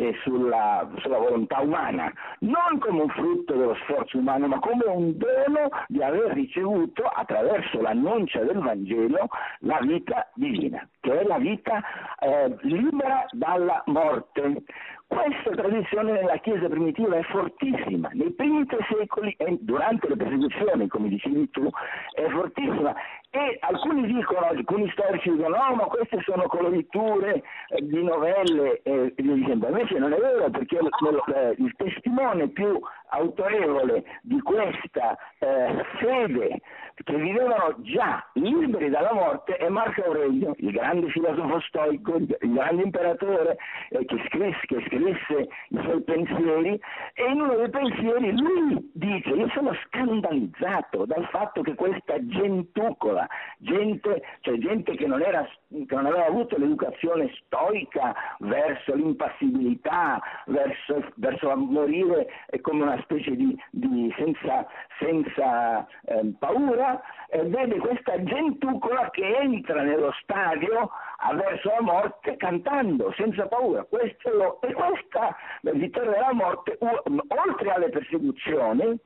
e 0.00 0.14
sulla, 0.22 0.88
sulla, 0.96 1.18
volontà 1.18 1.60
umana, 1.60 2.10
non 2.40 2.78
come 2.78 3.02
un 3.02 3.08
frutto 3.10 3.54
dello 3.54 3.74
sforzo 3.82 4.16
umano, 4.16 4.46
ma 4.46 4.58
come 4.58 4.84
un 4.86 5.14
dono 5.18 5.68
di 5.88 6.02
aver 6.02 6.32
ricevuto 6.32 7.02
attraverso 7.02 7.82
l'annuncia 7.82 8.42
del 8.42 8.58
Vangelo 8.58 9.28
la 9.60 9.78
vita 9.82 10.30
divina, 10.34 10.88
che 11.00 11.20
è 11.20 11.24
la 11.24 11.36
vita 11.36 11.82
eh, 12.18 12.56
libera 12.62 13.26
dalla 13.32 13.82
morte. 13.86 14.62
Questa 15.10 15.50
tradizione 15.50 16.12
nella 16.12 16.36
Chiesa 16.36 16.68
primitiva 16.68 17.16
è 17.16 17.22
fortissima, 17.24 18.10
nei 18.12 18.30
primi 18.30 18.64
tre 18.66 18.78
secoli 18.88 19.34
e 19.38 19.58
durante 19.60 20.06
le 20.06 20.14
persecuzioni, 20.14 20.86
come 20.86 21.08
dicevi 21.08 21.50
tu, 21.50 21.68
è 22.14 22.28
fortissima. 22.28 22.94
E 23.32 23.58
alcuni 23.60 24.06
dicono, 24.06 24.46
alcuni 24.46 24.90
storici 24.90 25.30
dicono 25.30 25.56
no, 25.56 25.74
ma 25.76 25.84
queste 25.84 26.20
sono 26.22 26.48
coloriture 26.48 27.42
eh, 27.68 27.80
di 27.80 28.02
novelle 28.02 28.80
e 28.82 29.14
via 29.16 29.34
dicendo. 29.34 29.68
Invece 29.68 29.98
non 29.98 30.12
è 30.12 30.18
vero 30.18 30.50
perché 30.50 30.78
il, 30.78 31.54
il 31.58 31.74
testimone 31.76 32.48
più 32.48 32.80
autorevole 33.10 34.04
di 34.22 34.40
questa 34.40 35.16
eh, 35.38 35.84
fede 35.98 36.60
che 37.02 37.16
vivevano 37.16 37.76
già 37.78 38.24
liberi 38.34 38.90
dalla 38.90 39.12
morte 39.12 39.56
è 39.56 39.68
Marco 39.68 40.02
Aurelio, 40.02 40.54
il 40.58 40.70
grande 40.70 41.08
filosofo 41.08 41.60
stoico, 41.60 42.16
il 42.16 42.36
grande 42.38 42.82
imperatore 42.82 43.56
eh, 43.90 44.04
che, 44.04 44.22
scrisse, 44.26 44.66
che, 44.66 44.84
scrisse, 44.86 45.48
i 45.68 45.80
suoi 45.82 46.02
pensieri 46.02 46.80
e 47.14 47.24
in 47.30 47.40
uno 47.40 47.56
dei 47.56 47.70
pensieri 47.70 48.36
lui 48.36 48.90
dice 48.92 49.30
io 49.30 49.48
sono 49.50 49.72
scandalizzato 49.86 51.06
dal 51.06 51.26
fatto 51.30 51.62
che 51.62 51.74
questa 51.74 52.14
gentucola, 52.26 53.19
gente, 53.58 54.22
cioè 54.40 54.58
gente 54.58 54.94
che 54.96 55.06
non, 55.06 55.22
era, 55.22 55.46
che 55.68 55.94
non 55.94 56.06
aveva 56.06 56.26
avuto 56.26 56.56
l'educazione 56.56 57.32
stoica 57.44 58.14
verso 58.38 58.94
l'impassibilità, 58.94 60.20
verso, 60.46 61.04
verso 61.16 61.56
morire 61.56 62.28
come 62.60 62.82
una 62.82 63.00
specie 63.02 63.34
di, 63.36 63.56
di 63.70 64.12
senza, 64.16 64.66
senza 64.98 65.86
eh, 66.04 66.32
paura, 66.38 67.00
eh, 67.28 67.42
vede 67.44 67.78
questa 67.78 68.22
gentucola 68.22 69.10
che 69.10 69.36
entra 69.36 69.82
nello 69.82 70.12
stadio 70.22 70.90
verso 71.34 71.68
la 71.68 71.82
morte 71.82 72.36
cantando 72.36 73.12
senza 73.16 73.46
paura. 73.46 73.84
Questo, 73.84 74.60
e 74.62 74.72
questa 74.72 75.36
vittoria 75.62 76.10
della 76.10 76.32
morte, 76.32 76.78
oltre 76.80 77.70
alle 77.70 77.88
persecuzioni, 77.90 78.98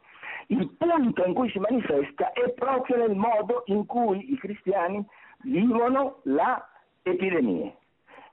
il 0.48 0.70
punto 0.76 1.24
in 1.24 1.34
cui 1.34 1.50
si 1.50 1.58
manifesta 1.58 2.32
è 2.32 2.52
proprio 2.52 2.96
nel 2.96 3.14
modo 3.14 3.62
in 3.66 3.86
cui 3.86 4.32
i 4.32 4.38
cristiani 4.38 5.04
vivono 5.42 6.20
la 6.24 6.66
epidemia 7.02 7.72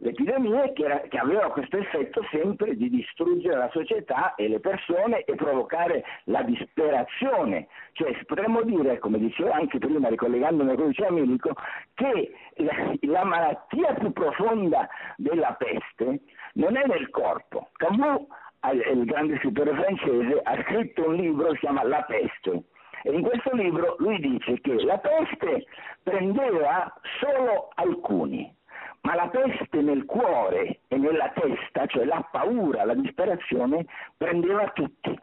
l'epidemia 0.02 0.72
che, 0.74 0.84
era, 0.84 1.00
che, 1.02 1.18
aveva 1.18 1.52
questo 1.52 1.78
effetto 1.78 2.26
sempre 2.32 2.76
di 2.76 2.90
distruggere 2.90 3.56
la 3.56 3.70
società 3.72 4.36
e 4.36 4.48
le 4.48 4.60
persone 4.60 5.24
e 5.24 5.36
provocare 5.36 6.04
la 6.26 6.42
disperazione. 6.42 7.68
Cioè 7.94 8.26
potremmo 8.26 8.62
dire, 8.64 9.00
come 9.00 9.20
dicevo 9.20 9.52
anche 9.52 9.78
prima 9.78 10.10
ricollegandomi 10.10 10.72
a 10.72 10.74
quello 10.74 10.90
che 10.90 10.96
diceva 10.96 11.12
Milico, 11.12 11.54
che 11.94 12.34
la, 12.56 12.94
la 13.02 13.24
malattia 13.24 13.94
più 13.94 14.12
profonda 14.12 14.88
della 15.18 15.56
peste 15.58 16.22
non 16.54 16.76
è 16.76 16.86
nel 16.86 17.10
corpo. 17.10 17.70
Camus, 17.74 18.26
il 18.70 19.06
grande 19.06 19.38
scrittore 19.38 19.74
francese, 19.74 20.40
ha 20.44 20.62
scritto 20.64 21.08
un 21.08 21.16
libro 21.16 21.48
che 21.48 21.54
si 21.54 21.60
chiama 21.60 21.84
La 21.84 22.04
peste. 22.04 22.64
E 23.04 23.12
in 23.12 23.22
questo 23.24 23.56
libro 23.56 23.96
lui 23.98 24.20
dice 24.20 24.60
che 24.62 24.74
la 24.84 25.00
peste 25.00 25.66
prendeva 26.04 26.94
solo 27.20 27.70
alcuni, 27.76 28.54
ma 29.02 29.16
la 29.16 29.28
peste 29.30 29.82
nel 29.82 30.06
cuore 30.06 30.82
e 30.88 30.98
nella 30.98 31.30
testa, 31.30 31.88
cioè 31.88 32.06
la 32.06 32.28
paura, 32.32 32.86
la 32.86 32.94
disperazione, 32.94 33.86
prendeva 34.18 34.68
tutti. 34.70 35.18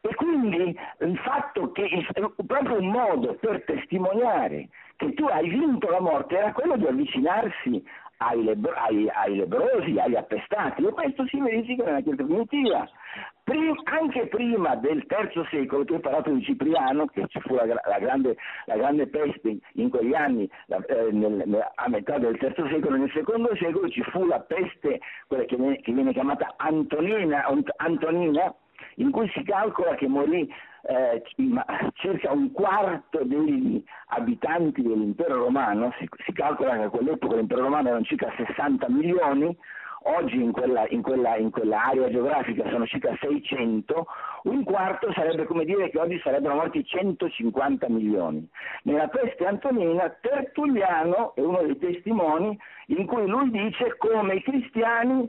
E 0.00 0.14
quindi 0.14 0.78
il 1.00 1.18
fatto 1.18 1.72
che 1.72 1.88
proprio 2.46 2.78
un 2.78 2.88
modo 2.88 3.34
per 3.34 3.64
testimoniare 3.64 4.68
che 4.96 5.12
tu 5.14 5.26
hai 5.26 5.48
vinto 5.48 5.88
la 5.90 6.00
morte 6.00 6.36
era 6.36 6.52
quello 6.52 6.76
di 6.76 6.86
avvicinarsi 6.86 7.84
ai, 8.18 8.42
lebro, 8.42 8.72
ai, 8.74 9.08
ai 9.08 9.36
lebrosi, 9.36 9.98
agli 9.98 10.16
appestati, 10.16 10.84
e 10.84 10.90
questo 10.90 11.26
si 11.26 11.40
verifica 11.40 11.84
nella 11.84 12.00
Chiesa 12.00 12.24
primitiva. 12.24 12.88
Prim, 13.44 13.74
anche 13.84 14.26
prima 14.26 14.76
del 14.76 15.06
terzo 15.06 15.44
secolo, 15.50 15.84
tu 15.84 15.94
hai 15.94 16.00
parlato 16.00 16.30
di 16.30 16.42
Cipriano, 16.42 17.06
che 17.06 17.26
ci 17.28 17.40
fu 17.40 17.54
la, 17.54 17.64
la, 17.64 17.98
grande, 17.98 18.36
la 18.66 18.76
grande, 18.76 19.06
peste 19.06 19.58
in 19.74 19.88
quegli 19.88 20.14
anni, 20.14 20.48
la, 20.66 20.84
eh, 20.84 21.10
nel, 21.12 21.66
a 21.74 21.88
metà 21.88 22.18
del 22.18 22.36
terzo 22.38 22.66
secolo, 22.68 22.96
nel 22.96 23.10
secondo 23.12 23.54
secolo 23.56 23.88
ci 23.88 24.02
fu 24.02 24.26
la 24.26 24.40
peste, 24.40 25.00
quella 25.26 25.44
che 25.44 25.56
viene, 25.56 25.80
che 25.80 25.92
viene 25.92 26.12
chiamata 26.12 26.54
Antonina, 26.56 27.46
Antonina, 27.76 28.54
in 28.96 29.10
cui 29.10 29.28
si 29.30 29.42
calcola 29.44 29.94
che 29.94 30.06
morì 30.06 30.52
eh, 30.82 31.22
circa 31.94 32.32
un 32.32 32.52
quarto 32.52 33.24
degli 33.24 33.82
abitanti 34.08 34.82
dell'impero 34.82 35.36
romano, 35.36 35.92
si, 35.98 36.08
si, 36.24 36.32
calcola 36.32 36.76
che 36.76 36.82
a 36.84 36.88
quell'epoca 36.88 37.36
l'impero 37.36 37.62
romano 37.62 37.88
erano 37.88 38.04
circa 38.04 38.32
60 38.36 38.88
milioni, 38.88 39.56
oggi 40.04 40.42
in 40.42 40.52
quella, 40.52 40.86
in, 40.88 41.02
quella, 41.02 41.36
in 41.36 41.50
quella, 41.50 41.84
area 41.84 42.10
geografica 42.10 42.68
sono 42.70 42.86
circa 42.86 43.16
600, 43.20 44.06
un 44.44 44.64
quarto 44.64 45.12
sarebbe 45.12 45.44
come 45.44 45.64
dire 45.64 45.90
che 45.90 45.98
oggi 45.98 46.20
sarebbero 46.22 46.54
morti 46.54 46.84
150 46.84 47.88
milioni. 47.88 48.48
Nella 48.84 49.08
peste 49.08 49.44
antonina 49.46 50.08
Tertulliano 50.20 51.34
è 51.34 51.40
uno 51.40 51.62
dei 51.62 51.78
testimoni 51.78 52.58
in 52.86 53.06
cui 53.06 53.26
lui 53.26 53.50
dice 53.50 53.96
come 53.98 54.36
i 54.36 54.42
cristiani 54.42 55.28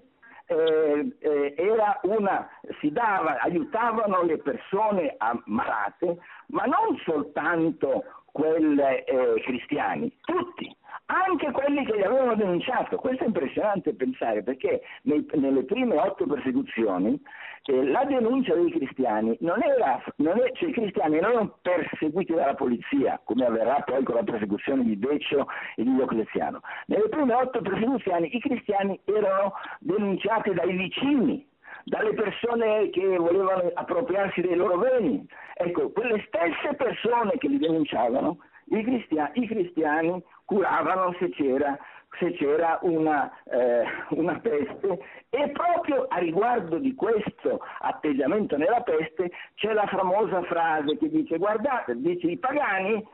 eh, 0.49 1.15
eh, 1.19 1.55
una, 2.03 2.49
si 2.79 2.91
dava, 2.91 3.39
aiutavano 3.39 4.23
le 4.23 4.39
persone 4.39 5.15
ammalate, 5.17 6.17
ma 6.47 6.63
non 6.63 6.97
soltanto 7.05 8.03
quelle 8.31 9.03
eh, 9.03 9.41
cristiani, 9.43 10.11
tutti, 10.21 10.75
anche 11.09 11.51
quelli 11.51 11.83
che 11.85 11.95
li 11.95 12.03
avevano 12.03 12.35
denunciato. 12.35 12.97
Questo 12.97 13.23
è 13.23 13.27
impressionante 13.27 13.95
pensare 13.95 14.43
perché 14.43 14.81
nei, 15.03 15.25
nelle 15.33 15.63
prime 15.63 15.97
otto 15.97 16.27
persecuzioni 16.27 17.19
eh, 17.63 17.83
la 17.85 18.03
denuncia 18.05 18.53
dei 18.53 18.69
cristiani 18.69 19.35
non 19.41 19.59
era, 19.63 20.01
non 20.17 20.39
è, 20.39 20.51
cioè 20.53 20.69
i 20.69 20.73
cristiani 20.73 21.19
non 21.19 21.31
erano 21.31 21.57
perseguiti 21.61 22.33
dalla 22.33 22.53
polizia, 22.53 23.19
come 23.23 23.45
avverrà 23.45 23.81
poi 23.81 24.03
con 24.03 24.15
la 24.15 24.23
persecuzione 24.23 24.83
di 24.83 24.99
Decio 24.99 25.47
e 25.75 25.83
di 25.83 25.93
Diocleziano. 25.93 26.61
Nelle 26.85 27.09
prime 27.09 27.33
otto 27.33 27.61
persecuzioni 27.61 28.35
i 28.35 28.39
cristiani 28.39 28.99
erano 29.05 29.53
denunciati 29.79 30.53
dai 30.53 30.75
vicini, 30.75 31.47
dalle 31.85 32.13
persone 32.13 32.91
che 32.91 33.17
volevano 33.17 33.71
appropriarsi 33.73 34.41
dei 34.41 34.55
loro 34.55 34.77
beni. 34.77 35.25
Ecco, 35.55 35.91
quelle 35.91 36.23
stesse 36.27 36.75
persone 36.75 37.31
che 37.39 37.47
li 37.47 37.57
denunciavano, 37.57 38.37
i 38.69 38.83
cristiani, 38.83 39.31
i 39.33 39.47
cristiani 39.47 40.23
curavano 40.45 41.15
se 41.19 41.29
c'era, 41.29 41.77
se 42.17 42.31
c'era 42.33 42.79
una, 42.81 43.31
eh, 43.45 43.83
una, 44.09 44.39
peste 44.39 44.99
e 45.29 45.49
proprio 45.51 46.07
a 46.07 46.17
riguardo 46.17 46.77
di 46.77 46.95
questo 46.95 47.61
atteggiamento 47.79 48.57
nella 48.57 48.81
peste 48.81 49.31
c'è 49.55 49.73
la 49.73 49.85
famosa 49.87 50.41
frase 50.43 50.97
che 50.97 51.09
dice 51.09 51.37
guardate, 51.37 51.99
dice 51.99 52.27
i 52.27 52.37
pagani, 52.37 53.05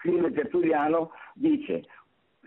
scrive 0.00 0.32
Tertulliano, 0.32 1.10
dice 1.34 1.84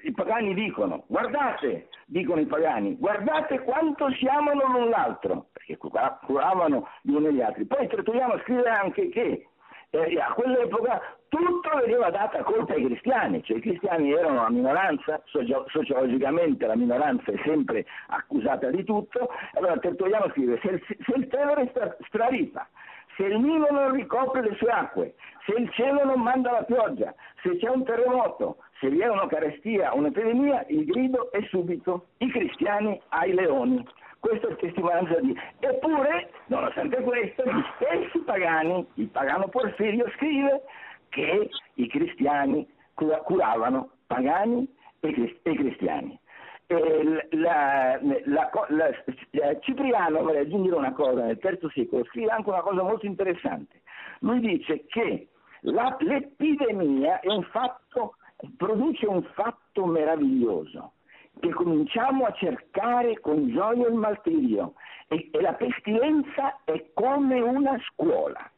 i 0.04 0.12
pagani 0.14 0.54
dicono, 0.54 1.04
guardate, 1.08 1.90
dicono 2.06 2.42
i 2.42 2.46
pagani, 2.46 2.98
guardate 2.98 3.60
quanto 3.60 4.10
si 4.14 4.26
amano 4.26 4.66
l'un 4.66 4.90
l'altro, 4.90 5.48
perché 5.52 5.78
curavano 5.78 6.88
gli 7.02 7.12
uni 7.12 7.34
gli 7.34 7.42
altri. 7.42 7.66
Poi 7.66 7.88
Tertulliano 7.88 8.40
scrive 8.40 8.70
anche 8.70 9.10
che 9.10 9.48
eh, 9.92 10.20
a 10.20 10.34
quell'epoca 10.34 11.02
tutto 11.28 11.70
veniva 11.86 12.10
data 12.10 12.44
colpa 12.44 12.74
ai 12.74 12.86
cristiani, 12.86 13.44
cioè 13.44 13.58
i 13.58 13.62
cristiani 13.62 14.12
erano 14.12 14.40
una 14.40 14.50
minoranza, 14.50 15.22
socio- 15.26 15.66
sociologicamente 15.70 16.66
la 16.66 16.76
minoranza 16.76 17.32
è 17.32 17.40
sempre 17.44 17.86
accusata 18.08 18.70
di 18.70 18.84
tutto, 18.84 19.30
allora 19.54 19.78
Tertulliano 19.78 20.30
scrive 20.32 20.60
se 20.62 20.70
il, 20.70 20.82
se 20.88 21.14
il 21.16 21.28
Tevere 21.28 21.68
stra- 21.70 21.96
straripa, 22.08 22.68
se 23.16 23.24
il 23.24 23.40
Nilo 23.40 23.68
non 23.70 23.92
ricopre 23.92 24.42
le 24.42 24.56
sue 24.56 24.70
acque, 24.70 25.14
se 25.46 25.54
il 25.54 25.70
cielo 25.72 26.06
non 26.06 26.22
manda 26.22 26.52
la 26.52 26.64
pioggia, 26.64 27.14
se 27.42 27.58
c'è 27.58 27.70
un 27.70 27.84
terremoto, 27.84 28.58
se 28.80 28.90
vi 28.90 29.00
è 29.00 29.08
una 29.10 29.28
carestia, 29.28 29.94
un'epidemia, 29.94 30.66
il 30.70 30.86
grido 30.86 31.32
è 31.32 31.42
subito, 31.50 32.08
i 32.18 32.30
cristiani 32.30 33.00
ai 33.10 33.34
leoni. 33.34 33.86
Questa 34.22 34.50
è 34.50 34.56
testimonianza 34.58 35.20
di... 35.20 35.36
Eppure, 35.60 36.30
nonostante 36.46 37.02
questo, 37.02 37.44
gli 37.44 37.64
stessi 37.76 38.20
pagani, 38.20 38.88
il 38.94 39.08
pagano 39.08 39.48
Porfirio 39.48 40.08
scrive 40.12 40.62
che 41.10 41.50
i 41.74 41.88
cristiani 41.88 42.68
curavano 42.94 43.90
pagani 44.06 44.72
e, 45.00 45.42
cristiani. 45.42 46.20
E 46.68 47.28
la, 47.32 48.00
la, 48.26 48.52
la, 48.68 49.60
Cipriano, 49.62 50.22
vorrei 50.22 50.42
aggiungere 50.42 50.76
una 50.76 50.94
cosa, 50.94 51.24
nel 51.26 51.40
terzo 51.40 51.72
secolo 51.72 52.06
scrive 52.06 52.30
anche 52.30 52.50
una 52.50 52.62
cosa 52.62 52.84
molto 52.84 53.08
interessante. 53.08 53.82
Lui 54.20 54.40
dice 54.40 54.86
che 54.86 55.30
l'epidemia 55.62 57.22
un 57.24 57.42
fatto, 57.46 58.18
produce 58.56 59.08
un 59.08 59.24
fatto 59.34 59.88
meraviglioso 59.88 60.94
che 61.40 61.50
cominciamo 61.50 62.26
a 62.26 62.34
cercare 62.34 63.20
con 63.20 63.50
gioia 63.50 63.88
il 63.88 63.94
martirio 63.94 64.74
e, 65.08 65.30
e 65.32 65.42
la 65.42 65.54
pestilenza 65.54 66.60
è 66.64 66.92
come 66.94 67.40
una 67.40 67.78
scuola. 67.90 68.50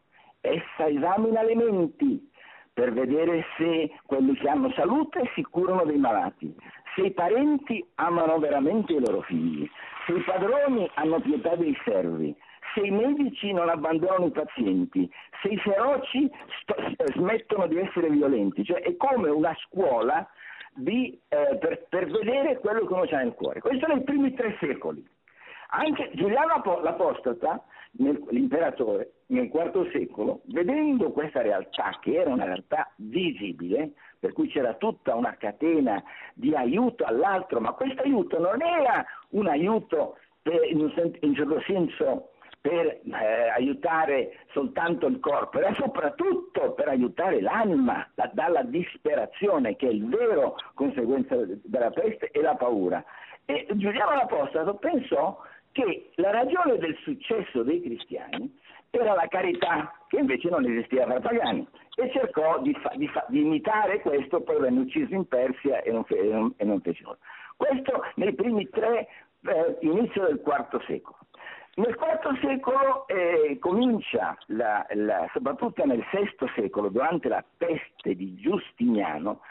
Essa 0.41 0.87
esamina 0.87 1.43
le 1.43 1.55
menti 1.55 2.31
per 2.73 2.91
vedere 2.91 3.45
se 3.57 3.91
quelli 4.05 4.35
che 4.35 4.49
hanno 4.49 4.71
salute 4.71 5.29
si 5.35 5.43
curano 5.43 5.85
dei 5.85 5.97
malati, 5.97 6.53
se 6.95 7.01
i 7.01 7.11
parenti 7.11 7.85
amano 7.95 8.39
veramente 8.39 8.93
i 8.93 8.99
loro 8.99 9.21
figli, 9.21 9.69
se 10.05 10.13
i 10.13 10.21
padroni 10.21 10.89
hanno 10.95 11.19
pietà 11.21 11.55
dei 11.55 11.77
servi, 11.85 12.35
se 12.73 12.81
i 12.81 12.91
medici 12.91 13.53
non 13.53 13.69
abbandonano 13.69 14.25
i 14.25 14.31
pazienti, 14.31 15.09
se 15.41 15.49
i 15.49 15.57
feroci 15.57 16.29
st- 16.61 17.13
smettono 17.13 17.67
di 17.67 17.77
essere 17.77 18.09
violenti, 18.09 18.63
cioè 18.65 18.81
è 18.81 18.97
come 18.97 19.29
una 19.29 19.55
scuola 19.67 20.27
di, 20.75 21.19
eh, 21.29 21.57
per, 21.57 21.85
per, 21.89 22.09
vedere 22.09 22.59
quello 22.59 22.85
che 22.85 22.93
uno 22.93 23.03
ha 23.03 23.17
nel 23.17 23.33
cuore. 23.33 23.59
Questo 23.59 23.87
nei 23.87 24.03
primi 24.03 24.33
tre 24.33 24.55
secoli. 24.59 25.05
Anche 25.69 26.11
Giuliano 26.13 26.61
l'Apostata, 26.81 27.63
nel, 27.93 28.23
l'imperatore, 28.29 29.13
nel 29.27 29.49
IV 29.51 29.91
secolo, 29.91 30.41
vedendo 30.45 31.11
questa 31.11 31.41
realtà, 31.41 31.97
che 32.01 32.15
era 32.15 32.31
una 32.31 32.45
realtà 32.45 32.91
visibile, 32.97 33.93
per 34.19 34.33
cui 34.33 34.47
c'era 34.47 34.75
tutta 34.75 35.15
una 35.15 35.35
catena 35.37 36.01
di 36.33 36.55
aiuto 36.55 37.03
all'altro, 37.03 37.59
ma 37.59 37.73
questo 37.73 38.01
aiuto 38.01 38.39
non 38.39 38.61
era 38.61 39.05
un 39.29 39.47
aiuto 39.47 40.17
per, 40.41 40.59
un, 40.71 40.91
in 41.21 41.29
un 41.29 41.35
certo 41.35 41.61
senso 41.61 42.29
per 42.63 42.85
eh, 42.87 43.49
aiutare 43.57 44.37
soltanto 44.53 45.07
il 45.07 45.19
corpo, 45.19 45.59
era 45.59 45.73
soprattutto 45.73 46.71
per 46.71 46.87
aiutare 46.87 47.41
l'anima 47.41 48.09
da, 48.15 48.31
dalla 48.31 48.63
disperazione, 48.63 49.75
che 49.75 49.87
è 49.87 49.91
il 49.91 50.07
vero 50.07 50.55
conseguenza 50.73 51.35
della 51.45 51.89
peste 51.89 52.31
e 52.31 52.39
la 52.39 52.55
paura. 52.55 53.03
E 53.43 53.67
Giuliano 53.73 54.15
l'Apostolo 54.15 54.75
pensò 54.75 55.41
che 55.73 56.11
la 56.15 56.31
ragione 56.31 56.77
del 56.77 56.95
successo 57.01 57.63
dei 57.63 57.81
cristiani 57.81 58.57
era 58.91 59.13
la 59.13 59.27
carità, 59.27 59.91
che 60.07 60.19
invece 60.19 60.47
non 60.47 60.63
esisteva 60.63 61.03
tra 61.03 61.17
i 61.17 61.21
pagani, 61.21 61.67
e 61.95 62.09
cercò 62.11 62.61
di, 62.61 62.73
fa, 62.75 62.93
di, 62.95 63.09
fa, 63.09 63.25
di, 63.27 63.41
imitare 63.41 63.99
questo, 63.99 64.39
poi 64.39 64.61
venne 64.61 64.79
ucciso 64.79 65.13
in 65.13 65.27
Persia 65.27 65.81
e 65.81 65.91
non, 65.91 66.05
fe, 66.05 66.17
e 66.17 66.31
non, 66.31 66.53
e 66.55 66.63
non 66.63 66.79
fece 66.79 67.03
nulla. 67.03 67.17
Questo 67.57 68.05
nei 68.15 68.33
primi 68.33 68.69
tre, 68.69 69.09
eh, 69.47 69.77
inizio 69.81 70.23
del 70.27 70.41
IV 70.41 70.81
secolo. 70.85 71.17
Nel 71.75 71.97
IV 71.97 72.39
secolo 72.39 73.07
eh, 73.07 73.57
comincia, 73.59 74.37
la, 74.47 74.85
la, 74.91 75.27
soprattutto 75.33 75.83
nel 75.85 76.05
VI 76.11 76.47
secolo, 76.55 76.89
durante 76.89 77.29
la 77.29 77.43
peste 77.57 78.15
di 78.15 78.35
Giustiniano, 78.35 79.41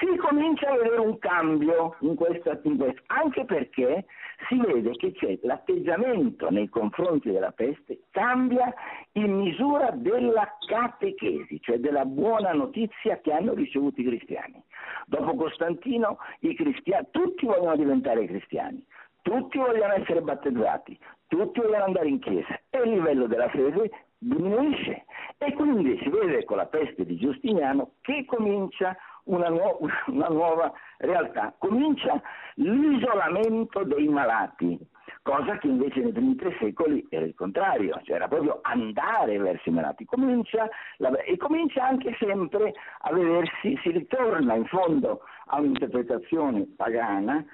si 0.00 0.16
comincia 0.16 0.70
a 0.70 0.76
vedere 0.76 1.00
un 1.00 1.18
cambio 1.18 1.96
in 2.00 2.14
questa, 2.14 2.58
in 2.62 2.94
anche 3.06 3.44
perché 3.44 4.06
si 4.48 4.58
vede 4.58 4.92
che 4.92 5.12
c'è 5.12 5.38
l'atteggiamento 5.42 6.50
nei 6.50 6.68
confronti 6.68 7.30
della 7.30 7.50
peste 7.50 8.00
cambia 8.10 8.72
in 9.12 9.34
misura 9.34 9.90
della 9.90 10.56
catechesi, 10.66 11.60
cioè 11.60 11.78
della 11.78 12.04
buona 12.04 12.52
notizia 12.52 13.20
che 13.20 13.32
hanno 13.32 13.54
ricevuto 13.54 14.00
i 14.00 14.04
cristiani. 14.04 14.62
Dopo 15.06 15.34
Costantino 15.34 16.18
cristiani, 16.54 17.08
tutti 17.10 17.46
vogliono 17.46 17.76
diventare 17.76 18.26
cristiani, 18.26 18.84
tutti 19.28 19.58
vogliono 19.58 19.92
essere 19.92 20.22
battezzati, 20.22 20.98
tutti 21.26 21.60
vogliono 21.60 21.84
andare 21.84 22.08
in 22.08 22.18
chiesa 22.18 22.58
e 22.70 22.78
il 22.78 22.92
livello 22.92 23.26
della 23.26 23.48
fede 23.50 23.90
diminuisce. 24.16 25.04
E 25.36 25.52
quindi 25.52 25.98
si 26.02 26.08
vede 26.08 26.44
con 26.44 26.56
la 26.56 26.66
peste 26.66 27.04
di 27.04 27.16
Giustiniano 27.16 27.92
che 28.00 28.24
comincia 28.24 28.96
una, 29.24 29.48
nu- 29.50 29.78
una 30.08 30.28
nuova 30.28 30.72
realtà, 30.96 31.54
comincia 31.58 32.20
l'isolamento 32.54 33.84
dei 33.84 34.08
malati, 34.08 34.78
cosa 35.22 35.58
che 35.58 35.66
invece 35.66 36.00
nei 36.00 36.12
primi 36.12 36.34
tre 36.34 36.56
secoli 36.58 37.06
era 37.10 37.26
il 37.26 37.34
contrario, 37.34 38.00
cioè 38.04 38.16
era 38.16 38.28
proprio 38.28 38.60
andare 38.62 39.36
verso 39.38 39.68
i 39.68 39.72
malati, 39.72 40.06
comincia 40.06 40.66
la, 40.96 41.10
e 41.18 41.36
comincia 41.36 41.84
anche 41.84 42.16
sempre 42.18 42.72
a 43.00 43.12
vedersi, 43.12 43.78
si 43.82 43.90
ritorna 43.90 44.54
in 44.54 44.64
fondo 44.64 45.20
a 45.48 45.60
un'interpretazione 45.60 46.66
pagana 46.76 47.44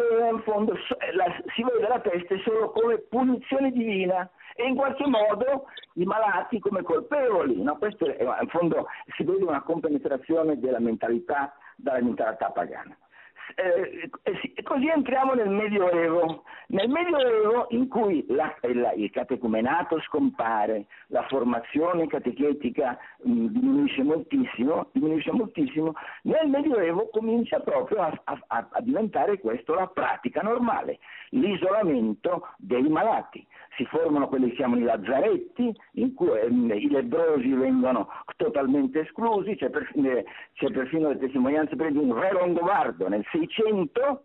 che 0.00 0.28
in 0.30 0.42
fondo 0.42 0.74
la, 1.12 1.24
si 1.54 1.62
vede 1.62 1.88
la 1.88 2.00
peste 2.00 2.38
solo 2.44 2.70
come 2.70 2.98
punizione 2.98 3.70
divina 3.70 4.28
e 4.54 4.66
in 4.66 4.76
qualche 4.76 5.06
modo 5.06 5.66
i 5.94 6.04
malati 6.04 6.58
come 6.58 6.82
colpevoli. 6.82 7.62
No? 7.62 7.76
Questo 7.76 8.06
è, 8.06 8.22
in 8.22 8.48
fondo 8.48 8.86
si 9.16 9.24
vede 9.24 9.44
una 9.44 9.62
compenetrazione 9.62 10.58
della 10.58 10.80
mentalità 10.80 11.54
dalla 11.76 12.02
mentalità 12.02 12.50
pagana. 12.50 12.96
Eh, 13.54 14.10
eh, 14.22 14.62
così 14.62 14.88
entriamo 14.88 15.34
nel 15.34 15.48
Medioevo, 15.48 16.44
nel 16.68 16.88
Medioevo 16.88 17.66
in 17.70 17.88
cui 17.88 18.24
la, 18.28 18.54
la, 18.60 18.92
il 18.92 19.10
catecumenato 19.10 20.00
scompare, 20.00 20.86
la 21.08 21.26
formazione 21.28 22.06
catechetica 22.06 22.98
mh, 23.22 23.30
mm, 23.30 23.46
diminuisce, 23.46 24.02
moltissimo, 24.02 24.88
diminuisce 24.92 25.32
moltissimo, 25.32 25.94
nel 26.22 26.48
Medioevo 26.48 27.08
comincia 27.10 27.60
proprio 27.60 28.02
a, 28.02 28.20
a, 28.24 28.68
a 28.70 28.80
diventare 28.80 29.38
questo 29.38 29.74
la 29.74 29.86
pratica 29.86 30.42
normale, 30.42 30.98
l'isolamento 31.30 32.48
dei 32.58 32.88
malati 32.88 33.46
si 33.78 33.84
formano 33.84 34.26
quelli 34.26 34.48
che 34.48 34.56
chiamano 34.56 34.80
i 34.80 34.84
lazzaretti, 34.84 35.72
in 35.92 36.12
cui 36.14 36.30
eh, 36.30 36.48
i 36.48 36.90
lebrosi 36.90 37.48
vengono 37.52 38.08
totalmente 38.36 39.00
esclusi, 39.00 39.54
c'è 39.54 39.70
perfino, 39.70 40.22
c'è 40.54 40.70
perfino 40.70 41.08
le 41.10 41.18
testimonianze 41.18 41.76
per 41.76 41.92
di 41.92 41.98
un 41.98 42.12
re 42.18 42.32
longobardo 42.32 43.08
nel 43.08 43.24
600 43.30 44.22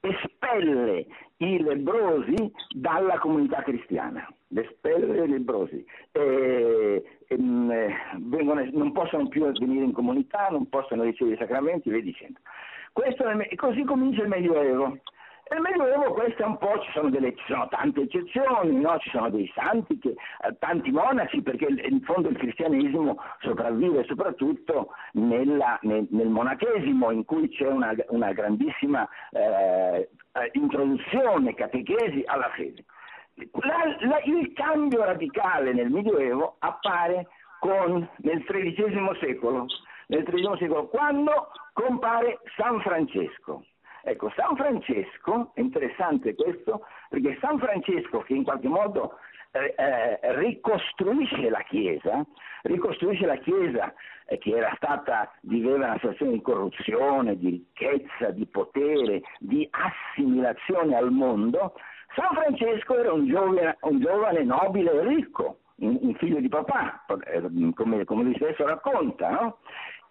espelle 0.00 1.06
i 1.38 1.62
lebrosi 1.62 2.50
dalla 2.70 3.18
comunità 3.18 3.62
cristiana, 3.62 4.26
espelle 4.54 5.24
i 5.24 5.28
lebrosi, 5.28 5.84
e, 6.12 7.02
e, 7.26 7.38
mm, 7.38 7.70
vengono, 8.30 8.66
non 8.72 8.92
possono 8.92 9.28
più 9.28 9.50
venire 9.52 9.84
in 9.84 9.92
comunità, 9.92 10.48
non 10.50 10.68
possono 10.70 11.02
ricevere 11.02 11.36
i 11.36 11.38
sacramenti, 11.38 11.90
via 11.90 12.00
dicendo. 12.00 12.40
Questo, 12.92 13.24
così 13.56 13.84
comincia 13.84 14.22
il 14.22 14.28
Medioevo. 14.28 15.00
Nel 15.48 15.60
Medioevo 15.60 16.12
queste 16.12 16.42
un 16.42 16.58
po' 16.58 16.76
ci 16.80 16.90
sono, 16.90 17.08
delle, 17.08 17.32
ci 17.36 17.44
sono 17.46 17.68
tante 17.68 18.00
eccezioni, 18.00 18.80
no? 18.80 18.98
ci 18.98 19.10
sono 19.10 19.30
dei 19.30 19.48
santi, 19.54 19.96
che, 20.00 20.08
eh, 20.08 20.58
tanti 20.58 20.90
monaci, 20.90 21.40
perché 21.40 21.66
in 21.66 22.00
fondo 22.02 22.30
il 22.30 22.36
cristianesimo 22.36 23.16
sopravvive 23.38 24.02
soprattutto 24.08 24.88
nella, 25.12 25.78
nel, 25.82 26.08
nel, 26.10 26.28
monachesimo, 26.28 27.12
in 27.12 27.24
cui 27.24 27.48
c'è 27.50 27.68
una, 27.68 27.94
una 28.08 28.32
grandissima 28.32 29.08
eh, 29.30 30.08
eh 30.32 30.50
introduzione, 30.54 31.54
catechesi 31.54 32.24
alla 32.26 32.50
fede. 32.56 32.84
La, 33.52 33.96
la, 34.00 34.20
il 34.24 34.52
cambio 34.52 35.04
radicale 35.04 35.72
nel 35.72 35.90
Medioevo 35.90 36.56
appare 36.58 37.28
con, 37.60 38.08
nel 38.16 38.42
XIII 38.42 39.16
secolo, 39.20 39.66
secolo, 40.58 40.88
quando 40.88 41.52
compare 41.72 42.40
San 42.56 42.80
Francesco. 42.80 43.62
Ecco, 44.08 44.30
San 44.36 44.54
Francesco, 44.54 45.50
è 45.54 45.60
interessante 45.60 46.36
questo, 46.36 46.86
perché 47.08 47.36
San 47.40 47.58
Francesco 47.58 48.20
che 48.20 48.34
in 48.34 48.44
qualche 48.44 48.68
modo 48.68 49.18
eh, 49.50 49.74
eh, 49.76 50.18
ricostruisce 50.38 51.50
la 51.50 51.62
Chiesa, 51.62 52.24
ricostruisce 52.62 53.26
la 53.26 53.34
Chiesa 53.38 53.92
eh, 54.26 54.38
che 54.38 54.56
era 54.56 54.72
stata, 54.76 55.32
viveva 55.40 55.86
una 55.86 55.94
situazione 55.94 56.34
di 56.34 56.40
corruzione, 56.40 57.36
di 57.36 57.50
ricchezza, 57.50 58.30
di 58.30 58.46
potere, 58.46 59.22
di 59.40 59.68
assimilazione 59.72 60.94
al 60.94 61.10
mondo, 61.10 61.74
San 62.14 62.32
Francesco 62.32 62.96
era 62.96 63.12
un 63.12 63.26
giovane, 63.26 63.76
un 63.80 63.98
giovane 63.98 64.44
nobile 64.44 64.92
e 64.92 65.02
ricco, 65.02 65.58
un, 65.78 65.98
un, 66.00 66.14
figlio 66.14 66.38
di 66.38 66.48
papà, 66.48 67.04
eh, 67.24 67.42
come, 67.74 68.04
come 68.04 68.22
lui 68.22 68.36
stesso 68.36 68.64
racconta, 68.64 69.30
no? 69.30 69.58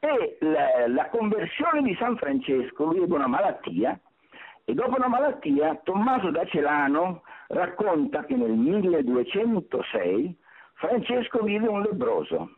E 0.06 0.38
la, 0.42 0.88
la 0.88 1.10
conversione 1.10 1.82
di 1.82 1.96
San 1.96 2.16
Francesco, 2.18 2.86
lui 2.86 3.02
ebbe 3.02 3.16
una 3.16 3.28
malattia 3.28 4.00
e 4.64 4.74
dopo 4.74 4.96
una 4.96 5.08
malattia 5.08 5.80
Tommaso 5.84 6.30
da 6.30 6.46
Celano 6.46 7.24
racconta 7.48 8.24
che 8.26 8.36
nel 8.36 8.52
1206 8.52 10.38
Francesco 10.76 11.40
vide 11.42 11.68
un 11.68 11.82
lebroso 11.82 12.58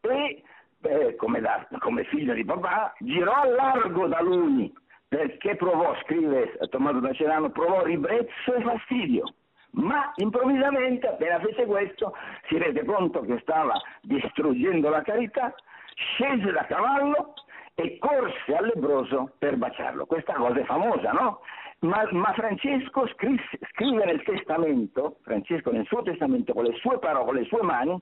e 0.00 0.42
eh, 0.82 1.14
come, 1.16 1.40
da, 1.40 1.66
come, 1.78 2.04
figlio 2.04 2.34
di 2.34 2.44
papà 2.44 2.94
girò 2.98 3.34
a 3.34 3.46
largo 3.46 4.06
da 4.08 4.20
lui 4.20 4.72
perché 5.06 5.56
provò, 5.56 5.94
scrive 6.02 6.56
Tommaso 6.70 7.00
da 7.00 7.12
Celano, 7.12 7.50
provò 7.50 7.82
ribrezzo 7.84 8.54
e 8.54 8.62
fastidio. 8.62 9.24
Ma 9.72 10.12
improvvisamente, 10.16 11.06
appena 11.06 11.38
fece 11.40 11.64
questo, 11.66 12.14
si 12.48 12.58
rese 12.58 12.84
conto 12.84 13.20
che 13.20 13.38
stava 13.42 13.74
distruggendo 14.02 14.88
la 14.88 15.02
carità 15.02 15.54
scese 15.94 16.52
da 16.52 16.64
cavallo 16.66 17.34
e 17.74 17.98
corse 17.98 18.54
al 18.54 18.66
lebroso 18.66 19.32
per 19.38 19.56
baciarlo. 19.56 20.06
Questa 20.06 20.34
cosa 20.34 20.60
è 20.60 20.64
famosa, 20.64 21.12
no? 21.12 21.40
Ma, 21.80 22.06
ma 22.10 22.32
Francesco 22.34 23.06
scrisse, 23.08 23.58
scrive 23.72 24.04
nel 24.04 24.22
testamento, 24.22 25.16
Francesco 25.22 25.70
nel 25.70 25.86
suo 25.86 26.02
testamento 26.02 26.52
con 26.52 26.64
le 26.64 26.74
sue 26.74 26.98
parole, 26.98 27.24
con 27.24 27.34
le 27.36 27.44
sue 27.44 27.62
mani, 27.62 27.98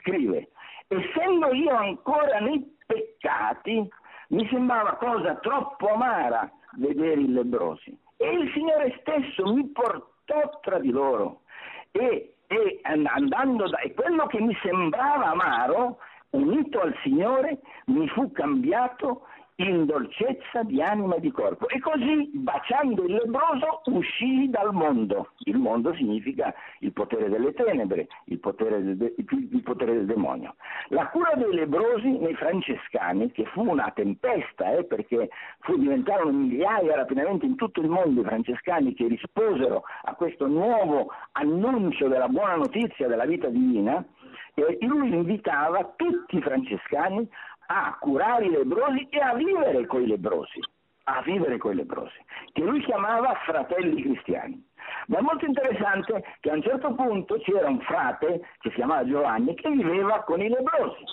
scrive 0.00 0.48
essendo 0.92 1.52
io 1.52 1.74
ancora 1.74 2.38
nei 2.40 2.76
peccati, 2.86 3.88
mi 4.28 4.46
sembrava 4.48 4.96
cosa 4.96 5.34
troppo 5.36 5.88
amara 5.88 6.50
vedere 6.76 7.20
i 7.20 7.32
lebrosi. 7.32 7.96
E 8.16 8.30
il 8.30 8.50
Signore 8.52 8.96
stesso 9.00 9.52
mi 9.52 9.66
portò 9.68 10.60
tra 10.60 10.78
di 10.78 10.90
loro. 10.90 11.40
E, 11.90 12.36
e 12.46 12.80
da, 12.84 13.80
e 13.82 13.94
quello 13.94 14.26
che 14.26 14.40
mi 14.40 14.56
sembrava 14.62 15.30
amaro, 15.30 15.98
unito 16.32 16.80
al 16.80 16.94
Signore, 17.02 17.60
mi 17.86 18.08
fu 18.08 18.30
cambiato 18.32 19.26
in 19.56 19.84
dolcezza 19.84 20.62
di 20.62 20.80
anima 20.82 21.16
e 21.16 21.20
di 21.20 21.30
corpo. 21.30 21.68
E 21.68 21.78
così, 21.78 22.30
baciando 22.34 23.04
il 23.04 23.14
lebroso, 23.14 23.82
uscì 23.86 24.48
dal 24.48 24.72
mondo. 24.72 25.32
Il 25.44 25.58
mondo 25.58 25.94
significa 25.94 26.54
il 26.80 26.92
potere 26.92 27.28
delle 27.28 27.52
tenebre, 27.52 28.08
il 28.26 28.38
potere 28.38 28.82
del, 28.82 29.14
il 29.16 29.62
potere 29.62 29.92
del 29.92 30.06
demonio. 30.06 30.54
La 30.88 31.08
cura 31.08 31.34
dei 31.34 31.52
lebrosi 31.52 32.18
nei 32.18 32.34
francescani, 32.34 33.30
che 33.30 33.44
fu 33.46 33.68
una 33.68 33.90
tempesta, 33.94 34.72
eh, 34.72 34.84
perché 34.84 35.28
fu, 35.60 35.76
diventarono 35.76 36.32
migliaia 36.32 36.96
rapidamente 36.96 37.46
in 37.46 37.56
tutto 37.56 37.80
il 37.80 37.88
mondo 37.88 38.22
i 38.22 38.24
francescani 38.24 38.94
che 38.94 39.06
risposero 39.06 39.84
a 40.02 40.14
questo 40.14 40.46
nuovo 40.46 41.10
annuncio 41.32 42.08
della 42.08 42.28
buona 42.28 42.56
notizia 42.56 43.06
della 43.06 43.26
vita 43.26 43.48
divina, 43.48 44.04
e 44.54 44.78
lui 44.80 45.12
invitava 45.12 45.92
tutti 45.96 46.36
i 46.36 46.42
francescani 46.42 47.28
a 47.66 47.96
curare 47.98 48.46
i 48.46 48.50
lebrosi 48.50 49.06
e 49.10 49.18
a 49.18 49.34
vivere 49.34 49.86
con 49.86 50.02
i 50.02 50.06
lebrosi, 50.06 50.60
a 51.04 51.22
vivere 51.22 51.58
con 51.58 51.72
i 51.72 51.76
lebrosi, 51.76 52.18
che 52.52 52.62
lui 52.62 52.80
chiamava 52.84 53.34
fratelli 53.44 54.02
cristiani. 54.02 54.62
Ma 55.06 55.18
è 55.18 55.22
molto 55.22 55.46
interessante 55.46 56.24
che 56.40 56.50
a 56.50 56.54
un 56.54 56.62
certo 56.62 56.94
punto 56.94 57.38
c'era 57.38 57.68
un 57.68 57.80
frate 57.80 58.40
che 58.58 58.70
si 58.70 58.74
chiamava 58.76 59.06
Giovanni 59.06 59.54
che 59.54 59.70
viveva 59.70 60.22
con 60.24 60.40
i 60.40 60.48
lebrosi 60.48 61.04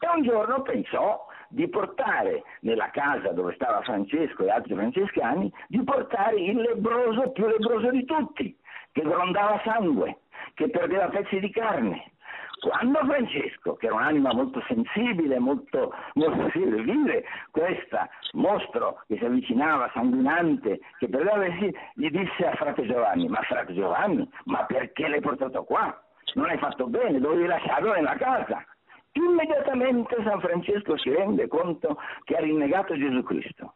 e 0.00 0.08
un 0.14 0.22
giorno 0.22 0.62
pensò 0.62 1.26
di 1.48 1.68
portare 1.68 2.42
nella 2.60 2.90
casa 2.90 3.32
dove 3.32 3.54
stava 3.54 3.82
Francesco 3.82 4.44
e 4.44 4.50
altri 4.50 4.74
francescani, 4.74 5.52
di 5.66 5.82
portare 5.82 6.40
il 6.40 6.56
lebroso 6.56 7.30
più 7.30 7.46
lebroso 7.46 7.90
di 7.90 8.04
tutti, 8.04 8.56
che 8.92 9.02
grondava 9.02 9.60
sangue, 9.64 10.18
che 10.54 10.68
perdeva 10.70 11.08
pezzi 11.08 11.40
di 11.40 11.50
carne, 11.50 12.12
quando 12.60 12.98
Francesco, 13.04 13.74
che 13.74 13.86
era 13.86 13.94
un'anima 13.94 14.32
molto 14.32 14.62
sensibile, 14.66 15.38
molto, 15.38 15.94
molto 16.14 16.50
vive 16.54 17.24
questo 17.50 17.98
mostro 18.32 19.02
che 19.06 19.16
si 19.16 19.24
avvicinava, 19.24 19.90
sanguinante, 19.92 20.80
che 20.98 21.08
per 21.08 21.24
versi, 21.24 21.74
gli 21.94 22.10
disse 22.10 22.46
a 22.46 22.54
frate 22.54 22.86
Giovanni, 22.86 23.28
ma 23.28 23.40
frate 23.42 23.74
Giovanni, 23.74 24.28
ma 24.44 24.64
perché 24.64 25.08
l'hai 25.08 25.20
portato 25.20 25.64
qua? 25.64 25.96
Non 26.34 26.46
hai 26.46 26.58
fatto 26.58 26.86
bene, 26.86 27.20
dovevi 27.20 27.46
lasciarlo 27.46 27.92
nella 27.92 28.16
casa. 28.16 28.64
Immediatamente 29.12 30.16
San 30.22 30.40
Francesco 30.40 30.96
si 30.98 31.10
rende 31.10 31.48
conto 31.48 31.98
che 32.24 32.36
ha 32.36 32.40
rinnegato 32.40 32.96
Gesù 32.96 33.22
Cristo. 33.22 33.74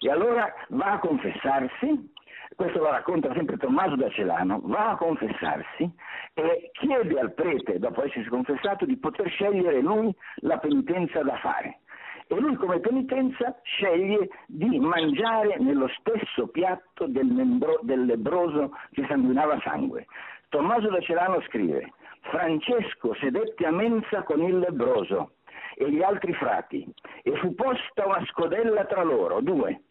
E 0.00 0.10
allora 0.10 0.52
va 0.68 0.92
a 0.92 0.98
confessarsi 0.98 2.12
questo 2.56 2.78
lo 2.78 2.90
racconta 2.90 3.32
sempre 3.34 3.56
Tommaso 3.56 3.96
da 3.96 4.08
Celano, 4.10 4.60
va 4.64 4.90
a 4.90 4.96
confessarsi 4.96 5.90
e 6.34 6.70
chiede 6.72 7.18
al 7.18 7.32
prete, 7.32 7.78
dopo 7.78 8.04
essersi 8.04 8.28
confessato, 8.28 8.84
di 8.84 8.96
poter 8.96 9.28
scegliere 9.28 9.80
lui 9.80 10.14
la 10.36 10.58
penitenza 10.58 11.22
da 11.22 11.36
fare. 11.36 11.80
E 12.26 12.38
lui 12.38 12.56
come 12.56 12.80
penitenza 12.80 13.58
sceglie 13.62 14.28
di 14.46 14.78
mangiare 14.78 15.56
nello 15.58 15.88
stesso 15.98 16.48
piatto 16.48 17.06
del, 17.06 17.26
membro, 17.26 17.78
del 17.82 18.04
lebroso 18.04 18.72
che 18.92 19.06
sanguinava 19.08 19.58
sangue. 19.60 20.06
Tommaso 20.50 20.88
da 20.88 21.00
Celano 21.00 21.40
scrive, 21.42 21.92
Francesco 22.22 23.14
sedette 23.14 23.66
a 23.66 23.70
mensa 23.70 24.22
con 24.22 24.42
il 24.42 24.58
lebroso 24.58 25.32
e 25.74 25.90
gli 25.90 26.02
altri 26.02 26.34
frati 26.34 26.86
e 27.22 27.36
fu 27.36 27.54
posta 27.54 28.06
una 28.06 28.24
scodella 28.26 28.84
tra 28.84 29.02
loro, 29.02 29.40
due, 29.40 29.82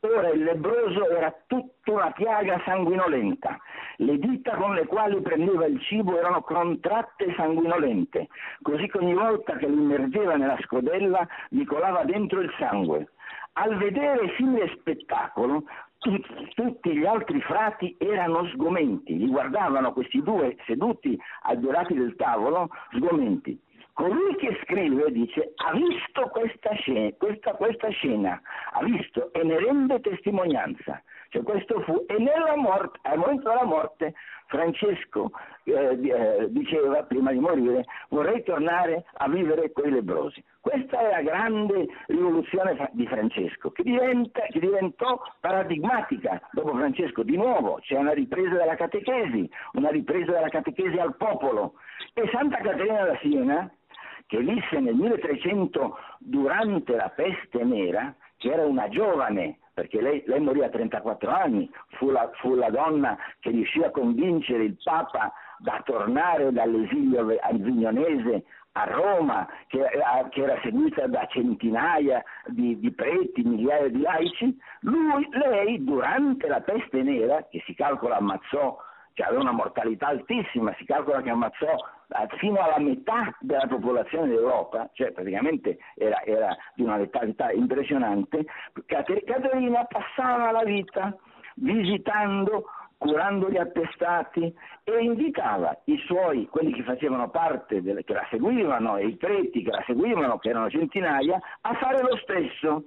Ora 0.00 0.28
il 0.30 0.44
lebroso 0.44 1.08
era 1.08 1.34
tutta 1.46 1.92
una 1.92 2.10
piaga 2.12 2.60
sanguinolenta. 2.64 3.58
Le 3.96 4.18
dita 4.18 4.56
con 4.56 4.74
le 4.74 4.86
quali 4.86 5.20
prendeva 5.20 5.66
il 5.66 5.80
cibo 5.80 6.18
erano 6.18 6.42
contratte 6.42 7.34
sanguinolente, 7.34 8.28
così 8.62 8.86
che 8.88 8.98
ogni 8.98 9.14
volta 9.14 9.56
che 9.56 9.66
lo 9.66 9.74
immergeva 9.74 10.36
nella 10.36 10.58
scodella 10.62 11.26
gli 11.48 11.64
colava 11.64 12.04
dentro 12.04 12.40
il 12.40 12.52
sangue. 12.58 13.08
Al 13.54 13.76
vedere 13.78 14.34
simile 14.36 14.68
spettacolo, 14.76 15.64
tutti 16.54 16.96
gli 16.96 17.06
altri 17.06 17.40
frati 17.40 17.96
erano 17.98 18.46
sgomenti, 18.48 19.16
li 19.16 19.28
guardavano 19.28 19.92
questi 19.92 20.22
due 20.22 20.56
seduti 20.66 21.18
ai 21.42 21.58
due 21.58 21.72
lati 21.72 21.94
del 21.94 22.14
tavolo, 22.16 22.68
sgomenti. 22.92 23.58
Colui 23.96 24.36
che 24.36 24.54
scrive 24.62 25.10
dice 25.10 25.54
ha 25.56 25.72
visto 25.72 26.28
questa 26.28 26.70
scena, 26.74 27.10
questa, 27.16 27.52
questa 27.52 27.88
scena, 27.88 28.38
ha 28.72 28.84
visto 28.84 29.32
e 29.32 29.42
ne 29.42 29.58
rende 29.58 30.00
testimonianza. 30.00 31.02
Cioè 31.30 31.42
questo 31.42 31.80
fu, 31.80 32.04
e 32.06 32.18
morte, 32.56 32.98
al 33.02 33.16
momento 33.16 33.48
della 33.48 33.64
morte 33.64 34.12
Francesco 34.48 35.30
eh, 35.64 35.98
eh, 35.98 36.46
diceva 36.50 37.04
prima 37.04 37.32
di 37.32 37.38
morire 37.38 37.84
vorrei 38.10 38.42
tornare 38.42 39.06
a 39.14 39.30
vivere 39.30 39.72
con 39.72 39.88
i 39.88 39.92
lebrosi. 39.92 40.44
Questa 40.60 40.98
è 40.98 41.10
la 41.12 41.22
grande 41.22 41.86
rivoluzione 42.08 42.90
di 42.92 43.06
Francesco 43.06 43.70
che, 43.70 43.82
diventa, 43.82 44.42
che 44.42 44.60
diventò 44.60 45.22
paradigmatica. 45.40 46.38
Dopo 46.52 46.74
Francesco 46.74 47.22
di 47.22 47.36
nuovo 47.36 47.78
c'è 47.80 47.96
una 47.96 48.12
ripresa 48.12 48.56
della 48.56 48.76
catechesi, 48.76 49.50
una 49.72 49.88
ripresa 49.88 50.32
della 50.32 50.50
catechesi 50.50 50.98
al 50.98 51.16
popolo. 51.16 51.76
E 52.12 52.28
Santa 52.30 52.58
Caterina 52.58 53.04
da 53.04 53.18
Siena 53.22 53.70
che 54.26 54.38
visse 54.38 54.80
nel 54.80 54.94
1300 54.94 55.98
durante 56.18 56.94
la 56.94 57.12
peste 57.14 57.64
nera, 57.64 58.14
che 58.36 58.52
era 58.52 58.66
una 58.66 58.88
giovane, 58.88 59.58
perché 59.72 60.00
lei, 60.00 60.22
lei 60.26 60.40
morì 60.40 60.62
a 60.62 60.68
34 60.68 61.30
anni, 61.30 61.70
fu 61.98 62.10
la, 62.10 62.30
fu 62.36 62.54
la, 62.54 62.70
donna 62.70 63.16
che 63.40 63.50
riuscì 63.50 63.82
a 63.82 63.90
convincere 63.90 64.64
il 64.64 64.76
Papa 64.82 65.32
da 65.58 65.80
tornare 65.84 66.52
dall'esilio 66.52 67.36
avignonese 67.40 68.44
a 68.72 68.84
Roma, 68.84 69.48
che, 69.68 69.78
che, 70.30 70.42
era 70.42 70.58
seguita 70.62 71.06
da 71.06 71.26
centinaia 71.30 72.22
di, 72.46 72.78
di, 72.78 72.92
preti, 72.92 73.42
migliaia 73.42 73.88
di 73.88 74.00
laici, 74.00 74.58
lui, 74.80 75.26
lei 75.30 75.82
durante 75.82 76.46
la 76.46 76.60
peste 76.60 77.02
nera, 77.02 77.46
che 77.48 77.62
si 77.64 77.74
calcola 77.74 78.16
ammazzò 78.16 78.76
che 79.16 79.22
aveva 79.22 79.40
una 79.40 79.52
mortalità 79.52 80.08
altissima, 80.08 80.74
si 80.76 80.84
calcola 80.84 81.22
che 81.22 81.30
ammazzò 81.30 81.74
fino 82.36 82.58
alla 82.60 82.78
metà 82.78 83.34
della 83.40 83.66
popolazione 83.66 84.28
d'Europa, 84.28 84.90
cioè 84.92 85.10
praticamente 85.12 85.78
era, 85.94 86.22
era 86.22 86.54
di 86.74 86.82
una 86.82 86.98
letalità 86.98 87.50
impressionante, 87.50 88.44
Caterina 88.84 89.86
passava 89.86 90.50
la 90.50 90.64
vita 90.64 91.16
visitando 91.54 92.66
curando 92.98 93.50
gli 93.50 93.56
attestati 93.56 94.54
e 94.84 94.98
invitava 95.02 95.80
i 95.84 95.96
suoi, 96.04 96.46
quelli 96.48 96.72
che 96.72 96.82
facevano 96.82 97.30
parte, 97.30 97.82
delle, 97.82 98.04
che 98.04 98.12
la 98.12 98.26
seguivano 98.30 98.96
e 98.98 99.06
i 99.06 99.16
preti 99.16 99.62
che 99.62 99.70
la 99.70 99.82
seguivano, 99.86 100.38
che 100.38 100.50
erano 100.50 100.68
centinaia, 100.68 101.40
a 101.62 101.74
fare 101.74 102.02
lo 102.02 102.16
stesso. 102.18 102.84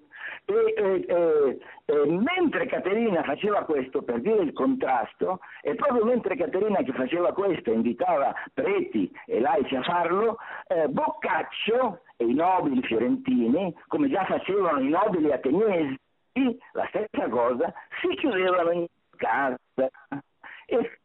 E, 0.49 1.05
e, 1.07 1.59
e, 1.85 2.05
mentre 2.07 2.65
Caterina 2.65 3.21
faceva 3.21 3.63
questo 3.65 4.01
per 4.01 4.19
dire 4.19 4.41
il 4.41 4.51
contrasto, 4.53 5.41
e 5.61 5.75
proprio 5.75 6.03
mentre 6.05 6.35
Caterina 6.35 6.81
che 6.81 6.91
faceva 6.93 7.31
questo 7.33 7.71
invitava 7.71 8.33
preti 8.55 9.11
e 9.27 9.39
laici 9.39 9.75
a 9.75 9.83
farlo, 9.83 10.37
eh, 10.67 10.87
Boccaccio 10.87 12.01
e 12.17 12.25
i 12.25 12.33
nobili 12.33 12.81
fiorentini, 12.81 13.75
come 13.87 14.09
già 14.09 14.25
facevano 14.25 14.79
i 14.79 14.89
nobili 14.89 15.31
ateniesi, 15.31 15.97
la 16.71 16.87
stessa 16.89 17.27
cosa, 17.29 17.71
si 18.01 18.15
chiudevano 18.15 18.71
in 18.71 18.85
casa 19.17 19.59
e 20.65 20.97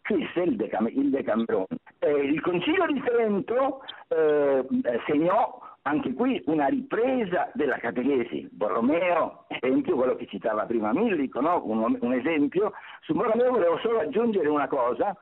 scrisse 0.00 0.40
il, 0.42 0.56
Decam- 0.56 0.90
il 0.90 1.10
Decamerone. 1.10 1.66
Eh, 1.98 2.10
il 2.10 2.40
Concilio 2.40 2.86
di 2.86 3.00
Trento 3.00 3.82
eh, 4.08 4.64
segnò 5.06 5.67
anche 5.82 6.12
qui 6.12 6.42
una 6.46 6.66
ripresa 6.66 7.50
della 7.54 7.78
catechesi. 7.78 8.48
Borromeo, 8.50 9.44
esempio, 9.48 9.96
quello 9.96 10.16
che 10.16 10.26
citava 10.26 10.66
prima 10.66 10.92
Millico, 10.92 11.40
no? 11.40 11.62
un, 11.64 11.96
un, 12.00 12.12
esempio. 12.12 12.72
Su 13.02 13.14
Borromeo 13.14 13.52
volevo 13.52 13.78
solo 13.78 14.00
aggiungere 14.00 14.48
una 14.48 14.68
cosa, 14.68 15.16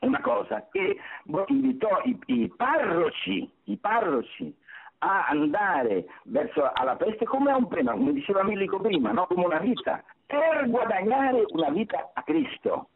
una 0.00 0.20
cosa 0.20 0.66
che 0.70 0.98
invitò 1.46 2.00
i, 2.04 2.18
i, 2.26 2.52
parroci, 2.54 3.50
i 3.64 3.76
parroci 3.76 4.54
a 4.98 5.26
andare 5.28 6.06
verso 6.24 6.70
alla 6.72 6.96
peste 6.96 7.24
come 7.24 7.50
a 7.50 7.56
un 7.56 7.68
premio, 7.68 7.92
come 7.92 8.12
diceva 8.12 8.42
Millico 8.42 8.80
prima, 8.80 9.12
no? 9.12 9.26
come 9.26 9.44
una 9.44 9.58
vita, 9.58 10.02
per 10.26 10.68
guadagnare 10.68 11.44
una 11.50 11.70
vita 11.70 12.10
a 12.12 12.22
Cristo. 12.22 12.88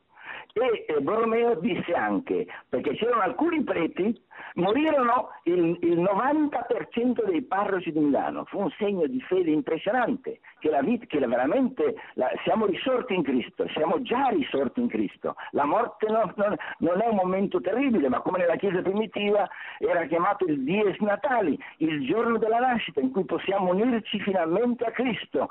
E 0.52 1.00
Borromeo 1.00 1.54
disse 1.56 1.92
anche, 1.92 2.46
perché 2.68 2.94
c'erano 2.94 3.22
alcuni 3.22 3.62
preti, 3.62 4.20
morirono 4.54 5.30
il, 5.44 5.78
il 5.82 6.00
90% 6.00 7.24
dei 7.26 7.42
parroci 7.42 7.92
di 7.92 8.00
Milano, 8.00 8.44
fu 8.44 8.60
un 8.60 8.70
segno 8.78 9.06
di 9.06 9.20
fede 9.20 9.50
impressionante, 9.50 10.40
che, 10.58 10.70
la 10.70 10.80
vita, 10.80 11.06
che 11.06 11.18
la 11.20 11.28
veramente 11.28 11.94
la, 12.14 12.30
siamo 12.44 12.66
risorti 12.66 13.14
in 13.14 13.22
Cristo, 13.22 13.66
siamo 13.68 14.02
già 14.02 14.28
risorti 14.28 14.80
in 14.80 14.88
Cristo, 14.88 15.36
la 15.52 15.64
morte 15.64 16.08
non, 16.08 16.32
non, 16.36 16.56
non, 16.78 17.00
è 17.00 17.06
un 17.06 17.16
momento 17.16 17.60
terribile, 17.60 18.08
ma 18.08 18.20
come 18.20 18.38
nella 18.38 18.56
Chiesa 18.56 18.82
primitiva 18.82 19.48
era 19.78 20.06
chiamato 20.06 20.44
il 20.46 20.62
Dies 20.64 20.98
Natali, 20.98 21.58
il 21.78 22.04
giorno 22.06 22.38
della 22.38 22.58
nascita 22.58 23.00
in 23.00 23.12
cui 23.12 23.24
possiamo 23.24 23.70
unirci 23.70 24.20
finalmente 24.20 24.84
a 24.84 24.90
Cristo, 24.90 25.48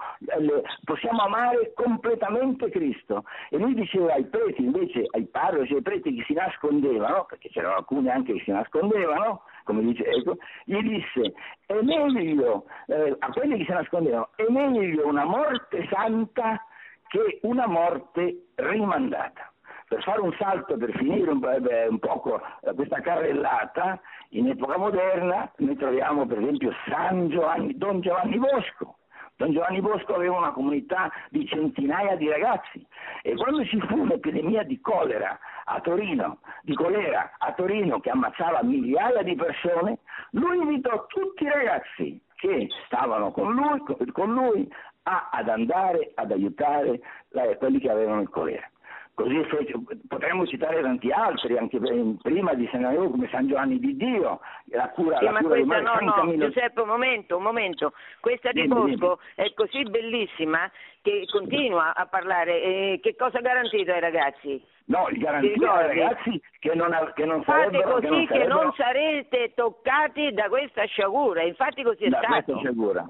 possiamo 0.83 1.21
amare 1.21 1.73
completamente 1.75 2.69
Cristo. 2.69 3.23
E 3.49 3.57
lui 3.57 3.73
diceva 3.73 4.13
ai 4.13 4.25
preti, 4.25 4.63
invece 4.63 4.86
ai 5.11 5.25
parroci, 5.27 5.73
ai 5.73 5.81
preti 5.81 6.15
che 6.15 6.23
si 6.25 6.33
nascondevano, 6.33 7.25
perché 7.25 7.49
c'erano 7.49 7.75
alcuni 7.75 8.09
anche 8.09 8.33
che 8.33 8.41
si 8.43 8.51
nascondevano, 8.51 9.43
come 9.63 9.81
dice 9.81 10.05
ecco, 10.05 10.37
gli 10.65 10.79
disse, 10.81 11.33
è 11.65 11.79
meglio, 11.81 12.65
eh, 12.87 13.15
a 13.19 13.31
quelli 13.31 13.57
che 13.57 13.65
si 13.65 13.71
nascondevano, 13.71 14.29
è 14.35 14.45
meglio 14.49 15.07
una 15.07 15.25
morte 15.25 15.87
santa 15.91 16.63
che 17.07 17.39
una 17.43 17.67
morte 17.67 18.47
rimandata. 18.55 19.51
Per 19.87 20.03
fare 20.03 20.19
un 20.19 20.33
salto, 20.37 20.75
per 20.75 20.91
finire 20.97 21.31
un, 21.31 21.39
beh, 21.39 21.87
un 21.89 21.99
poco 21.99 22.41
eh, 22.61 22.73
questa 22.73 22.99
carrellata, 22.99 23.99
in 24.31 24.49
epoca 24.49 24.77
moderna 24.77 25.49
noi 25.57 25.77
troviamo 25.77 26.25
per 26.25 26.39
esempio 26.39 26.73
Giovanni, 27.29 27.77
Don 27.77 28.01
Giovanni 28.01 28.37
Bosco, 28.37 28.96
Don 29.37 29.51
Giovanni 29.51 29.81
Bosco 29.81 30.15
aveva 30.15 30.37
una 30.37 30.51
comunità 30.51 31.11
di 31.29 31.45
centinaia 31.45 32.15
di 32.15 32.27
ragazzi 32.27 32.83
e 33.21 33.35
quando 33.35 33.63
ci 33.65 33.79
fu 33.81 33.99
un'epidemia 33.99 34.63
di 34.63 34.81
colera 34.81 35.37
a 35.65 35.79
Torino, 35.79 36.39
di 36.63 36.73
colera 36.73 37.35
a 37.37 37.53
Torino 37.53 37.99
che 37.99 38.09
ammazzava 38.09 38.63
migliaia 38.63 39.21
di 39.21 39.35
persone, 39.35 39.99
lui 40.31 40.57
invitò 40.57 41.05
tutti 41.05 41.43
i 41.43 41.49
ragazzi 41.49 42.19
che 42.35 42.67
stavano 42.85 43.31
con 43.31 43.53
lui, 43.53 44.11
con 44.11 44.33
lui 44.33 44.67
a, 45.03 45.29
ad 45.31 45.49
andare 45.49 46.11
ad 46.15 46.31
aiutare 46.31 46.99
quelli 47.59 47.79
che 47.79 47.91
avevano 47.91 48.21
il 48.21 48.29
colera. 48.29 48.67
Così 49.17 49.43
potremmo 50.07 50.45
citare 50.45 50.79
tanti 50.79 51.09
altri, 51.09 51.57
anche 51.57 51.79
prima 52.21 52.53
di 52.53 52.69
San 52.71 52.81
Giovanni 52.81 53.09
come 53.09 53.27
San 53.31 53.47
Giovanni 53.47 53.79
di 53.79 53.97
Dio, 53.97 54.39
la 54.65 54.89
cura, 54.89 55.17
sì, 55.17 55.23
la 55.23 55.31
ma 55.31 55.39
cura 55.39 55.55
questa, 55.55 55.79
di 55.79 55.83
no, 55.83 55.99
no, 56.01 56.13
Camillo... 56.13 56.45
Giuseppe, 56.45 56.81
un 56.81 56.87
momento, 56.87 57.37
un 57.37 57.41
momento. 57.41 57.93
Questa 58.19 58.51
di 58.51 58.67
Bosco 58.67 59.17
è 59.33 59.51
così 59.55 59.81
bellissima 59.89 60.69
che 61.01 61.25
continua 61.31 61.95
a 61.95 62.05
parlare. 62.05 62.61
E 62.61 62.99
che 63.01 63.15
cosa 63.15 63.39
ha 63.39 63.41
garantito 63.41 63.91
ai 63.91 64.01
ragazzi? 64.01 64.63
No, 64.87 65.09
il 65.09 65.17
garantito 65.17 65.69
ai 65.69 65.87
ragazzi 65.87 66.41
che 66.59 66.73
non, 66.73 66.95
che 67.13 67.25
non 67.25 67.43
Fate 67.43 67.81
così 67.83 68.05
che 68.05 68.09
non, 68.09 68.25
che 68.25 68.45
non 68.45 68.73
sarete 68.73 69.51
toccati 69.53 70.31
da 70.31 70.47
questa 70.47 70.85
sciagura, 70.85 71.43
infatti 71.43 71.83
così 71.83 72.05
è 72.05 72.09
da 72.09 72.19
stato. 72.19 72.33
questa 72.43 72.57
sciagura. 72.59 73.05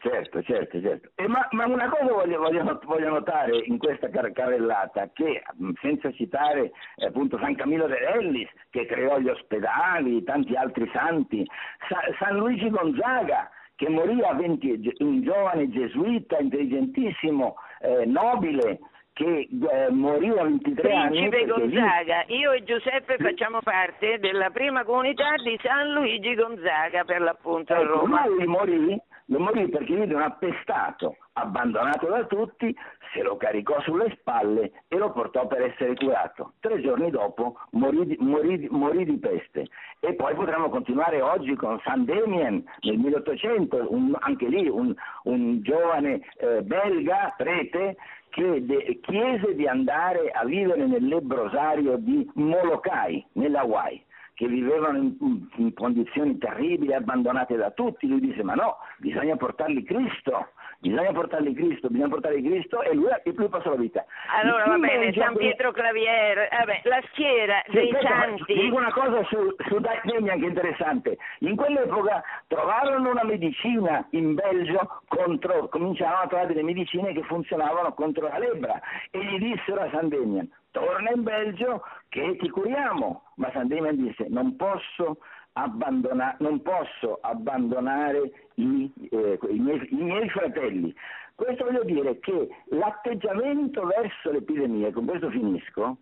Certo, 0.00 0.42
certo, 0.42 0.80
certo. 0.80 1.10
E 1.14 1.28
ma, 1.28 1.46
ma, 1.52 1.66
una 1.66 1.88
cosa 1.88 2.12
voglio, 2.12 2.38
voglio, 2.38 2.80
voglio, 2.84 3.10
notare 3.10 3.58
in 3.58 3.78
questa 3.78 4.08
car- 4.08 4.32
carrellata, 4.32 5.10
che 5.12 5.42
senza 5.80 6.10
citare 6.12 6.72
eh, 6.96 7.06
appunto 7.06 7.38
San 7.38 7.54
Camillo 7.54 7.86
de 7.86 7.98
Ellis, 7.98 8.48
che 8.70 8.86
creò 8.86 9.20
gli 9.20 9.28
ospedali, 9.28 10.24
tanti 10.24 10.56
altri 10.56 10.90
santi, 10.92 11.46
Sa- 11.86 12.02
San 12.18 12.38
Luigi 12.38 12.70
Gonzaga, 12.70 13.50
che 13.76 13.88
morì 13.88 14.20
a 14.22 14.34
20, 14.34 14.96
un 14.98 15.22
giovane 15.22 15.68
gesuita 15.68 16.38
intelligentissimo, 16.38 17.56
eh, 17.80 18.04
nobile, 18.04 18.80
che 19.20 19.48
eh, 19.50 19.90
morì 19.90 20.30
a 20.30 20.44
23 20.44 20.80
Principe 20.80 20.92
anni. 20.92 21.28
Principe 21.28 21.46
Gonzaga, 21.46 22.24
lì... 22.26 22.38
io 22.38 22.52
e 22.52 22.64
Giuseppe 22.64 23.18
facciamo 23.18 23.60
parte 23.60 24.18
della 24.18 24.48
prima 24.48 24.82
comunità 24.82 25.34
di 25.44 25.58
San 25.62 25.92
Luigi 25.92 26.34
Gonzaga 26.34 27.04
per 27.04 27.20
l'appunto 27.20 27.74
a 27.74 27.80
ecco, 27.80 27.98
Roma. 27.98 28.26
Lui 28.26 28.46
morì, 28.46 28.98
morì 29.26 29.68
perché 29.68 29.94
vide 29.94 30.14
un 30.14 30.22
appestato 30.22 31.16
abbandonato 31.34 32.06
da 32.08 32.24
tutti, 32.24 32.74
se 33.12 33.22
lo 33.22 33.36
caricò 33.36 33.80
sulle 33.80 34.14
spalle 34.18 34.72
e 34.88 34.96
lo 34.96 35.10
portò 35.12 35.46
per 35.46 35.62
essere 35.62 35.94
curato. 35.94 36.54
Tre 36.60 36.80
giorni 36.80 37.10
dopo 37.10 37.58
morì 37.72 38.06
di, 38.06 38.16
morì, 38.20 38.68
morì 38.70 39.04
di 39.04 39.18
peste. 39.18 39.66
E 40.00 40.14
poi 40.14 40.34
potremmo 40.34 40.70
continuare 40.70 41.20
oggi 41.20 41.54
con 41.56 41.78
San 41.84 42.04
Damien 42.04 42.64
nel 42.80 42.96
1800, 42.98 43.86
un, 43.92 44.16
anche 44.18 44.48
lì 44.48 44.68
un, 44.68 44.94
un 45.24 45.60
giovane 45.62 46.20
eh, 46.38 46.62
belga, 46.62 47.34
prete, 47.36 47.96
che 48.30 48.64
de- 48.64 48.98
chiese 49.02 49.54
di 49.54 49.66
andare 49.66 50.30
a 50.30 50.44
vivere 50.44 50.86
nel 50.86 51.06
lebbrosario 51.06 51.96
di 51.96 52.28
Molokai, 52.34 53.24
nell'Hawaii 53.32 54.02
che 54.40 54.48
vivevano 54.48 54.96
in, 54.96 55.46
in, 55.56 55.74
condizioni 55.74 56.38
terribili, 56.38 56.94
abbandonate 56.94 57.56
da 57.56 57.72
tutti, 57.72 58.08
lui 58.08 58.20
disse 58.20 58.42
ma 58.42 58.54
no, 58.54 58.78
bisogna 58.96 59.36
portarli 59.36 59.82
Cristo, 59.82 60.52
bisogna 60.80 61.12
portarli 61.12 61.54
Cristo, 61.54 61.88
bisogna 61.88 62.08
portarli 62.08 62.42
Cristo 62.42 62.82
e 62.82 62.94
lui, 62.94 63.08
e 63.22 63.32
lui 63.36 63.48
passò 63.48 63.70
la 63.70 63.76
vita. 63.76 64.04
Allora 64.40 64.64
va 64.64 64.78
bene, 64.78 65.12
San 65.12 65.36
Pietro 65.36 65.72
Claviere, 65.72 66.48
vabbè, 66.50 66.80
la 66.84 67.00
schiera 67.10 67.62
sì, 67.66 67.72
dei 67.72 67.96
santi. 68.00 68.44
Ti 68.44 68.54
dico 68.54 68.76
una 68.76 68.92
cosa 68.92 69.22
su, 69.24 69.54
su 69.68 69.78
Damian 69.78 70.38
che 70.38 70.46
è 70.46 70.48
interessante, 70.48 71.18
in 71.40 71.54
quell'epoca 71.56 72.22
trovarono 72.48 73.10
una 73.10 73.24
medicina 73.24 74.06
in 74.10 74.34
Belgio 74.34 75.02
contro, 75.06 75.68
cominciarono 75.68 76.22
a 76.22 76.26
trovare 76.26 76.48
delle 76.48 76.64
medicine 76.64 77.12
che 77.12 77.22
funzionavano 77.22 77.92
contro 77.92 78.28
la 78.28 78.38
lebbra 78.38 78.80
e 79.10 79.22
gli 79.22 79.38
dissero 79.38 79.82
a 79.82 79.90
San 79.90 80.08
Damian 80.08 80.48
torna 80.70 81.10
in 81.10 81.22
Belgio 81.22 81.82
che 82.08 82.36
ti 82.38 82.48
curiamo. 82.48 83.22
Ma 83.36 83.50
San 83.52 83.68
Damian 83.68 83.96
disse 83.96 84.26
non 84.28 84.56
posso, 84.56 85.18
abbandona- 85.54 86.36
non 86.38 86.62
posso 86.62 87.18
abbandonare 87.20 88.48
i, 88.54 88.90
eh, 89.10 89.38
i, 89.48 89.58
miei, 89.58 89.88
i, 89.90 90.02
miei, 90.02 90.28
fratelli. 90.28 90.94
Questo 91.34 91.64
voglio 91.64 91.84
dire 91.84 92.18
che 92.18 92.48
l'atteggiamento 92.70 93.86
verso 93.86 94.30
l'epidemia, 94.30 94.88
e 94.88 94.92
con 94.92 95.06
questo 95.06 95.30
finisco, 95.30 95.98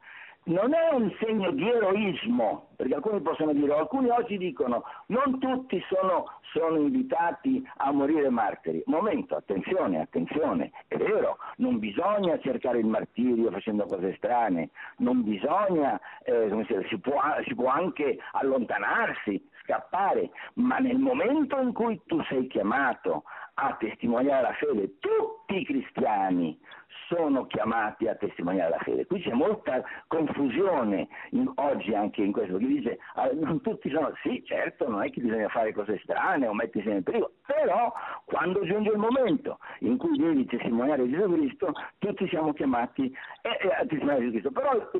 non 0.48 0.72
è 0.72 0.94
un 0.94 1.12
segno 1.20 1.50
di 1.50 1.68
eroismo, 1.68 2.68
perché 2.76 2.94
alcuni 2.94 3.20
possono 3.20 3.52
dire, 3.52 3.74
alcuni 3.74 4.08
oggi 4.08 4.38
dicono, 4.38 4.82
non 5.06 5.38
tutti 5.38 5.82
sono, 5.88 6.24
sono, 6.52 6.76
invitati 6.76 7.62
a 7.76 7.92
morire 7.92 8.30
martiri. 8.30 8.82
Momento, 8.86 9.36
attenzione, 9.36 10.00
attenzione, 10.00 10.70
è 10.88 10.96
vero, 10.96 11.36
non 11.56 11.78
bisogna 11.78 12.38
cercare 12.38 12.78
il 12.78 12.86
martirio 12.86 13.50
facendo 13.50 13.84
cose 13.84 14.14
strane, 14.16 14.70
non 14.98 15.22
bisogna, 15.22 16.00
eh, 16.24 16.48
si, 16.66 16.86
si, 16.88 16.98
può, 16.98 17.20
si 17.46 17.54
può 17.54 17.68
anche 17.68 18.18
allontanarsi, 18.32 19.46
scappare, 19.62 20.30
ma 20.54 20.78
nel 20.78 20.98
momento 20.98 21.58
in 21.60 21.74
cui 21.74 22.00
tu 22.06 22.22
sei 22.22 22.46
chiamato 22.46 23.24
a 23.54 23.76
testimoniare 23.78 24.42
la 24.42 24.52
fede, 24.52 24.98
tutti 24.98 25.60
i 25.60 25.64
cristiani 25.64 26.58
sono 27.08 27.46
chiamati 27.46 28.06
a 28.06 28.14
testimoniare 28.14 28.70
la 28.70 28.78
fede. 28.78 29.06
Qui 29.06 29.20
c'è 29.20 29.32
molta 29.32 29.82
confusione 30.06 31.08
in, 31.30 31.50
oggi 31.56 31.94
anche 31.94 32.22
in 32.22 32.32
questo, 32.32 32.58
che 32.58 32.66
dice 32.66 32.98
ah, 33.14 33.30
non 33.32 33.60
tutti 33.60 33.90
sono, 33.90 34.12
sì 34.22 34.42
certo, 34.44 34.88
non 34.88 35.02
è 35.02 35.10
che 35.10 35.20
bisogna 35.20 35.48
fare 35.48 35.72
cose 35.72 35.98
strane 36.02 36.46
o 36.46 36.54
mettersi 36.54 36.88
nel 36.88 37.02
pericolo, 37.02 37.32
però 37.46 37.92
quando 38.24 38.64
giunge 38.64 38.90
il 38.90 38.98
momento 38.98 39.58
in 39.80 39.96
cui 39.96 40.16
devi 40.18 40.44
testimoniare 40.46 41.08
Gesù 41.08 41.32
Cristo, 41.32 41.72
tutti 41.98 42.28
siamo 42.28 42.52
chiamati 42.52 43.14
eh, 43.42 43.68
a 43.68 43.86
testimoniare 43.86 44.20
Gesù 44.20 44.30
Cristo. 44.30 44.50
Però 44.50 44.90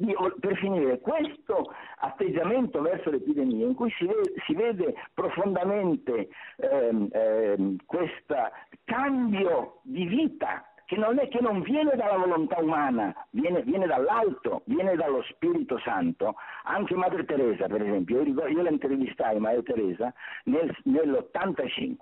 per 0.41 0.57
finire, 0.57 1.01
questo 1.01 1.73
atteggiamento 1.99 2.81
verso 2.81 3.11
l'epidemia 3.11 3.67
in 3.67 3.75
cui 3.75 3.91
si 3.99 4.07
vede, 4.07 4.33
si 4.47 4.55
vede 4.55 4.95
profondamente 5.15 6.29
ehm, 6.57 7.09
ehm, 7.11 7.77
questo 7.87 8.37
cambio 8.85 9.81
di 9.83 10.05
vita 10.07 10.68
che 10.89 10.97
non, 10.97 11.19
è, 11.19 11.29
che 11.29 11.41
non 11.43 11.61
viene 11.61 11.91
dalla 11.97 12.17
volontà 12.17 12.59
umana, 12.61 13.15
viene, 13.29 13.61
viene, 13.61 13.87
dall'alto, 13.87 14.63
viene 14.65 14.97
dallo 14.97 15.23
Spirito 15.25 15.79
Santo. 15.81 16.37
Anche 16.65 16.95
Madre 16.95 17.27
Teresa, 17.27 17.67
per 17.67 17.83
esempio, 17.83 18.23
io, 18.23 18.47
io 18.47 18.63
la 18.63 18.71
intervistai, 18.71 19.39
Madre 19.39 19.65
Teresa, 19.65 20.11
nel, 20.45 20.75
nell'85 20.85 21.95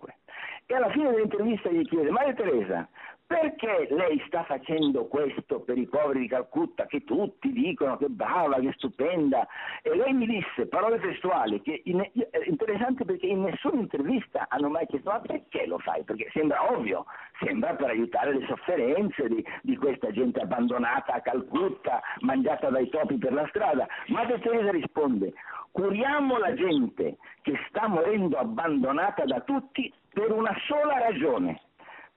e 0.67 0.75
alla 0.75 0.91
fine 0.91 1.11
dell'intervista 1.11 1.69
gli 1.69 1.85
chiede, 1.85 2.11
Madre 2.11 2.35
Teresa, 2.35 2.89
perché 3.27 3.89
lei 3.91 4.23
sta 4.29 4.45
facendo 4.45 5.07
questo 5.07 5.61
per 5.61 5.77
i 5.77 5.87
poveri 5.87 6.21
di 6.21 6.29
Calcutta, 6.29 6.87
che 6.87 7.03
tutti 7.03 7.51
dicono 7.51 7.97
che 7.97 8.09
brava, 8.09 8.61
che 8.61 8.73
stupenda? 8.77 9.47
E 9.83 9.97
lei 9.97 10.13
mi 10.13 10.27
disse, 10.27 10.67
parole 10.69 11.01
testuali, 11.01 11.61
che 11.61 11.83
in, 11.87 12.01
è 12.01 12.39
interessante 12.47 13.05
perché 13.05 13.27
in 13.27 13.43
nessuna 13.43 13.81
intervista 13.81 14.47
hanno 14.49 14.69
mai 14.69 14.87
chiesto 14.87 15.11
ma 15.11 15.19
perché 15.19 15.67
lo 15.67 15.79
fai? 15.79 16.05
Perché 16.05 16.31
sembra 16.33 16.73
ovvio, 16.73 17.05
sembra 17.41 17.75
per 17.75 17.91
aiutare 17.91 18.33
le 18.33 18.47
sofferenze 18.47 19.29
di, 19.29 19.45
di 19.63 19.77
questa 19.77 20.13
gente 20.13 20.41
abbandonata 20.41 21.15
a 21.15 21.21
Calcutta, 21.21 22.01
mangiata 22.21 22.71
dai 22.71 22.89
topi 22.91 23.19
per 23.19 23.33
la 23.33 23.47
strada. 23.49 23.89
Madre 24.07 24.39
Teresa 24.39 24.71
risponde, 24.71 25.33
curiamo 25.73 26.39
la 26.39 26.55
gente 26.55 27.17
che 27.43 27.59
sta 27.69 27.89
morendo 27.89 28.37
abbandonata 28.37 29.25
da 29.25 29.41
tutti 29.41 29.93
per 30.13 30.31
una 30.31 30.57
sola 30.69 30.99
ragione 30.99 31.61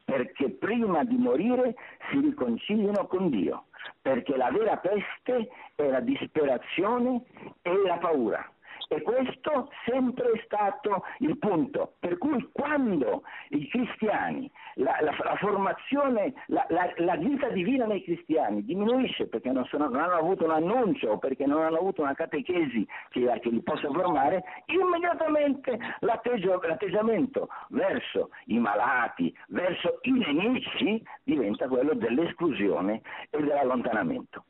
perché 0.10 0.49
prima 0.49 1.03
di 1.03 1.16
morire 1.16 1.76
si 2.10 2.20
riconciliano 2.20 3.05
con 3.05 3.30
Dio, 3.30 3.66
perché 4.01 4.36
la 4.36 4.49
vera 4.51 4.78
peste 4.78 5.49
è 5.76 5.88
la 5.88 5.99
disperazione 5.99 7.22
e 7.62 7.72
la 7.86 7.97
paura. 7.97 8.51
E 8.92 9.04
questo 9.04 9.70
sempre 9.86 10.32
è 10.32 10.42
stato 10.46 11.04
il 11.20 11.38
punto. 11.38 11.94
Per 12.00 12.18
cui 12.18 12.50
quando 12.52 13.22
i 13.50 13.68
cristiani, 13.68 14.50
la, 14.76 14.98
la, 15.02 15.16
la 15.24 15.36
formazione, 15.36 16.34
la, 16.48 16.66
la, 16.68 17.16
vita 17.16 17.50
divina 17.50 17.86
nei 17.86 18.02
cristiani 18.02 18.66
diminuisce 18.66 19.28
perché 19.28 19.52
non, 19.52 19.64
sono, 19.66 19.90
non, 19.90 20.02
hanno 20.02 20.16
avuto 20.16 20.46
un 20.46 20.52
annuncio 20.52 21.12
o 21.12 21.18
perché 21.20 21.46
non 21.46 21.62
hanno 21.62 21.78
avuto 21.78 22.02
una 22.02 22.16
catechesi 22.16 22.88
che, 23.10 23.40
che 23.42 23.50
li 23.50 23.62
possa 23.62 23.92
formare, 23.92 24.44
immediatamente 24.66 25.78
l'atteggiamento 26.00 27.48
verso 27.70 28.32
i 28.46 28.58
malati, 28.58 29.32
verso 29.50 30.00
i 30.02 30.14
nemici 30.14 31.00
diventa 31.22 31.68
quello 31.68 31.94
dell'esclusione 31.94 33.02
e 33.30 33.38
dell'allontanamento. 33.38 34.46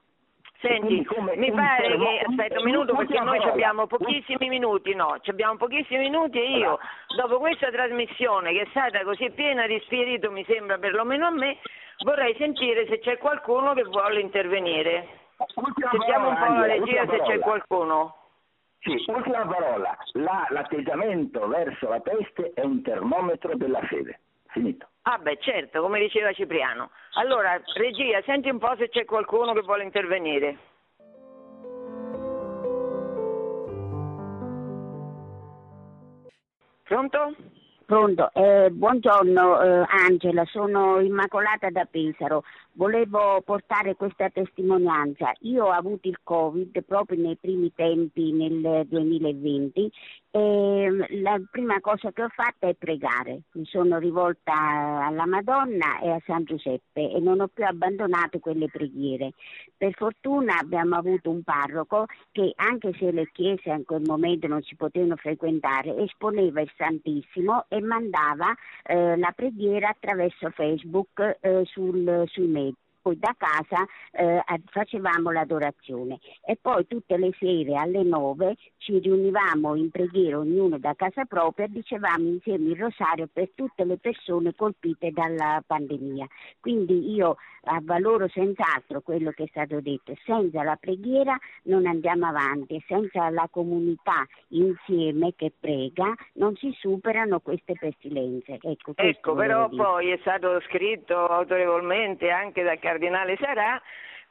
Senti, 0.61 1.07
mi 1.35 1.51
pare 1.53 1.97
che, 1.97 2.23
aspetta 2.27 2.59
un 2.59 2.65
minuto 2.65 2.93
perché 2.93 3.17
noi 3.21 3.41
abbiamo 3.41 3.87
pochissimi 3.87 4.49
minuti, 4.49 4.93
no, 4.93 5.15
abbiamo 5.25 5.55
pochissimi 5.55 6.09
minuti 6.09 6.37
e 6.37 6.57
io, 6.57 6.79
dopo 7.15 7.39
questa 7.39 7.71
trasmissione 7.71 8.51
che 8.51 8.63
è 8.63 8.67
stata 8.71 9.01
così 9.03 9.31
piena 9.31 9.65
di 9.67 9.79
spirito, 9.85 10.29
mi 10.31 10.43
sembra 10.43 10.77
perlomeno 10.77 11.27
a 11.27 11.31
me, 11.31 11.59
vorrei 12.03 12.35
sentire 12.35 12.87
se 12.87 12.99
c'è 12.99 13.17
qualcuno 13.17 13.73
che 13.73 13.83
vuole 13.83 14.19
intervenere. 14.19 15.07
Sentiamo 15.91 16.27
un 16.27 16.35
po' 16.35 16.51
la 16.51 16.65
regia 16.65 17.07
se 17.07 17.21
c'è 17.21 17.39
qualcuno. 17.39 18.15
Sì, 18.79 19.01
ultima 19.07 19.45
parola, 19.45 19.97
la, 20.13 20.45
l'atteggiamento 20.49 21.47
verso 21.47 21.87
la 21.87 22.01
peste 22.01 22.51
è 22.53 22.65
un 22.65 22.81
termometro 22.81 23.55
della 23.55 23.81
fede. 23.83 24.19
Finito. 24.47 24.88
Ah 25.03 25.17
beh 25.17 25.37
certo, 25.39 25.81
come 25.81 25.99
diceva 25.99 26.33
Cipriano. 26.33 26.91
Allora, 27.13 27.59
regia, 27.75 28.21
senti 28.23 28.49
un 28.49 28.59
po' 28.59 28.75
se 28.77 28.89
c'è 28.89 29.05
qualcuno 29.05 29.53
che 29.53 29.61
vuole 29.61 29.83
intervenire. 29.83 30.57
Pronto? 36.83 37.35
Pronto, 37.89 38.31
eh, 38.33 38.69
buongiorno 38.69 39.61
eh, 39.61 39.85
Angela, 40.07 40.45
sono 40.45 40.99
Immacolata 40.99 41.71
da 41.71 41.85
Pesaro. 41.85 42.43
Volevo 42.73 43.41
portare 43.43 43.95
questa 43.95 44.29
testimonianza. 44.29 45.31
Io 45.39 45.65
ho 45.65 45.71
avuto 45.71 46.07
il 46.07 46.19
Covid 46.21 46.83
proprio 46.83 47.19
nei 47.19 47.35
primi 47.35 47.73
tempi 47.73 48.31
nel 48.31 48.85
2020 48.85 49.91
e 50.31 51.07
la 51.21 51.41
prima 51.49 51.79
cosa 51.79 52.11
che 52.11 52.23
ho 52.23 52.29
fatto 52.29 52.67
è 52.67 52.75
pregare. 52.75 53.41
Mi 53.53 53.65
sono 53.65 53.97
rivolta 53.97 54.53
alla 54.53 55.25
Madonna 55.25 55.99
e 55.99 56.09
a 56.09 56.21
San 56.25 56.43
Giuseppe 56.43 57.11
e 57.11 57.19
non 57.19 57.39
ho 57.39 57.47
più 57.47 57.65
abbandonato 57.65 58.39
quelle 58.39 58.67
preghiere. 58.67 59.31
Per 59.75 59.93
fortuna 59.93 60.57
abbiamo 60.59 60.95
avuto 60.95 61.29
un 61.31 61.41
parroco 61.43 62.05
che 62.31 62.53
anche 62.55 62.93
se 62.97 63.11
le 63.11 63.29
chiese 63.31 63.69
in 63.69 63.83
quel 63.85 64.03
momento 64.05 64.47
non 64.47 64.61
si 64.61 64.75
potevano 64.75 65.15
frequentare, 65.15 65.95
esponeva 65.97 66.61
il 66.61 66.71
Santissimo 66.77 67.65
e 67.67 67.81
mandava 67.81 68.53
eh, 68.83 69.17
la 69.17 69.31
preghiera 69.35 69.89
attraverso 69.89 70.49
Facebook 70.51 71.37
eh, 71.41 71.63
sul, 71.65 72.23
sui 72.27 72.47
media 72.47 72.77
poi 73.01 73.17
da 73.17 73.35
casa 73.37 73.85
eh, 74.11 74.43
facevamo 74.65 75.31
l'adorazione 75.31 76.19
e 76.45 76.57
poi 76.59 76.87
tutte 76.87 77.17
le 77.17 77.31
sere 77.39 77.75
alle 77.75 78.03
nove 78.03 78.55
ci 78.77 78.99
riunivamo 78.99 79.75
in 79.75 79.89
preghiera 79.89 80.37
ognuno 80.37 80.77
da 80.77 80.93
casa 80.95 81.25
propria 81.25 81.65
e 81.65 81.69
dicevamo 81.69 82.27
insieme 82.27 82.69
il 82.69 82.77
rosario 82.77 83.27
per 83.31 83.49
tutte 83.55 83.83
le 83.83 83.97
persone 83.97 84.55
colpite 84.55 85.11
dalla 85.11 85.63
pandemia. 85.65 86.27
Quindi 86.59 87.11
io 87.11 87.35
avvaloro 87.63 88.27
senz'altro 88.29 89.01
quello 89.01 89.31
che 89.31 89.43
è 89.43 89.47
stato 89.47 89.81
detto, 89.81 90.13
senza 90.25 90.63
la 90.63 90.77
preghiera 90.79 91.37
non 91.63 91.85
andiamo 91.85 92.27
avanti, 92.27 92.83
senza 92.87 93.29
la 93.29 93.47
comunità 93.51 94.25
insieme 94.49 95.33
che 95.35 95.51
prega 95.57 96.13
non 96.33 96.55
si 96.55 96.71
superano 96.79 97.39
queste 97.39 97.73
pestilenze. 97.73 98.57
Ecco, 98.61 98.93
ecco 98.95 99.33
però 99.33 99.69
poi 99.69 100.09
è 100.09 100.17
stato 100.21 100.59
scritto 100.61 101.15
autorevolmente 101.27 102.29
anche 102.29 102.63
dal 102.63 102.79
cardinale 102.89 103.37
Sarà 103.39 103.81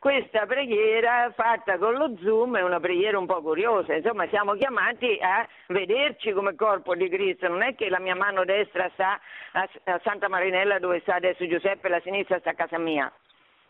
questa 0.01 0.47
preghiera 0.47 1.33
fatta 1.35 1.77
con 1.77 1.95
lo 1.95 2.17
Zoom 2.23 2.57
è 2.57 2.63
una 2.63 2.79
preghiera 2.79 3.19
un 3.19 3.27
po' 3.27 3.43
curiosa, 3.43 3.95
insomma 3.95 4.29
siamo 4.29 4.55
chiamati 4.55 5.19
a 5.21 5.47
vederci 5.67 6.31
come 6.33 6.55
corpo 6.55 6.95
di 6.95 7.09
Cristo, 7.09 7.49
non 7.49 7.63
è 7.63 7.75
che 7.75 7.89
la 7.89 7.99
mia 7.99 8.15
mano 8.15 8.45
destra 8.45 8.89
sta 8.93 9.19
a 9.53 10.01
Santa 10.05 10.29
Marinella 10.29 10.79
dove 10.79 11.01
sta 11.01 11.17
adesso 11.17 11.45
Giuseppe 11.49 11.89
e 11.89 11.91
la 11.91 12.01
sinistra 12.01 12.39
sta 12.39 12.51
a 12.51 12.55
casa 12.55 12.79
mia, 12.79 13.13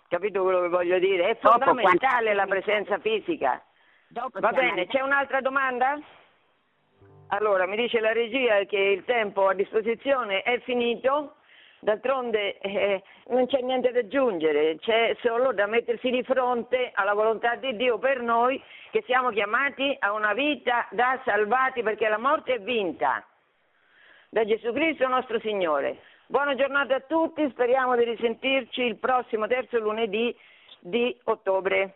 capito 0.09 0.43
quello 0.43 0.61
che 0.61 0.68
voglio 0.68 0.99
dire? 0.99 1.30
È 1.30 1.39
fondamentale 1.41 2.34
la 2.34 2.47
presenza 2.47 2.99
fisica. 2.99 3.62
Va 4.11 4.53
bene, 4.53 4.86
c'è 4.86 5.01
un'altra 5.01 5.41
domanda? 5.41 5.99
Allora, 7.28 7.66
mi 7.66 7.76
dice 7.76 8.01
la 8.01 8.12
regia 8.12 8.64
che 8.64 8.78
il 8.78 9.05
tempo 9.05 9.49
a 9.49 9.55
disposizione 9.55 10.43
è 10.43 10.61
finito. 10.61 11.36
D'altronde 11.81 12.59
eh, 12.59 13.03
non 13.29 13.47
c'è 13.47 13.61
niente 13.61 13.93
da 13.93 14.01
aggiungere, 14.01 14.79
c'è 14.81 15.16
solo 15.22 15.53
da 15.53 15.66
mettersi 15.66 16.11
di 16.11 16.24
fronte 16.24 16.91
alla 16.93 17.14
volontà 17.14 17.55
di 17.55 17.76
Dio 17.76 17.99
per 17.99 18.20
noi 18.20 18.61
che 18.91 19.03
siamo 19.07 19.31
chiamati 19.31 19.95
a 20.01 20.12
una 20.12 20.33
vita 20.33 20.89
da 20.91 21.20
salvati 21.24 21.83
perché 21.83 22.09
la 22.09 22.18
morte 22.18 22.55
è 22.55 22.61
vinta 22.61 23.24
da 24.29 24.45
Gesù 24.45 24.72
Cristo 24.72 25.07
nostro 25.07 25.39
Signore. 25.39 25.99
Buona 26.26 26.57
giornata 26.57 26.97
a 26.97 27.01
tutti, 27.01 27.49
speriamo 27.51 27.95
di 27.97 28.05
risentirci 28.05 28.83
il 28.83 28.97
prossimo 28.97 29.47
terzo 29.47 29.79
lunedì 29.79 30.35
di 30.81 31.16
ottobre. 31.24 31.95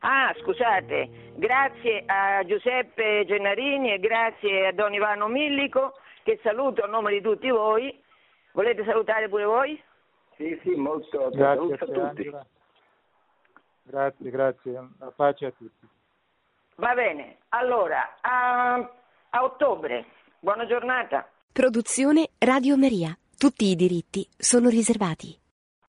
Ah, 0.00 0.32
scusate, 0.40 1.32
grazie 1.34 2.04
a 2.06 2.44
Giuseppe 2.44 3.24
Gennarini 3.26 3.92
e 3.92 3.98
grazie 3.98 4.68
a 4.68 4.72
Don 4.72 4.94
Ivano 4.94 5.26
Millico 5.26 5.98
che 6.22 6.38
saluto 6.42 6.84
a 6.84 6.86
nome 6.86 7.10
di 7.12 7.20
tutti 7.20 7.50
voi 7.50 8.04
Volete 8.56 8.84
salutare 8.84 9.28
pure 9.28 9.44
voi? 9.44 9.82
Sì, 10.36 10.58
sì, 10.62 10.70
molto. 10.70 11.28
Grazie 11.28 11.74
a 11.74 11.76
tutti. 11.76 11.98
Angela. 11.98 12.46
Grazie, 13.82 14.30
grazie. 14.30 14.72
La 14.98 15.12
pace 15.14 15.44
a 15.44 15.50
tutti. 15.50 15.86
Va 16.76 16.94
bene, 16.94 17.36
allora, 17.50 18.16
a, 18.22 18.76
a 19.28 19.44
ottobre. 19.44 20.06
Buona 20.38 20.64
giornata. 20.64 21.28
Produzione 21.52 22.30
Radio 22.38 22.78
Maria. 22.78 23.14
Tutti 23.36 23.66
i 23.66 23.76
diritti 23.76 24.26
sono 24.38 24.70
riservati. 24.70 25.38